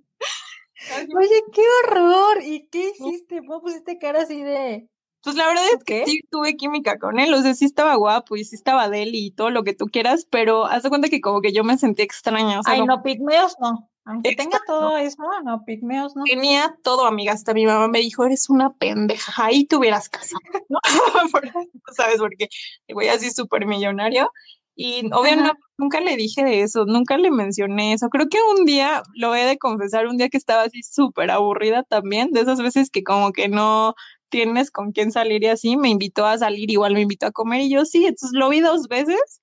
Oye, 1.17 1.43
qué 1.53 1.61
horror. 1.83 2.43
¿Y 2.43 2.67
qué 2.67 2.91
hiciste? 2.91 3.39
¿Cómo 3.39 3.61
pusiste 3.61 3.97
cara 3.97 4.21
así 4.21 4.41
de.? 4.41 4.87
Pues 5.23 5.37
la 5.37 5.47
verdad 5.47 5.63
es 5.73 5.83
que 5.85 6.05
sí 6.05 6.19
tuve 6.29 6.57
química 6.57 6.99
con 6.99 7.17
él, 7.17 7.33
o 7.33 7.41
sea, 7.41 7.53
sí 7.53 7.63
estaba 7.63 7.95
guapo 7.95 8.35
y 8.35 8.43
sí 8.43 8.55
estaba 8.55 8.89
de 8.89 9.03
él 9.03 9.15
y 9.15 9.31
todo 9.31 9.51
lo 9.51 9.63
que 9.63 9.73
tú 9.73 9.85
quieras, 9.85 10.27
pero 10.29 10.65
haz 10.65 10.83
de 10.83 10.89
cuenta 10.89 11.07
que 11.07 11.21
como 11.21 11.39
que 11.39 11.53
yo 11.53 11.63
me 11.63 11.77
sentí 11.77 12.01
extraña. 12.01 12.59
O 12.59 12.63
sea, 12.63 12.73
Ay, 12.73 12.85
no, 12.85 13.01
pigmeos 13.01 13.55
no. 13.61 13.89
Aunque 14.03 14.35
tenga 14.35 14.59
todo 14.67 14.97
eso, 14.97 15.23
no, 15.45 15.63
pigmeos 15.63 16.13
no. 16.17 16.25
Tenía 16.25 16.75
todo, 16.83 17.05
amiga, 17.05 17.31
hasta 17.31 17.53
mi 17.53 17.65
mamá 17.65 17.87
me 17.87 17.99
dijo, 17.99 18.25
eres 18.25 18.49
una 18.49 18.73
pendeja, 18.73 19.45
ahí 19.45 19.63
te 19.63 19.77
hubieras 19.77 20.09
casado, 20.09 20.41
¿no? 20.67 20.79
¿Sabes? 21.95 22.17
Porque 22.17 22.49
voy 22.93 23.07
así 23.07 23.31
súper 23.31 23.65
millonario 23.65 24.29
y 24.75 25.09
obviamente 25.13 25.51
nunca 25.77 25.99
le 25.99 26.15
dije 26.15 26.43
de 26.43 26.61
eso, 26.61 26.85
nunca 26.85 27.17
le 27.17 27.31
mencioné 27.31 27.93
eso. 27.93 28.09
Creo 28.09 28.27
que 28.29 28.39
un 28.57 28.65
día, 28.65 29.03
lo 29.15 29.35
he 29.35 29.45
de 29.45 29.57
confesar, 29.57 30.07
un 30.07 30.17
día 30.17 30.29
que 30.29 30.37
estaba 30.37 30.63
así 30.63 30.81
súper 30.83 31.31
aburrida 31.31 31.83
también, 31.83 32.31
de 32.31 32.41
esas 32.41 32.61
veces 32.61 32.89
que 32.89 33.03
como 33.03 33.31
que 33.31 33.49
no 33.49 33.95
tienes 34.29 34.71
con 34.71 34.91
quién 34.91 35.11
salir 35.11 35.43
y 35.43 35.47
así, 35.47 35.77
me 35.77 35.89
invitó 35.89 36.25
a 36.25 36.37
salir, 36.37 36.71
igual 36.71 36.93
me 36.93 37.01
invitó 37.01 37.27
a 37.27 37.31
comer 37.31 37.61
y 37.61 37.69
yo 37.69 37.85
sí, 37.85 38.05
entonces 38.05 38.31
lo 38.33 38.49
vi 38.49 38.61
dos 38.61 38.87
veces, 38.87 39.41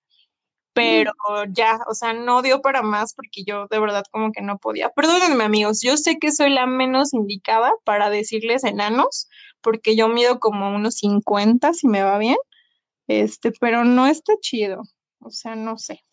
pero 0.72 1.12
ya, 1.48 1.78
o 1.88 1.94
sea, 1.94 2.12
no 2.12 2.42
dio 2.42 2.60
para 2.62 2.82
más 2.82 3.14
porque 3.14 3.44
yo 3.46 3.66
de 3.68 3.78
verdad 3.78 4.04
como 4.10 4.32
que 4.32 4.42
no 4.42 4.58
podía. 4.58 4.90
Perdónenme 4.90 5.44
amigos, 5.44 5.80
yo 5.82 5.96
sé 5.96 6.18
que 6.18 6.32
soy 6.32 6.50
la 6.50 6.66
menos 6.66 7.12
indicada 7.14 7.72
para 7.84 8.10
decirles 8.10 8.64
enanos, 8.64 9.28
porque 9.60 9.94
yo 9.96 10.08
mido 10.08 10.40
como 10.40 10.74
unos 10.74 10.96
50 10.96 11.72
si 11.74 11.86
me 11.86 12.02
va 12.02 12.18
bien, 12.18 12.38
este, 13.08 13.52
pero 13.60 13.84
no 13.84 14.06
está 14.06 14.34
chido. 14.40 14.82
O 15.20 15.30
sea, 15.30 15.54
no 15.54 15.78
sé. 15.78 16.04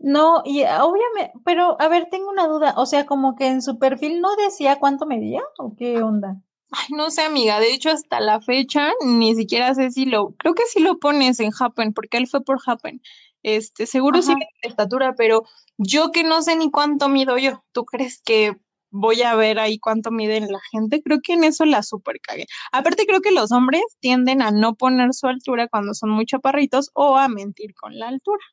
No, 0.00 0.42
y 0.44 0.62
obviamente, 0.62 1.32
pero 1.44 1.80
a 1.80 1.88
ver, 1.88 2.08
tengo 2.10 2.30
una 2.30 2.46
duda, 2.46 2.74
o 2.76 2.86
sea, 2.86 3.04
como 3.04 3.34
que 3.34 3.48
en 3.48 3.62
su 3.62 3.78
perfil 3.78 4.20
no 4.20 4.36
decía 4.36 4.76
cuánto 4.76 5.06
medía 5.06 5.42
o 5.58 5.74
qué 5.76 6.00
onda. 6.02 6.40
Ay, 6.70 6.94
no 6.94 7.10
sé, 7.10 7.22
amiga, 7.22 7.58
de 7.58 7.72
hecho 7.72 7.90
hasta 7.90 8.20
la 8.20 8.40
fecha 8.40 8.92
ni 9.04 9.34
siquiera 9.34 9.74
sé 9.74 9.90
si 9.90 10.04
lo, 10.04 10.34
creo 10.36 10.54
que 10.54 10.66
sí 10.66 10.80
lo 10.80 10.98
pones 10.98 11.40
en 11.40 11.50
Happen, 11.58 11.94
porque 11.94 12.18
él 12.18 12.28
fue 12.28 12.44
por 12.44 12.58
Happen. 12.64 13.02
Este, 13.42 13.86
seguro 13.86 14.20
sí 14.22 14.34
de 14.34 14.68
estatura, 14.68 15.14
pero 15.16 15.44
yo 15.78 16.10
que 16.12 16.24
no 16.24 16.42
sé 16.42 16.56
ni 16.56 16.70
cuánto 16.70 17.08
mido 17.08 17.38
yo, 17.38 17.64
¿tú 17.72 17.84
crees 17.84 18.20
que 18.20 18.56
voy 18.90 19.22
a 19.22 19.34
ver 19.34 19.58
ahí 19.58 19.78
cuánto 19.78 20.10
miden 20.10 20.50
la 20.50 20.60
gente? 20.70 21.02
Creo 21.02 21.20
que 21.22 21.34
en 21.34 21.44
eso 21.44 21.64
la 21.64 21.82
super 21.82 22.20
cagué. 22.20 22.46
Aparte 22.72 23.06
creo 23.06 23.20
que 23.20 23.32
los 23.32 23.52
hombres 23.52 23.82
tienden 24.00 24.42
a 24.42 24.50
no 24.50 24.74
poner 24.74 25.14
su 25.14 25.26
altura 25.26 25.68
cuando 25.68 25.94
son 25.94 26.10
muy 26.10 26.26
chaparritos 26.26 26.90
o 26.94 27.16
a 27.16 27.28
mentir 27.28 27.74
con 27.74 27.98
la 27.98 28.08
altura. 28.08 28.44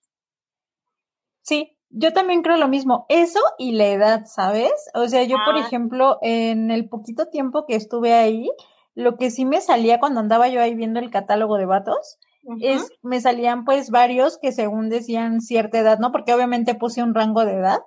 Sí, 1.41 1.77
yo 1.89 2.11
también 2.13 2.41
creo 2.41 2.57
lo 2.57 2.67
mismo. 2.67 3.05
Eso 3.09 3.39
y 3.57 3.73
la 3.73 3.87
edad, 3.87 4.25
¿sabes? 4.25 4.73
O 4.93 5.07
sea, 5.07 5.23
yo, 5.23 5.37
por 5.45 5.55
ah. 5.55 5.61
ejemplo, 5.61 6.17
en 6.21 6.71
el 6.71 6.89
poquito 6.89 7.27
tiempo 7.27 7.65
que 7.65 7.75
estuve 7.75 8.13
ahí, 8.13 8.49
lo 8.95 9.17
que 9.17 9.29
sí 9.29 9.45
me 9.45 9.61
salía 9.61 9.99
cuando 9.99 10.19
andaba 10.19 10.47
yo 10.47 10.61
ahí 10.61 10.75
viendo 10.75 10.99
el 10.99 11.11
catálogo 11.11 11.57
de 11.57 11.65
vatos, 11.65 12.17
es, 12.61 12.91
me 13.01 13.19
salían 13.21 13.65
pues 13.65 13.89
varios 13.89 14.37
que 14.37 14.51
según 14.51 14.89
decían 14.89 15.41
cierta 15.41 15.79
edad, 15.79 15.99
¿no? 15.99 16.11
Porque 16.11 16.33
obviamente 16.33 16.75
puse 16.75 17.01
un 17.01 17.15
rango 17.15 17.43
de 17.43 17.53
edad. 17.53 17.79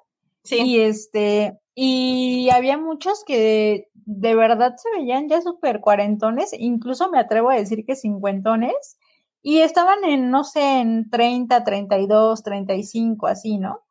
Sí. 0.42 0.62
Y 0.62 0.80
este, 0.80 1.58
y 1.80 2.50
había 2.50 2.76
muchos 2.76 3.22
que 3.24 3.88
de 3.94 4.34
verdad 4.34 4.74
se 4.78 4.90
veían 4.98 5.28
ya 5.28 5.40
súper 5.40 5.80
cuarentones, 5.80 6.50
incluso 6.58 7.08
me 7.08 7.20
atrevo 7.20 7.50
a 7.50 7.54
decir 7.54 7.86
que 7.86 7.94
cincuentones, 7.94 8.98
y 9.42 9.58
estaban 9.58 10.02
en, 10.02 10.28
no 10.32 10.42
sé, 10.42 10.80
en 10.80 11.08
30, 11.08 11.62
32, 11.62 12.42
35, 12.42 13.28
así, 13.28 13.58
¿no? 13.58 13.84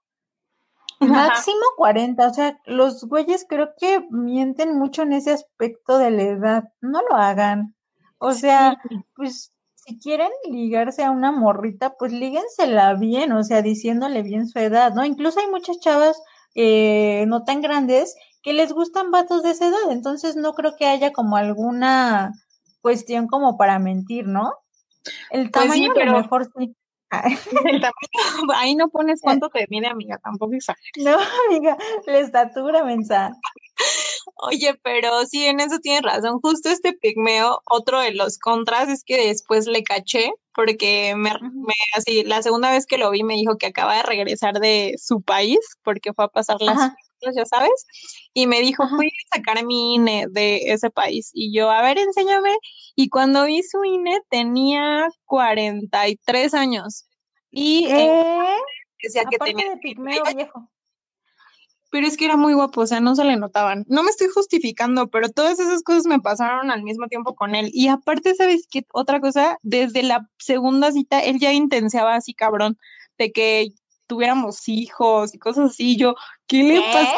Máximo 0.99 1.61
40, 1.77 2.27
o 2.27 2.33
sea, 2.33 2.59
los 2.65 3.05
güeyes 3.05 3.45
creo 3.47 3.69
que 3.79 4.05
mienten 4.11 4.77
mucho 4.77 5.03
en 5.03 5.13
ese 5.13 5.31
aspecto 5.31 5.97
de 5.97 6.11
la 6.11 6.23
edad, 6.23 6.63
no 6.81 6.99
lo 7.09 7.15
hagan. 7.15 7.73
O 8.17 8.33
sea, 8.33 8.81
pues 9.15 9.53
si 9.75 9.97
quieren 9.97 10.31
ligarse 10.51 11.05
a 11.05 11.11
una 11.11 11.31
morrita, 11.31 11.95
pues 11.97 12.11
líguensela 12.11 12.95
bien, 12.95 13.31
o 13.31 13.45
sea, 13.45 13.61
diciéndole 13.61 14.23
bien 14.23 14.45
su 14.45 14.59
edad, 14.59 14.93
¿no? 14.93 15.05
Incluso 15.05 15.39
hay 15.39 15.47
muchas 15.47 15.79
chavas 15.79 16.21
eh, 16.59 17.25
no 17.27 17.43
tan 17.43 17.61
grandes 17.61 18.15
que 18.41 18.51
les 18.51 18.73
gustan 18.73 19.11
vatos 19.11 19.43
de 19.43 19.51
esa 19.51 19.67
edad, 19.67 19.91
entonces 19.91 20.35
no 20.35 20.53
creo 20.53 20.75
que 20.75 20.87
haya 20.87 21.13
como 21.13 21.37
alguna 21.37 22.33
cuestión 22.81 23.27
como 23.27 23.57
para 23.57 23.77
mentir, 23.77 24.25
¿no? 24.25 24.53
El 25.29 25.51
pues 25.51 25.65
tamaño 25.65 25.91
pero... 25.93 26.13
mejor 26.13 26.49
sí. 26.57 26.75
ahí 28.55 28.75
no 28.75 28.89
pones 28.89 29.21
cuánto 29.21 29.49
te 29.49 29.65
mide, 29.69 29.87
amiga, 29.87 30.17
tampoco 30.17 30.53
exageres. 30.55 30.91
No, 30.97 31.17
amiga, 31.47 31.77
la 32.07 32.19
estatura, 32.19 32.83
mensa. 32.83 33.31
Oye, 34.35 34.75
pero 34.83 35.25
sí, 35.25 35.45
en 35.45 35.59
eso 35.59 35.79
tienes 35.79 36.03
razón. 36.03 36.39
Justo 36.41 36.69
este 36.69 36.93
pigmeo, 36.93 37.61
otro 37.69 37.99
de 37.99 38.11
los 38.13 38.37
contras 38.37 38.89
es 38.89 39.03
que 39.03 39.27
después 39.27 39.67
le 39.67 39.83
caché, 39.83 40.31
porque 40.53 41.15
me, 41.15 41.31
así, 41.95 42.23
la 42.23 42.41
segunda 42.41 42.71
vez 42.71 42.85
que 42.85 42.97
lo 42.97 43.11
vi 43.11 43.23
me 43.23 43.35
dijo 43.35 43.57
que 43.57 43.67
acaba 43.67 43.95
de 43.95 44.03
regresar 44.03 44.59
de 44.59 44.95
su 44.97 45.21
país, 45.21 45.59
porque 45.83 46.13
fue 46.13 46.25
a 46.25 46.29
pasar 46.29 46.61
las 46.61 46.91
ya 47.35 47.45
sabes, 47.45 47.85
y 48.33 48.45
me 48.45 48.61
dijo, 48.61 48.87
fui 48.89 49.07
a 49.07 49.37
sacar 49.37 49.65
mi 49.65 49.95
INE 49.95 50.27
de 50.29 50.57
ese 50.71 50.91
país, 50.91 51.31
y 51.33 51.51
yo, 51.51 51.71
a 51.71 51.81
ver, 51.81 51.97
enséñame, 51.97 52.55
y 52.95 53.09
cuando 53.09 53.45
vi 53.45 53.63
su 53.63 53.83
INE 53.83 54.19
tenía 54.29 55.09
43 55.25 56.53
años, 56.53 57.07
y 57.49 57.87
decía 59.01 59.23
que 59.29 59.39
tenía... 59.39 59.69
de 59.69 59.77
pigmeo 59.77 60.23
viejo 60.35 60.69
pero 61.89 62.05
es 62.07 62.17
que 62.17 62.25
era 62.25 62.35
muy 62.35 62.53
guapo, 62.53 62.81
o 62.81 62.87
sea, 62.87 62.99
no 62.99 63.15
se 63.15 63.23
le 63.23 63.37
notaban. 63.37 63.85
No 63.87 64.03
me 64.03 64.09
estoy 64.09 64.27
justificando, 64.27 65.07
pero 65.07 65.29
todas 65.29 65.59
esas 65.59 65.83
cosas 65.83 66.05
me 66.05 66.19
pasaron 66.19 66.71
al 66.71 66.83
mismo 66.83 67.07
tiempo 67.07 67.35
con 67.35 67.55
él. 67.55 67.69
Y 67.73 67.87
aparte, 67.87 68.35
¿sabes 68.35 68.67
qué? 68.69 68.85
Otra 68.91 69.21
cosa, 69.21 69.57
desde 69.61 70.03
la 70.03 70.29
segunda 70.37 70.91
cita, 70.91 71.19
él 71.19 71.39
ya 71.39 71.53
intenseaba 71.53 72.15
así, 72.15 72.33
cabrón, 72.33 72.77
de 73.17 73.31
que 73.31 73.69
tuviéramos 74.07 74.67
hijos 74.67 75.33
y 75.33 75.39
cosas 75.39 75.71
así. 75.71 75.97
Yo, 75.97 76.15
¿qué 76.47 76.63
le 76.63 76.81
pasa? 76.81 77.17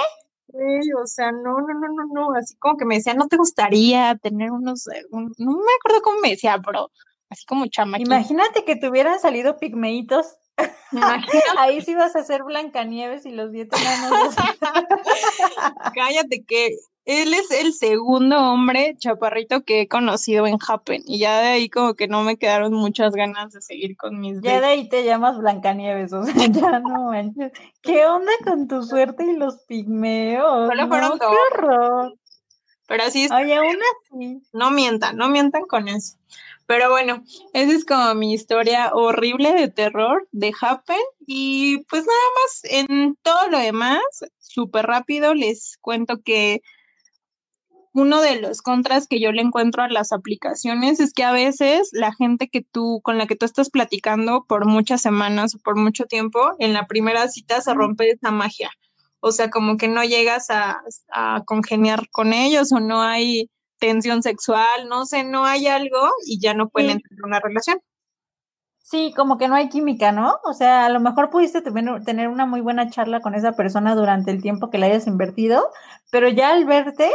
O 1.01 1.07
sea, 1.07 1.31
no, 1.31 1.61
no, 1.61 1.67
no, 1.67 1.87
no, 1.93 2.13
no, 2.13 2.35
así 2.35 2.55
como 2.57 2.77
que 2.77 2.85
me 2.85 2.95
decía, 2.95 3.13
¿no 3.13 3.27
te 3.27 3.37
gustaría 3.37 4.15
tener 4.15 4.51
unos, 4.51 4.87
eh, 4.87 5.05
no 5.11 5.21
me 5.21 5.73
acuerdo 5.79 6.01
cómo 6.03 6.19
me 6.21 6.31
decía, 6.31 6.59
pero 6.65 6.91
así 7.29 7.45
como 7.45 7.67
chama. 7.67 7.99
Imagínate 7.99 8.65
que 8.65 8.75
te 8.75 8.89
hubieran 8.89 9.19
salido 9.19 9.57
pigmeitos 9.57 10.37
Ahí 11.57 11.81
sí 11.81 11.95
vas 11.95 12.15
a 12.15 12.23
ser 12.23 12.43
Blancanieves 12.43 13.25
y 13.25 13.31
los 13.31 13.51
diez 13.51 13.67
enanos. 13.71 14.35
Cállate 15.95 16.43
que 16.43 16.77
él 17.05 17.33
es 17.33 17.49
el 17.51 17.73
segundo 17.73 18.37
hombre 18.37 18.95
chaparrito 18.99 19.63
que 19.63 19.81
he 19.81 19.87
conocido 19.87 20.45
en 20.45 20.57
Happen 20.67 21.01
y 21.05 21.17
ya 21.19 21.41
de 21.41 21.47
ahí 21.47 21.69
como 21.69 21.95
que 21.95 22.07
no 22.07 22.21
me 22.21 22.37
quedaron 22.37 22.73
muchas 22.73 23.13
ganas 23.13 23.51
de 23.51 23.61
seguir 23.61 23.97
con 23.97 24.19
mis 24.19 24.41
Ya 24.41 24.61
de 24.61 24.67
ahí 24.67 24.89
te 24.89 25.03
llamas 25.03 25.37
Blancanieves, 25.39 26.13
o 26.13 26.23
sea, 26.23 26.33
ya 26.51 26.79
no 26.79 27.05
manches. 27.05 27.51
¿Qué 27.81 28.05
onda 28.05 28.31
con 28.43 28.67
tu 28.67 28.83
suerte 28.83 29.23
y 29.25 29.35
los 29.35 29.63
pigmeos? 29.63 30.67
Solo 30.69 30.87
fueron 30.87 31.09
no, 31.09 31.17
Qué 31.17 31.25
horror. 31.25 32.13
Pero 32.87 33.03
así 33.03 33.25
es. 33.25 33.31
Oye, 33.31 33.55
aún 33.55 33.77
así. 34.03 34.41
No 34.51 34.71
mientan, 34.71 35.15
no 35.15 35.29
mientan 35.29 35.63
con 35.63 35.87
eso. 35.87 36.17
Pero 36.69 36.91
bueno, 36.91 37.23
esa 37.53 37.71
es 37.71 37.83
como 37.83 38.13
mi 38.13 38.31
historia 38.31 38.91
horrible 38.93 39.53
de 39.53 39.69
terror 39.69 40.27
de 40.31 40.53
Happen. 40.61 41.01
Y 41.25 41.79
pues 41.89 42.05
nada 42.05 42.19
más, 42.35 42.61
en 42.65 43.15
todo 43.23 43.49
lo 43.49 43.57
demás, 43.57 44.03
súper 44.37 44.85
rápido 44.85 45.33
les 45.33 45.77
cuento 45.81 46.21
que 46.23 46.61
uno 47.91 48.21
de 48.21 48.39
los 48.39 48.61
contras 48.61 49.07
que 49.07 49.19
yo 49.19 49.31
le 49.31 49.41
encuentro 49.41 49.81
a 49.81 49.89
las 49.89 50.11
aplicaciones 50.11 50.99
es 50.99 51.11
que 51.11 51.23
a 51.23 51.31
veces 51.31 51.89
la 51.91 52.13
gente 52.13 52.49
que 52.49 52.61
tú, 52.61 53.01
con 53.03 53.17
la 53.17 53.25
que 53.25 53.35
tú 53.35 53.47
estás 53.47 53.71
platicando 53.71 54.45
por 54.47 54.67
muchas 54.67 55.01
semanas 55.01 55.55
o 55.55 55.57
por 55.57 55.75
mucho 55.75 56.05
tiempo, 56.05 56.51
en 56.59 56.73
la 56.73 56.85
primera 56.85 57.27
cita 57.29 57.61
se 57.61 57.73
rompe 57.73 58.11
esa 58.11 58.29
magia. 58.29 58.69
O 59.21 59.31
sea, 59.31 59.49
como 59.49 59.77
que 59.77 59.87
no 59.87 60.03
llegas 60.03 60.51
a, 60.51 60.83
a 61.11 61.41
congeniar 61.45 62.11
con 62.11 62.31
ellos 62.31 62.71
o 62.71 62.79
no 62.79 63.01
hay 63.01 63.49
tensión 63.79 64.23
sexual, 64.23 64.87
no 64.89 65.05
sé, 65.05 65.23
no 65.23 65.45
hay 65.45 65.67
algo 65.67 66.09
y 66.25 66.39
ya 66.39 66.53
no 66.53 66.69
pueden 66.69 66.91
entrar 66.91 67.11
en 67.17 67.25
una 67.25 67.39
relación. 67.39 67.79
Sí, 68.81 69.13
como 69.15 69.37
que 69.37 69.47
no 69.47 69.55
hay 69.55 69.69
química, 69.69 70.11
¿no? 70.11 70.37
O 70.43 70.53
sea, 70.53 70.85
a 70.85 70.89
lo 70.89 70.99
mejor 70.99 71.29
pudiste 71.29 71.61
tener 71.61 72.27
una 72.27 72.45
muy 72.47 72.61
buena 72.61 72.89
charla 72.89 73.21
con 73.21 73.35
esa 73.35 73.53
persona 73.53 73.93
durante 73.95 74.31
el 74.31 74.41
tiempo 74.41 74.69
que 74.71 74.79
la 74.79 74.87
hayas 74.87 75.05
invertido, 75.05 75.69
pero 76.11 76.27
ya 76.27 76.51
al 76.51 76.65
verte 76.65 77.11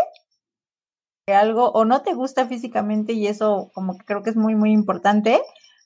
algo 1.27 1.71
o 1.71 1.85
no 1.85 2.03
te 2.03 2.15
gusta 2.15 2.47
físicamente 2.47 3.13
y 3.15 3.27
eso 3.27 3.71
como 3.75 3.97
que 3.97 4.05
creo 4.05 4.23
que 4.23 4.31
es 4.31 4.37
muy, 4.37 4.55
muy 4.55 4.73
importante, 4.73 5.41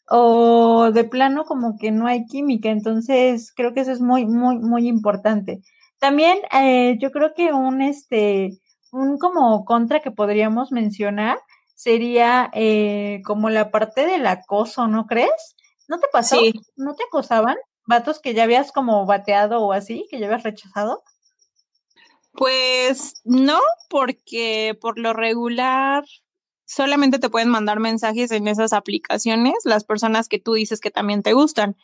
o 0.08 0.90
de 0.92 1.04
plano 1.04 1.44
como 1.44 1.76
que 1.78 1.90
no 1.90 2.06
hay 2.06 2.26
química, 2.26 2.70
entonces 2.70 3.52
creo 3.54 3.74
que 3.74 3.80
eso 3.80 3.92
es 3.92 4.00
muy, 4.00 4.26
muy, 4.26 4.58
muy 4.58 4.88
importante. 4.88 5.60
También 5.98 6.38
eh, 6.52 6.96
yo 7.00 7.10
creo 7.12 7.34
que 7.34 7.52
un, 7.52 7.82
este, 7.82 8.58
un 8.92 9.18
como 9.18 9.64
contra 9.64 10.00
que 10.00 10.10
podríamos 10.10 10.72
mencionar 10.72 11.38
sería 11.74 12.50
eh, 12.54 13.20
como 13.24 13.50
la 13.50 13.70
parte 13.70 14.06
del 14.06 14.26
acoso, 14.26 14.88
¿no 14.88 15.06
crees? 15.06 15.56
¿No 15.86 16.00
te 16.00 16.08
pasó? 16.12 16.36
¿No 16.76 16.94
te 16.94 17.04
acosaban? 17.04 17.56
¿Vatos 17.86 18.20
que 18.20 18.34
ya 18.34 18.42
habías 18.42 18.72
como 18.72 19.06
bateado 19.06 19.60
o 19.60 19.72
así, 19.72 20.06
que 20.10 20.18
ya 20.18 20.26
habías 20.26 20.42
rechazado? 20.42 21.02
Pues 22.32 23.20
no, 23.24 23.58
porque 23.88 24.76
por 24.80 24.98
lo 24.98 25.12
regular 25.12 26.04
solamente 26.66 27.18
te 27.18 27.30
pueden 27.30 27.48
mandar 27.48 27.80
mensajes 27.80 28.30
en 28.30 28.46
esas 28.46 28.72
aplicaciones 28.72 29.54
las 29.64 29.84
personas 29.84 30.28
que 30.28 30.38
tú 30.38 30.52
dices 30.52 30.80
que 30.80 30.90
también 30.90 31.22
te 31.22 31.32
gustan. 31.32 31.76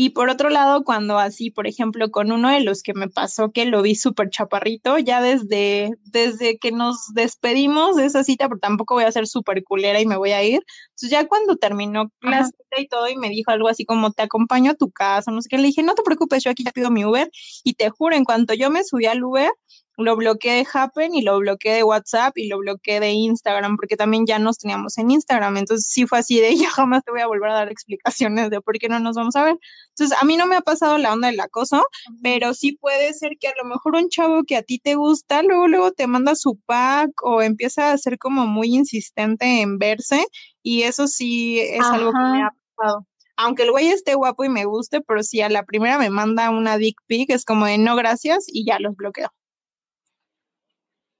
Y 0.00 0.10
por 0.10 0.30
otro 0.30 0.48
lado, 0.48 0.84
cuando 0.84 1.18
así, 1.18 1.50
por 1.50 1.66
ejemplo, 1.66 2.12
con 2.12 2.30
uno 2.30 2.50
de 2.50 2.60
los 2.60 2.84
que 2.84 2.94
me 2.94 3.08
pasó 3.08 3.50
que 3.50 3.64
lo 3.64 3.82
vi 3.82 3.96
súper 3.96 4.30
chaparrito, 4.30 4.96
ya 4.96 5.20
desde, 5.20 5.90
desde 6.04 6.56
que 6.56 6.70
nos 6.70 7.12
despedimos 7.14 7.96
de 7.96 8.04
esa 8.04 8.22
cita, 8.22 8.48
pero 8.48 8.60
tampoco 8.60 8.94
voy 8.94 9.02
a 9.02 9.10
ser 9.10 9.26
súper 9.26 9.64
culera 9.64 10.00
y 10.00 10.06
me 10.06 10.16
voy 10.16 10.30
a 10.30 10.44
ir. 10.44 10.62
Entonces 10.90 11.10
ya 11.10 11.26
cuando 11.26 11.56
terminó 11.56 12.12
la 12.20 12.44
cita 12.44 12.78
y 12.80 12.86
todo 12.86 13.08
y 13.08 13.16
me 13.16 13.28
dijo 13.28 13.50
algo 13.50 13.66
así 13.66 13.84
como, 13.84 14.12
te 14.12 14.22
acompaño 14.22 14.70
a 14.70 14.74
tu 14.74 14.88
casa, 14.88 15.32
no 15.32 15.42
sé 15.42 15.48
qué, 15.48 15.58
le 15.58 15.64
dije, 15.64 15.82
no 15.82 15.96
te 15.96 16.04
preocupes, 16.04 16.44
yo 16.44 16.52
aquí 16.52 16.62
ya 16.62 16.70
pido 16.70 16.92
mi 16.92 17.04
Uber. 17.04 17.28
Y 17.64 17.74
te 17.74 17.90
juro, 17.90 18.14
en 18.14 18.22
cuanto 18.22 18.54
yo 18.54 18.70
me 18.70 18.84
subí 18.84 19.06
al 19.06 19.24
Uber, 19.24 19.50
lo 19.98 20.16
bloqueé 20.16 20.54
de 20.54 20.66
Happen 20.72 21.14
y 21.14 21.22
lo 21.22 21.38
bloqueé 21.38 21.74
de 21.74 21.82
WhatsApp 21.82 22.38
y 22.38 22.48
lo 22.48 22.58
bloqueé 22.58 23.00
de 23.00 23.10
Instagram, 23.10 23.76
porque 23.76 23.96
también 23.96 24.26
ya 24.26 24.38
nos 24.38 24.58
teníamos 24.58 24.96
en 24.96 25.10
Instagram. 25.10 25.56
Entonces 25.56 25.88
sí 25.90 26.06
fue 26.06 26.18
así 26.20 26.40
de, 26.40 26.56
ya 26.56 26.70
jamás 26.70 27.02
te 27.04 27.10
voy 27.10 27.20
a 27.20 27.26
volver 27.26 27.50
a 27.50 27.54
dar 27.54 27.70
explicaciones 27.70 28.50
de 28.50 28.60
por 28.60 28.78
qué 28.78 28.88
no 28.88 29.00
nos 29.00 29.16
vamos 29.16 29.34
a 29.36 29.44
ver. 29.44 29.58
Entonces 29.90 30.16
a 30.20 30.24
mí 30.24 30.36
no 30.36 30.46
me 30.46 30.56
ha 30.56 30.60
pasado 30.60 30.98
la 30.98 31.12
onda 31.12 31.28
del 31.28 31.40
acoso, 31.40 31.84
pero 32.22 32.54
sí 32.54 32.72
puede 32.72 33.12
ser 33.12 33.32
que 33.40 33.48
a 33.48 33.54
lo 33.60 33.68
mejor 33.68 33.96
un 33.96 34.08
chavo 34.08 34.44
que 34.44 34.56
a 34.56 34.62
ti 34.62 34.78
te 34.78 34.94
gusta, 34.94 35.42
luego, 35.42 35.66
luego 35.66 35.92
te 35.92 36.06
manda 36.06 36.36
su 36.36 36.58
pack 36.64 37.10
o 37.22 37.42
empieza 37.42 37.92
a 37.92 37.98
ser 37.98 38.18
como 38.18 38.46
muy 38.46 38.74
insistente 38.74 39.60
en 39.60 39.78
verse 39.78 40.24
y 40.62 40.82
eso 40.82 41.08
sí 41.08 41.58
es 41.60 41.84
algo 41.84 42.12
que 42.12 42.18
me 42.18 42.42
ha 42.42 42.52
pasado 42.76 43.06
aunque 43.38 43.62
el 43.62 43.70
güey 43.70 43.88
esté 43.88 44.16
guapo 44.16 44.44
y 44.44 44.48
me 44.48 44.64
guste, 44.64 45.00
pero 45.00 45.22
si 45.22 45.40
a 45.42 45.48
la 45.48 45.64
primera 45.64 45.96
me 45.96 46.10
manda 46.10 46.50
una 46.50 46.76
dick 46.76 47.00
pic, 47.06 47.30
es 47.30 47.44
como 47.44 47.66
de 47.66 47.78
no 47.78 47.94
gracias 47.94 48.46
y 48.48 48.66
ya 48.66 48.80
los 48.80 48.96
bloqueo. 48.96 49.32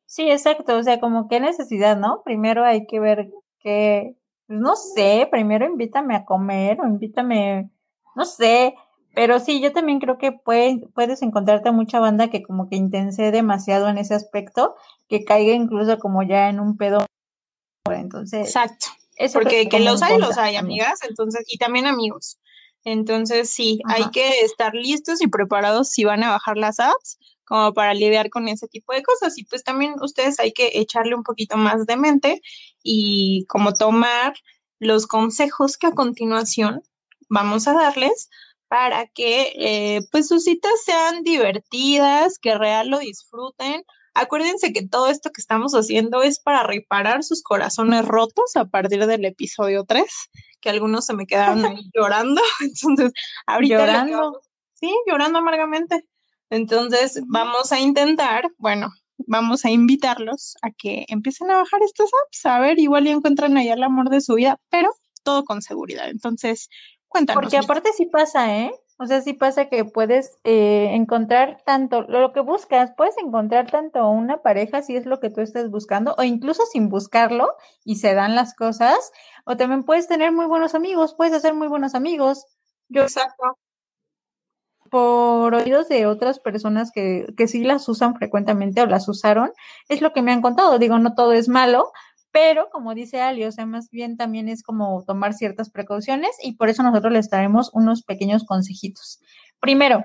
Sí, 0.08 0.30
exacto, 0.30 0.74
o 0.74 0.82
sea, 0.82 1.00
como 1.00 1.28
qué 1.28 1.38
necesidad, 1.38 1.98
¿no? 1.98 2.22
Primero 2.24 2.64
hay 2.64 2.86
que 2.86 2.98
ver 2.98 3.28
que, 3.60 4.16
pues 4.46 4.58
no 4.58 4.74
sé, 4.74 5.28
primero 5.30 5.66
invítame 5.66 6.16
a 6.16 6.24
comer 6.24 6.80
o 6.80 6.86
invítame, 6.86 7.70
no 8.16 8.24
sé, 8.24 8.74
pero 9.14 9.38
sí, 9.38 9.60
yo 9.60 9.70
también 9.74 10.00
creo 10.00 10.16
que 10.16 10.32
puedes 10.32 11.20
encontrarte 11.20 11.72
mucha 11.72 12.00
banda 12.00 12.30
que 12.30 12.42
como 12.42 12.70
que 12.70 12.76
intense 12.76 13.30
demasiado 13.30 13.86
en 13.88 13.98
ese 13.98 14.14
aspecto, 14.14 14.76
que 15.10 15.24
caiga 15.24 15.52
incluso 15.52 15.98
como 15.98 16.22
ya 16.22 16.48
en 16.48 16.58
un 16.58 16.78
pedo. 16.78 17.04
Entonces, 17.90 18.46
exacto. 18.46 18.86
Porque 19.34 19.68
que 19.68 19.80
los 19.80 20.00
hay, 20.00 20.16
los 20.18 20.38
hay, 20.38 20.56
amigas, 20.56 21.00
entonces, 21.06 21.44
y 21.48 21.58
también 21.58 21.86
amigos. 21.86 22.38
Entonces, 22.82 23.50
sí, 23.50 23.80
hay 23.84 24.08
que 24.10 24.40
estar 24.40 24.72
listos 24.72 25.20
y 25.20 25.26
preparados 25.26 25.90
si 25.90 26.04
van 26.04 26.22
a 26.22 26.30
bajar 26.30 26.56
las 26.56 26.80
apps, 26.80 27.18
como 27.48 27.72
para 27.72 27.94
lidiar 27.94 28.28
con 28.30 28.46
ese 28.48 28.68
tipo 28.68 28.92
de 28.92 29.02
cosas. 29.02 29.38
Y 29.38 29.44
pues 29.44 29.64
también 29.64 29.94
ustedes 30.00 30.38
hay 30.38 30.52
que 30.52 30.72
echarle 30.74 31.14
un 31.14 31.22
poquito 31.22 31.56
más 31.56 31.86
de 31.86 31.96
mente 31.96 32.42
y 32.82 33.46
como 33.48 33.72
tomar 33.72 34.34
los 34.78 35.06
consejos 35.06 35.76
que 35.76 35.88
a 35.88 35.94
continuación 35.94 36.82
vamos 37.28 37.66
a 37.66 37.72
darles 37.72 38.28
para 38.68 39.06
que 39.06 39.52
eh, 39.56 40.00
pues 40.12 40.28
sus 40.28 40.44
citas 40.44 40.72
sean 40.84 41.22
divertidas, 41.22 42.38
que 42.38 42.56
real 42.56 42.90
lo 42.90 42.98
disfruten. 42.98 43.82
Acuérdense 44.14 44.72
que 44.72 44.86
todo 44.86 45.08
esto 45.08 45.30
que 45.30 45.40
estamos 45.40 45.72
haciendo 45.72 46.22
es 46.22 46.38
para 46.38 46.64
reparar 46.64 47.24
sus 47.24 47.42
corazones 47.42 48.04
rotos 48.04 48.56
a 48.56 48.66
partir 48.66 49.06
del 49.06 49.24
episodio 49.24 49.84
3, 49.84 50.04
que 50.60 50.70
algunos 50.70 51.06
se 51.06 51.14
me 51.14 51.26
quedaron 51.26 51.64
ahí 51.64 51.90
llorando. 51.94 52.42
Entonces, 52.60 53.12
ahorita. 53.46 53.78
Llorando. 53.78 54.40
sí, 54.74 54.92
llorando 55.06 55.38
amargamente. 55.38 56.04
Entonces, 56.50 57.20
vamos 57.26 57.72
a 57.72 57.80
intentar, 57.80 58.50
bueno, 58.58 58.90
vamos 59.26 59.64
a 59.64 59.70
invitarlos 59.70 60.56
a 60.62 60.70
que 60.70 61.04
empiecen 61.08 61.50
a 61.50 61.56
bajar 61.56 61.82
estas 61.82 62.10
apps, 62.24 62.46
a 62.46 62.58
ver, 62.60 62.78
igual 62.78 63.06
y 63.06 63.10
encuentran 63.10 63.56
ahí 63.56 63.68
el 63.68 63.82
amor 63.82 64.10
de 64.10 64.20
su 64.20 64.34
vida, 64.34 64.58
pero 64.70 64.90
todo 65.22 65.44
con 65.44 65.62
seguridad. 65.62 66.08
Entonces, 66.08 66.68
cuéntanos. 67.08 67.42
Porque 67.42 67.58
aparte 67.58 67.92
sí 67.92 68.06
pasa, 68.06 68.56
¿eh? 68.56 68.72
O 69.00 69.06
sea, 69.06 69.20
sí 69.20 69.32
pasa 69.32 69.68
que 69.68 69.84
puedes 69.84 70.38
eh, 70.42 70.90
encontrar 70.92 71.62
tanto 71.64 72.02
lo 72.02 72.32
que 72.32 72.40
buscas, 72.40 72.92
puedes 72.96 73.16
encontrar 73.18 73.70
tanto 73.70 74.08
una 74.08 74.42
pareja 74.42 74.82
si 74.82 74.96
es 74.96 75.06
lo 75.06 75.20
que 75.20 75.30
tú 75.30 75.40
estés 75.40 75.70
buscando, 75.70 76.16
o 76.18 76.24
incluso 76.24 76.64
sin 76.66 76.88
buscarlo 76.88 77.54
y 77.84 77.96
se 77.96 78.14
dan 78.14 78.34
las 78.34 78.54
cosas, 78.54 79.12
o 79.44 79.56
también 79.56 79.84
puedes 79.84 80.08
tener 80.08 80.32
muy 80.32 80.46
buenos 80.46 80.74
amigos, 80.74 81.14
puedes 81.14 81.32
hacer 81.32 81.54
muy 81.54 81.68
buenos 81.68 81.94
amigos. 81.94 82.44
Yo, 82.88 83.02
Exacto 83.02 83.58
por 84.88 85.54
oídos 85.54 85.88
de 85.88 86.06
otras 86.06 86.38
personas 86.40 86.90
que, 86.92 87.26
que 87.36 87.48
sí 87.48 87.64
las 87.64 87.88
usan 87.88 88.14
frecuentemente 88.16 88.80
o 88.80 88.86
las 88.86 89.08
usaron, 89.08 89.50
es 89.88 90.00
lo 90.00 90.12
que 90.12 90.22
me 90.22 90.32
han 90.32 90.42
contado. 90.42 90.78
Digo, 90.78 90.98
no 90.98 91.14
todo 91.14 91.32
es 91.32 91.48
malo, 91.48 91.92
pero 92.30 92.68
como 92.70 92.94
dice 92.94 93.20
Ali, 93.20 93.44
o 93.44 93.52
sea, 93.52 93.66
más 93.66 93.90
bien 93.90 94.16
también 94.16 94.48
es 94.48 94.62
como 94.62 95.02
tomar 95.04 95.34
ciertas 95.34 95.70
precauciones 95.70 96.30
y 96.42 96.56
por 96.56 96.68
eso 96.68 96.82
nosotros 96.82 97.12
les 97.12 97.30
traemos 97.30 97.70
unos 97.72 98.02
pequeños 98.02 98.44
consejitos. 98.44 99.20
Primero, 99.60 100.04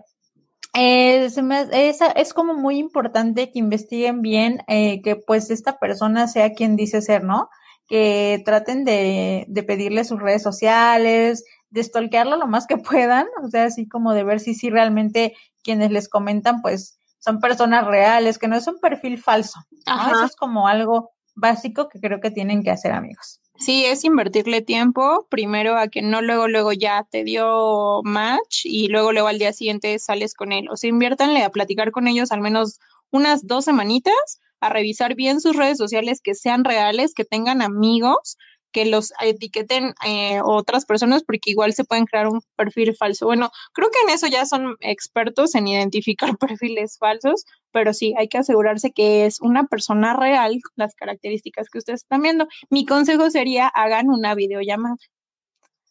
es, 0.74 1.38
es, 1.38 2.34
como 2.34 2.56
muy 2.56 2.78
importante 2.78 3.52
que 3.52 3.60
investiguen 3.60 4.22
bien 4.22 4.64
eh, 4.68 5.02
que 5.04 5.16
pues 5.16 5.52
esta 5.52 5.78
persona 5.78 6.28
sea 6.28 6.54
quien 6.54 6.76
dice 6.76 7.02
ser, 7.02 7.24
¿no? 7.24 7.50
Que 7.88 8.42
traten 8.46 8.84
de, 8.86 9.46
de 9.48 9.64
pedirle 9.64 10.04
sus 10.04 10.20
redes 10.20 10.42
sociales, 10.42 11.44
de 11.74 11.84
stalkearlo 11.84 12.38
lo 12.38 12.48
más 12.48 12.68
que 12.68 12.78
puedan, 12.78 13.26
o 13.44 13.50
sea, 13.50 13.66
así 13.66 13.88
como 13.88 14.14
de 14.14 14.24
ver 14.24 14.40
si 14.40 14.54
sí 14.54 14.70
realmente 14.70 15.36
quienes 15.64 15.92
les 15.92 16.08
comentan, 16.08 16.62
pues 16.62 17.00
son 17.18 17.40
personas 17.40 17.88
reales, 17.88 18.38
que 18.38 18.48
no 18.48 18.56
es 18.56 18.68
un 18.68 18.80
perfil 18.80 19.18
falso. 19.18 19.60
Eso 19.86 20.24
es 20.24 20.36
como 20.36 20.68
algo 20.68 21.12
básico 21.36 21.90
que 21.90 22.00
creo 22.00 22.20
que 22.20 22.30
tienen 22.30 22.64
que 22.64 22.70
hacer, 22.70 22.92
amigos. 22.92 23.40
Sí, 23.58 23.86
es 23.86 24.04
invertirle 24.04 24.62
tiempo, 24.62 25.26
primero 25.30 25.78
a 25.78 25.88
que 25.88 26.02
no 26.02 26.22
luego, 26.22 26.48
luego 26.48 26.74
ya 26.74 27.08
te 27.10 27.24
dio 27.24 28.02
match 28.04 28.66
y 28.66 28.90
luego, 28.90 29.12
luego 29.12 29.30
al 29.30 29.40
día 29.40 29.54
siguiente 29.54 29.98
sales 29.98 30.36
con 30.36 30.52
él. 30.52 30.68
O 30.70 30.76
sea, 30.76 30.90
inviértanle 30.90 31.44
a 31.44 31.50
platicar 31.50 31.92
con 31.92 32.08
ellos 32.08 32.32
al 32.32 32.42
menos 32.42 32.80
unas 33.10 33.48
dos 33.48 33.66
semanitas, 33.66 34.42
a 34.60 34.70
revisar 34.70 35.16
bien 35.16 35.42
sus 35.42 35.56
redes 35.56 35.78
sociales 35.78 36.20
que 36.24 36.36
sean 36.36 36.64
reales, 36.64 37.14
que 37.14 37.26
tengan 37.26 37.62
amigos, 37.62 38.38
que 38.74 38.86
los 38.86 39.14
etiqueten 39.22 39.94
eh, 40.06 40.42
otras 40.44 40.86
personas 40.86 41.24
porque 41.24 41.52
igual 41.52 41.74
se 41.74 41.86
pueden 41.86 42.06
crear 42.06 42.28
un 42.28 42.42
perfil 42.58 42.96
falso. 42.96 43.26
Bueno, 43.26 43.52
creo 43.72 43.90
que 43.90 44.00
en 44.06 44.10
eso 44.10 44.28
ya 44.28 44.46
son 44.46 44.76
expertos 44.82 45.56
en 45.56 45.68
identificar 45.68 46.38
perfiles 46.40 46.98
falsos, 46.98 47.46
pero 47.72 47.94
sí, 47.94 48.14
hay 48.18 48.28
que 48.28 48.40
asegurarse 48.40 48.92
que 48.92 49.26
es 49.26 49.40
una 49.40 49.66
persona 49.66 50.14
real 50.14 50.60
las 50.76 50.96
características 50.96 51.70
que 51.70 51.78
ustedes 51.78 52.02
están 52.02 52.22
viendo. 52.22 52.48
Mi 52.70 52.86
consejo 52.86 53.30
sería 53.30 53.68
hagan 53.68 54.10
una 54.10 54.36
videollamada 54.36 54.98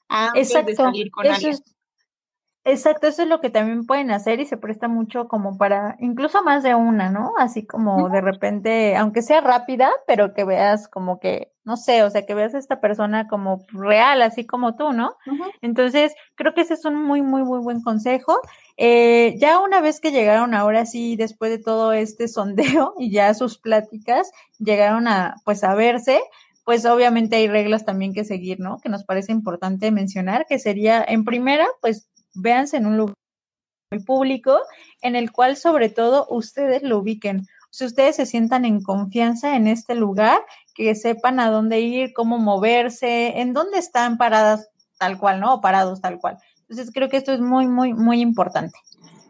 antes 0.09 0.49
Exacto. 0.49 0.71
de 0.71 0.77
salir 0.77 1.11
con 1.11 1.27
alguien. 1.27 1.59
Exacto, 2.65 3.09
eso 3.09 3.23
es 3.23 3.29
lo 3.29 3.41
que 3.41 3.51
también 3.51 3.87
pueden 3.87 4.13
hacer 4.13 4.39
y 4.39 4.47
se 4.47 4.57
presta 4.57 4.87
mucho 4.87 5.27
como 5.27 5.59
para, 5.59 5.97
incluso 5.99 6.45
más 6.45 6.63
de 6.63 6.77
una, 6.77 7.11
¿no? 7.11 7.33
Así 7.37 7.67
como 7.67 8.09
de 8.09 8.21
repente, 8.21 8.95
aunque 8.95 9.21
sea 9.23 9.41
rápida, 9.41 9.91
pero 10.07 10.33
que 10.33 10.45
veas 10.45 10.87
como 10.87 11.19
que, 11.19 11.51
no 11.65 11.77
sé, 11.77 12.05
o 12.05 12.11
sea, 12.11 12.25
que 12.25 12.35
veas 12.35 12.55
a 12.55 12.59
esta 12.59 12.81
persona 12.81 13.27
como 13.27 13.65
real, 13.73 14.23
así 14.23 14.47
como 14.47 14.77
tú, 14.77 14.93
¿no? 14.93 15.17
Entonces, 15.61 16.15
creo 16.37 16.55
que 16.55 16.61
ese 16.61 16.75
es 16.75 16.85
un 16.85 16.95
muy, 17.05 17.21
muy, 17.21 17.43
muy 17.43 17.59
buen 17.59 17.83
consejo. 17.83 18.39
Eh, 18.77 19.35
ya 19.39 19.59
una 19.59 19.81
vez 19.81 20.01
que 20.01 20.13
llegaron 20.13 20.55
ahora 20.55 20.87
sí, 20.87 21.17
después 21.17 21.51
de 21.51 21.59
todo 21.59 21.93
este 21.93 22.29
sondeo 22.29 22.95
y 22.99 23.11
ya 23.11 23.35
sus 23.35 23.59
pláticas 23.59 24.31
llegaron 24.61 25.09
a, 25.09 25.35
pues, 25.45 25.65
a 25.65 25.75
verse, 25.75 26.21
pues 26.65 26.85
obviamente 26.85 27.35
hay 27.35 27.49
reglas 27.49 27.85
también 27.85 28.15
que 28.15 28.25
seguir, 28.25 28.61
¿no? 28.61 28.79
Que 28.79 28.89
nos 28.89 29.03
parece 29.03 29.33
importante 29.33 29.91
mencionar, 29.91 30.47
que 30.49 30.61
sería, 30.61 31.05
en 31.07 31.25
primera, 31.25 31.67
pues 31.81 32.09
véanse 32.35 32.77
en 32.77 32.87
un 32.87 32.97
lugar 32.97 33.15
muy 33.91 34.03
público 34.03 34.61
en 35.03 35.17
el 35.17 35.33
cual 35.33 35.57
sobre 35.57 35.89
todo 35.89 36.27
ustedes 36.31 36.83
lo 36.83 36.99
ubiquen. 36.99 37.47
Si 37.71 37.85
ustedes 37.85 38.17
se 38.17 38.27
sientan 38.27 38.65
en 38.65 38.83
confianza 38.83 39.57
en 39.57 39.67
este 39.67 39.95
lugar, 39.95 40.39
que 40.75 40.95
sepan 40.95 41.41
a 41.41 41.51
dónde 41.51 41.81
ir, 41.81 42.13
cómo 42.13 42.39
moverse, 42.39 43.41
en 43.41 43.53
dónde 43.53 43.79
están 43.79 44.19
paradas 44.19 44.69
tal 44.99 45.19
cual, 45.19 45.41
¿no? 45.41 45.55
O 45.55 45.61
parados 45.61 46.01
tal 46.01 46.19
cual. 46.19 46.39
Entonces 46.69 46.91
creo 46.93 47.09
que 47.09 47.17
esto 47.17 47.33
es 47.33 47.41
muy, 47.41 47.67
muy, 47.67 47.93
muy 47.93 48.21
importante. 48.21 48.79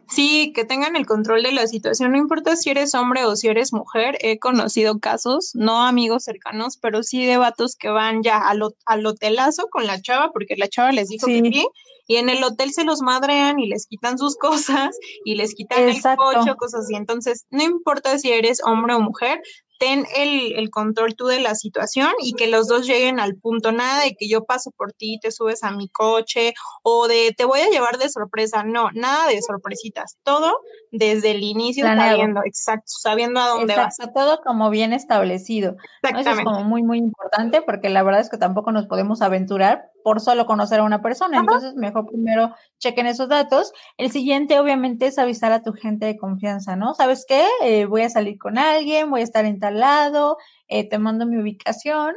Sí, 0.09 0.53
que 0.53 0.65
tengan 0.65 0.95
el 0.95 1.05
control 1.05 1.41
de 1.43 1.53
la 1.53 1.65
situación, 1.65 2.11
no 2.11 2.17
importa 2.17 2.55
si 2.55 2.69
eres 2.69 2.93
hombre 2.93 3.25
o 3.25 3.35
si 3.35 3.47
eres 3.47 3.73
mujer, 3.73 4.17
he 4.21 4.37
conocido 4.37 4.99
casos, 4.99 5.51
no 5.55 5.83
amigos 5.83 6.25
cercanos, 6.25 6.77
pero 6.77 7.01
sí 7.01 7.25
de 7.25 7.37
vatos 7.37 7.75
que 7.75 7.89
van 7.89 8.21
ya 8.21 8.37
al, 8.37 8.61
al 8.85 9.05
hotelazo 9.05 9.69
con 9.69 9.87
la 9.87 10.01
chava, 10.01 10.31
porque 10.31 10.55
la 10.55 10.67
chava 10.67 10.91
les 10.91 11.09
dijo 11.09 11.25
que 11.25 11.41
sí, 11.41 11.67
y 12.07 12.17
en 12.17 12.29
el 12.29 12.43
hotel 12.43 12.71
se 12.73 12.83
los 12.83 13.01
madrean 13.01 13.59
y 13.59 13.67
les 13.67 13.87
quitan 13.87 14.17
sus 14.17 14.35
cosas 14.37 14.97
y 15.25 15.35
les 15.35 15.53
quitan 15.55 15.89
el 15.89 16.01
coche, 16.17 16.55
cosas 16.57 16.85
así. 16.85 16.95
Entonces, 16.95 17.45
no 17.49 17.63
importa 17.63 18.17
si 18.17 18.31
eres 18.31 18.61
hombre 18.65 18.93
o 18.93 18.99
mujer, 18.99 19.41
ten 19.79 20.05
el, 20.15 20.53
el, 20.53 20.69
control 20.69 21.15
tú 21.15 21.25
de 21.25 21.39
la 21.39 21.55
situación 21.55 22.11
y 22.21 22.33
que 22.33 22.47
los 22.47 22.67
dos 22.67 22.85
lleguen 22.85 23.19
al 23.19 23.35
punto, 23.35 23.71
nada 23.71 24.03
de 24.03 24.15
que 24.15 24.29
yo 24.29 24.45
paso 24.45 24.71
por 24.77 24.93
ti, 24.93 25.19
te 25.21 25.31
subes 25.31 25.63
a 25.63 25.71
mi 25.71 25.89
coche 25.89 26.53
o 26.83 27.07
de 27.07 27.33
te 27.35 27.43
voy 27.45 27.59
a 27.59 27.69
llevar 27.69 27.97
de 27.97 28.09
sorpresa, 28.09 28.63
no, 28.63 28.89
nada 28.93 29.27
de 29.27 29.41
sorpresitas, 29.41 30.17
todo 30.23 30.57
desde 30.93 31.31
el 31.31 31.41
inicio 31.43 31.85
sabiendo, 31.85 32.41
exacto, 32.45 32.85
sabiendo 32.87 33.39
a 33.39 33.47
dónde 33.47 33.73
exacto, 33.73 34.05
vas. 34.05 34.13
todo 34.13 34.41
como 34.43 34.69
bien 34.69 34.93
establecido. 34.93 35.75
Eso 36.03 36.29
es 36.29 36.39
como 36.41 36.63
muy, 36.63 36.83
muy 36.83 36.99
importante 36.99 37.63
porque 37.63 37.89
la 37.89 38.03
verdad 38.03 38.21
es 38.21 38.29
que 38.29 38.37
tampoco 38.37 38.71
nos 38.71 38.85
podemos 38.85 39.23
aventurar 39.23 39.89
por 40.03 40.21
solo 40.21 40.45
conocer 40.45 40.81
a 40.81 40.83
una 40.83 41.01
persona. 41.01 41.39
Entonces, 41.39 41.73
mejor 41.73 42.05
primero 42.05 42.53
chequen 42.77 43.07
esos 43.07 43.27
datos. 43.27 43.73
El 43.97 44.11
siguiente, 44.11 44.59
obviamente, 44.59 45.07
es 45.07 45.17
avisar 45.17 45.51
a 45.51 45.63
tu 45.63 45.73
gente 45.73 46.05
de 46.05 46.15
confianza, 46.15 46.75
¿no? 46.75 46.93
¿Sabes 46.93 47.25
qué? 47.27 47.43
Eh, 47.63 47.85
voy 47.85 48.03
a 48.03 48.09
salir 48.09 48.37
con 48.37 48.59
alguien, 48.59 49.09
voy 49.09 49.21
a 49.21 49.23
estar 49.23 49.45
en 49.45 49.59
tal 49.59 49.79
lado, 49.79 50.37
eh, 50.67 50.87
te 50.87 50.99
mando 50.99 51.25
mi 51.25 51.37
ubicación 51.37 52.13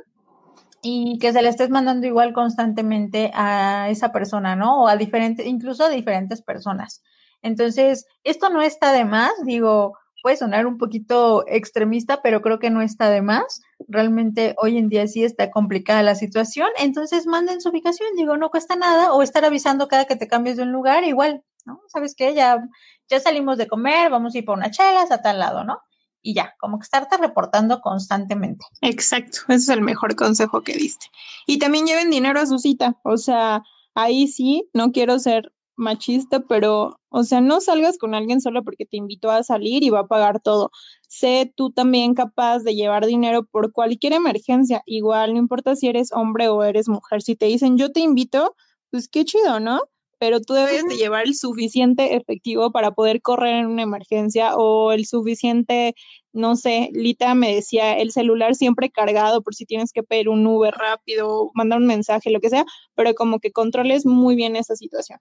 y 0.83 1.19
que 1.19 1.33
se 1.33 1.41
le 1.41 1.49
estés 1.49 1.71
mandando 1.71 2.07
igual 2.07 2.35
constantemente 2.35 3.31
a 3.35 3.89
esa 3.89 4.13
persona, 4.13 4.55
¿no? 4.55 4.83
O 4.83 4.89
a 4.89 4.97
diferentes, 4.97 5.47
incluso 5.47 5.85
a 5.85 5.89
diferentes 5.89 6.43
personas. 6.43 7.03
Entonces, 7.47 8.07
esto 8.25 8.51
no 8.51 8.61
está 8.61 8.91
de 8.91 9.05
más, 9.05 9.31
digo, 9.45 9.97
puede 10.21 10.37
sonar 10.37 10.67
un 10.67 10.79
poquito 10.79 11.45
extremista, 11.47 12.21
pero 12.21 12.43
creo 12.43 12.59
que 12.59 12.71
no 12.71 12.83
está 12.83 13.09
de 13.09 13.23
más. 13.23 13.63
Realmente 13.87 14.57
hoy 14.59 14.79
en 14.79 14.89
día 14.89 15.07
sí 15.07 15.23
está 15.23 15.53
complicada 15.53 16.03
la 16.03 16.17
situación, 16.17 16.69
entonces 16.77 17.27
manden 17.27 17.61
su 17.61 17.69
ubicación, 17.69 18.09
digo, 18.17 18.37
no 18.37 18.51
cuesta 18.51 18.75
nada, 18.75 19.13
o 19.13 19.23
estar 19.23 19.45
avisando 19.45 19.87
cada 19.87 20.07
que 20.07 20.17
te 20.17 20.27
cambies 20.27 20.57
de 20.57 20.65
un 20.65 20.73
lugar, 20.73 21.05
igual, 21.05 21.45
¿no? 21.65 21.81
¿Sabes 21.87 22.17
qué? 22.17 22.35
Ya, 22.35 22.69
ya 23.09 23.21
salimos 23.21 23.59
de 23.59 23.69
comer, 23.69 24.11
vamos 24.11 24.35
a 24.35 24.39
ir 24.39 24.45
por 24.45 24.59
unas 24.59 24.77
chelas 24.77 25.13
a 25.13 25.23
tal 25.23 25.39
lado, 25.39 25.63
¿no? 25.63 25.79
Y 26.23 26.35
ya, 26.35 26.57
como 26.59 26.81
que 26.81 26.85
estarte 26.85 27.17
reportando 27.17 27.81
constantemente. 27.81 28.67
Exacto, 28.81 29.39
ese 29.47 29.55
es 29.55 29.69
el 29.69 29.83
mejor 29.83 30.17
consejo 30.17 30.63
que 30.63 30.73
diste. 30.73 31.07
Y 31.47 31.61
también 31.61 31.87
lleven 31.87 32.11
dinero 32.11 32.41
a 32.41 32.47
su 32.47 32.59
cita, 32.59 32.99
o 33.05 33.17
sea, 33.17 33.63
ahí 33.95 34.27
sí, 34.27 34.69
no 34.75 34.91
quiero 34.91 35.21
ser 35.21 35.53
machista, 35.77 36.41
pero, 36.41 36.99
o 37.11 37.23
sea, 37.25 37.41
no 37.41 37.61
salgas 37.61 37.99
con 37.99 38.15
alguien 38.15 38.41
solo 38.41 38.65
porque 38.65 38.87
te 38.87 38.97
invitó 38.97 39.31
a 39.31 39.43
salir 39.43 39.83
y 39.85 39.91
va 39.91 40.01
a 40.01 40.07
pagar 40.07 40.41
todo. 40.41 40.71
Sé 41.09 41.53
tú 41.57 41.71
también 41.71 42.15
capaz 42.15 42.61
de 42.61 42.75
llevar 42.75 43.07
dinero 43.07 43.45
por 43.45 43.73
cualquier 43.73 44.15
emergencia. 44.15 44.83
Igual, 44.87 45.35
no 45.35 45.39
importa 45.39 45.77
si 45.77 45.89
eres 45.89 46.13
hombre 46.13 46.49
o 46.49 46.63
eres 46.65 46.89
mujer. 46.89 47.23
Si 47.23 47.37
te 47.37 47.47
dicen, 47.47 47.79
yo 47.79 47.93
te 47.93 48.01
invito, 48.01 48.57
pues 48.91 49.09
qué 49.09 49.25
chido, 49.25 49.61
¿no? 49.61 49.81
Pero 50.19 50.41
tú 50.41 50.55
debes 50.55 50.83
de 50.89 50.97
llevar 50.97 51.27
el 51.27 51.35
suficiente 51.35 52.17
efectivo 52.17 52.73
para 52.73 52.93
poder 52.93 53.21
correr 53.21 53.57
en 53.57 53.67
una 53.67 53.83
emergencia 53.83 54.57
o 54.57 54.93
el 54.93 55.05
suficiente, 55.05 55.95
no 56.33 56.57
sé, 56.57 56.89
Lita 56.95 57.35
me 57.35 57.55
decía, 57.55 57.99
el 57.99 58.13
celular 58.13 58.55
siempre 58.55 58.91
cargado 58.91 59.43
por 59.43 59.55
si 59.55 59.67
tienes 59.67 59.93
que 59.93 60.03
pedir 60.03 60.31
un 60.31 60.47
Uber 60.47 60.73
rápido, 60.73 61.51
mandar 61.55 61.81
un 61.81 61.87
mensaje, 61.87 62.31
lo 62.31 62.41
que 62.41 62.49
sea, 62.49 62.65
pero 62.95 63.15
como 63.15 63.41
que 63.41 63.53
controles 63.53 64.07
muy 64.07 64.37
bien 64.37 64.57
esa 64.57 64.75
situación. 64.75 65.19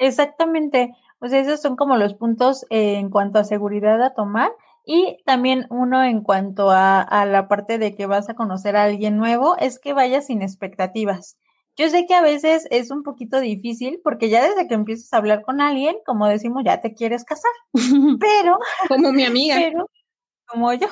Exactamente. 0.00 0.94
O 1.20 1.28
sea, 1.28 1.40
esos 1.40 1.60
son 1.60 1.76
como 1.76 1.96
los 1.96 2.14
puntos 2.14 2.66
eh, 2.70 2.94
en 2.94 3.10
cuanto 3.10 3.38
a 3.38 3.44
seguridad 3.44 4.02
a 4.02 4.14
tomar 4.14 4.50
y 4.84 5.18
también 5.26 5.66
uno 5.68 6.02
en 6.02 6.22
cuanto 6.22 6.70
a, 6.70 7.02
a, 7.02 7.26
la 7.26 7.48
parte 7.48 7.78
de 7.78 7.94
que 7.94 8.06
vas 8.06 8.30
a 8.30 8.34
conocer 8.34 8.76
a 8.76 8.84
alguien 8.84 9.18
nuevo 9.18 9.56
es 9.58 9.78
que 9.78 9.92
vayas 9.92 10.26
sin 10.26 10.40
expectativas. 10.40 11.36
Yo 11.76 11.90
sé 11.90 12.06
que 12.06 12.14
a 12.14 12.22
veces 12.22 12.66
es 12.70 12.90
un 12.90 13.02
poquito 13.02 13.40
difícil 13.40 14.00
porque 14.02 14.30
ya 14.30 14.42
desde 14.42 14.66
que 14.66 14.74
empiezas 14.74 15.12
a 15.12 15.18
hablar 15.18 15.42
con 15.42 15.60
alguien, 15.60 15.96
como 16.06 16.26
decimos, 16.26 16.62
ya 16.64 16.80
te 16.80 16.94
quieres 16.94 17.24
casar, 17.24 17.52
pero... 18.20 18.58
como 18.88 19.12
mi 19.12 19.24
amiga. 19.24 19.56
Pero, 19.60 19.88
como 20.46 20.72
yo. 20.72 20.88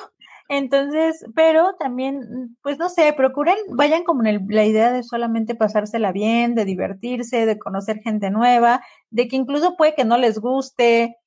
Entonces, 0.51 1.23
pero 1.35 1.75
también, 1.77 2.57
pues 2.63 2.79
no 2.79 2.89
sé, 2.89 3.13
procuren, 3.13 3.55
vayan 3.69 4.03
como 4.03 4.25
en 4.25 4.47
la 4.49 4.65
idea 4.65 4.91
de 4.91 5.03
solamente 5.03 5.53
pasársela 5.53 6.11
bien, 6.11 6.55
de 6.55 6.65
divertirse, 6.65 7.45
de 7.45 7.59
conocer 7.59 7.99
gente 7.99 8.31
nueva, 8.31 8.81
de 9.11 9.27
que 9.27 9.35
incluso 9.35 9.77
puede 9.77 9.93
que 9.93 10.05
no 10.05 10.17
les 10.17 10.39
guste. 10.39 11.17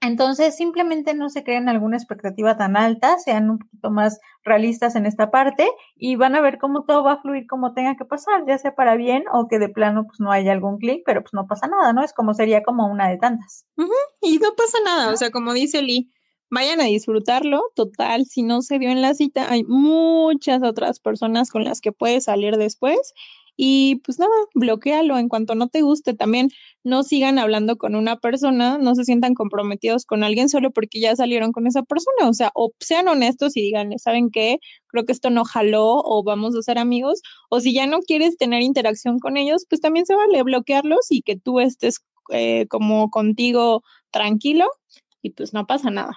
Entonces, 0.00 0.56
simplemente 0.56 1.14
no 1.14 1.30
se 1.30 1.42
creen 1.42 1.68
alguna 1.68 1.96
expectativa 1.96 2.56
tan 2.56 2.76
alta, 2.76 3.18
sean 3.18 3.50
un 3.50 3.58
poquito 3.58 3.90
más 3.90 4.20
realistas 4.44 4.94
en 4.94 5.04
esta 5.04 5.32
parte 5.32 5.68
y 5.96 6.14
van 6.14 6.36
a 6.36 6.40
ver 6.40 6.58
cómo 6.58 6.84
todo 6.84 7.02
va 7.02 7.14
a 7.14 7.20
fluir 7.20 7.48
como 7.48 7.74
tenga 7.74 7.96
que 7.96 8.04
pasar, 8.04 8.44
ya 8.46 8.56
sea 8.56 8.76
para 8.76 8.94
bien 8.94 9.24
o 9.32 9.48
que 9.48 9.58
de 9.58 9.68
plano 9.68 10.04
pues 10.06 10.20
no 10.20 10.30
haya 10.30 10.52
algún 10.52 10.78
clic, 10.78 11.02
pero 11.04 11.22
pues 11.22 11.34
no 11.34 11.46
pasa 11.48 11.66
nada, 11.66 11.92
¿no? 11.92 12.04
Es 12.04 12.14
como 12.14 12.34
sería 12.34 12.62
como 12.62 12.86
una 12.86 13.08
de 13.10 13.18
tantas. 13.18 13.66
Y 14.22 14.38
no 14.38 14.52
pasa 14.56 14.78
nada, 14.84 15.12
o 15.12 15.16
sea, 15.16 15.30
como 15.30 15.52
dice 15.52 15.82
Lee, 15.82 16.10
vayan 16.50 16.80
a 16.80 16.84
disfrutarlo. 16.84 17.62
Total, 17.74 18.26
si 18.26 18.42
no 18.42 18.62
se 18.62 18.78
dio 18.78 18.90
en 18.90 19.02
la 19.02 19.14
cita, 19.14 19.50
hay 19.50 19.64
muchas 19.64 20.62
otras 20.62 21.00
personas 21.00 21.50
con 21.50 21.64
las 21.64 21.80
que 21.80 21.92
puedes 21.92 22.24
salir 22.24 22.56
después. 22.56 23.14
Y 23.62 23.96
pues 24.06 24.18
nada, 24.18 24.32
bloquealo 24.54 25.18
en 25.18 25.28
cuanto 25.28 25.54
no 25.54 25.68
te 25.68 25.82
guste. 25.82 26.14
También 26.14 26.48
no 26.82 27.02
sigan 27.02 27.38
hablando 27.38 27.76
con 27.76 27.94
una 27.94 28.16
persona, 28.16 28.78
no 28.78 28.94
se 28.94 29.04
sientan 29.04 29.34
comprometidos 29.34 30.06
con 30.06 30.24
alguien 30.24 30.48
solo 30.48 30.70
porque 30.70 30.98
ya 31.00 31.14
salieron 31.14 31.52
con 31.52 31.66
esa 31.66 31.82
persona. 31.82 32.28
O 32.28 32.32
sea, 32.32 32.50
o 32.54 32.72
sean 32.80 33.08
honestos 33.08 33.56
y 33.56 33.62
digan, 33.62 33.98
¿saben 33.98 34.30
qué? 34.30 34.58
Creo 34.86 35.04
que 35.04 35.12
esto 35.12 35.30
no 35.30 35.44
jaló 35.44 36.00
o 36.04 36.22
vamos 36.24 36.56
a 36.56 36.62
ser 36.62 36.78
amigos. 36.78 37.20
O 37.50 37.60
si 37.60 37.74
ya 37.74 37.86
no 37.86 38.00
quieres 38.00 38.36
tener 38.38 38.62
interacción 38.62 39.18
con 39.18 39.36
ellos, 39.36 39.66
pues 39.68 39.80
también 39.82 40.06
se 40.06 40.14
vale 40.14 40.42
bloquearlos 40.42 41.10
y 41.10 41.22
que 41.22 41.36
tú 41.36 41.60
estés 41.60 42.00
eh, 42.30 42.66
como 42.68 43.10
contigo 43.10 43.82
tranquilo 44.10 44.70
y 45.22 45.30
pues 45.30 45.52
no 45.52 45.66
pasa 45.66 45.90
nada. 45.90 46.16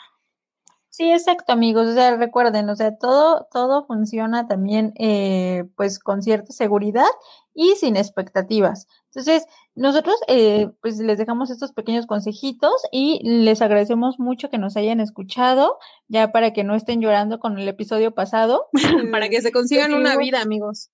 Sí, 0.95 1.11
exacto, 1.11 1.51
amigos. 1.53 1.87
O 1.87 1.93
sea, 1.95 2.15
recuerden, 2.17 2.69
o 2.69 2.75
sea, 2.75 2.95
todo, 2.95 3.47
todo 3.51 3.83
funciona 3.87 4.47
también, 4.47 4.93
eh, 4.99 5.63
pues, 5.75 5.97
con 5.97 6.21
cierta 6.21 6.53
seguridad 6.53 7.07
y 7.55 7.73
sin 7.77 7.97
expectativas. 7.97 8.85
Entonces, 9.05 9.47
nosotros, 9.73 10.15
eh, 10.27 10.69
pues, 10.83 10.99
les 10.99 11.17
dejamos 11.17 11.49
estos 11.49 11.71
pequeños 11.71 12.05
consejitos 12.05 12.75
y 12.91 13.19
les 13.23 13.63
agradecemos 13.63 14.19
mucho 14.19 14.51
que 14.51 14.59
nos 14.59 14.77
hayan 14.77 14.99
escuchado, 14.99 15.79
ya 16.09 16.31
para 16.31 16.53
que 16.53 16.63
no 16.63 16.75
estén 16.75 17.01
llorando 17.01 17.39
con 17.39 17.57
el 17.57 17.67
episodio 17.67 18.13
pasado. 18.13 18.67
para 19.11 19.29
que 19.29 19.41
se 19.41 19.51
consigan 19.51 19.95
una 19.95 20.15
vida, 20.15 20.41
amigos. 20.43 20.91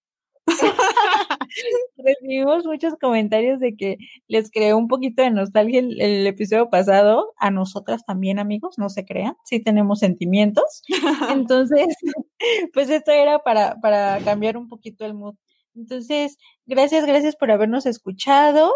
Recibimos 1.97 2.65
muchos 2.65 2.95
comentarios 2.99 3.59
de 3.59 3.75
que 3.75 3.97
les 4.27 4.51
creó 4.51 4.77
un 4.77 4.87
poquito 4.87 5.23
de 5.23 5.31
nostalgia 5.31 5.79
el, 5.79 6.27
episodio 6.27 6.69
pasado. 6.69 7.33
A 7.37 7.51
nosotras 7.51 8.05
también, 8.05 8.39
amigos, 8.39 8.75
no 8.77 8.89
se 8.89 9.05
crean, 9.05 9.35
sí 9.43 9.59
tenemos 9.61 9.99
sentimientos. 9.99 10.83
Entonces, 11.31 11.87
pues 12.73 12.89
esto 12.89 13.11
era 13.11 13.39
para, 13.39 13.75
para 13.81 14.19
cambiar 14.19 14.57
un 14.57 14.67
poquito 14.67 15.05
el 15.05 15.13
mood. 15.13 15.35
Entonces, 15.75 16.37
gracias, 16.65 17.05
gracias 17.05 17.35
por 17.35 17.51
habernos 17.51 17.85
escuchado. 17.85 18.73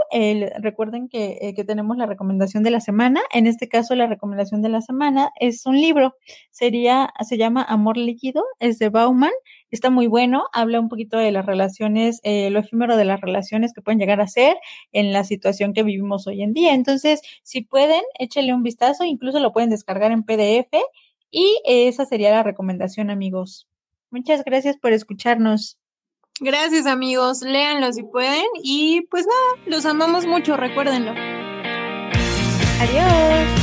recuerden 0.62 1.10
que, 1.10 1.38
eh, 1.42 1.54
que, 1.54 1.64
tenemos 1.66 1.98
la 1.98 2.06
recomendación 2.06 2.64
de 2.64 2.72
la 2.72 2.80
semana. 2.80 3.22
En 3.34 3.48
este 3.48 3.68
caso, 3.68 3.96
la 3.96 4.08
recomendación 4.08 4.62
de 4.62 4.70
la 4.70 4.82
semana 4.82 5.32
es 5.40 5.66
un 5.66 5.80
libro. 5.82 6.16
Sería, 6.52 7.12
se 7.28 7.38
llama 7.38 7.64
Amor 7.64 7.98
Líquido, 7.98 8.44
es 8.60 8.80
de 8.80 8.90
Bauman. 8.90 9.32
Está 9.74 9.90
muy 9.90 10.06
bueno, 10.06 10.44
habla 10.54 10.80
un 10.80 10.88
poquito 10.88 11.18
de 11.18 11.32
las 11.32 11.48
relaciones, 11.48 12.20
eh, 12.22 12.52
lo 12.52 12.60
efímero 12.60 12.96
de 12.96 13.06
las 13.06 13.20
relaciones 13.22 13.74
que 13.74 13.82
pueden 13.82 13.98
llegar 13.98 14.22
a 14.22 14.28
ser 14.28 14.56
en 14.92 15.12
la 15.12 15.24
situación 15.24 15.74
que 15.74 15.82
vivimos 15.82 16.28
hoy 16.28 16.44
en 16.44 16.54
día. 16.54 16.76
Entonces, 16.76 17.22
si 17.42 17.62
pueden, 17.62 18.04
échenle 18.20 18.54
un 18.54 18.62
vistazo, 18.62 19.04
incluso 19.04 19.40
lo 19.40 19.52
pueden 19.52 19.72
descargar 19.72 20.12
en 20.12 20.22
PDF 20.22 20.78
y 21.32 21.60
esa 21.66 22.06
sería 22.06 22.30
la 22.30 22.44
recomendación, 22.44 23.10
amigos. 23.10 23.68
Muchas 24.12 24.44
gracias 24.44 24.78
por 24.78 24.94
escucharnos. 24.94 25.80
Gracias 26.40 26.86
amigos, 26.86 27.42
léanlo 27.42 27.92
si 27.94 28.04
pueden 28.04 28.46
y 28.62 29.02
pues 29.10 29.26
nada, 29.26 29.66
los 29.66 29.88
amamos 29.88 30.28
mucho, 30.28 30.56
recuérdenlo. 30.56 31.14
Adiós. 32.80 33.63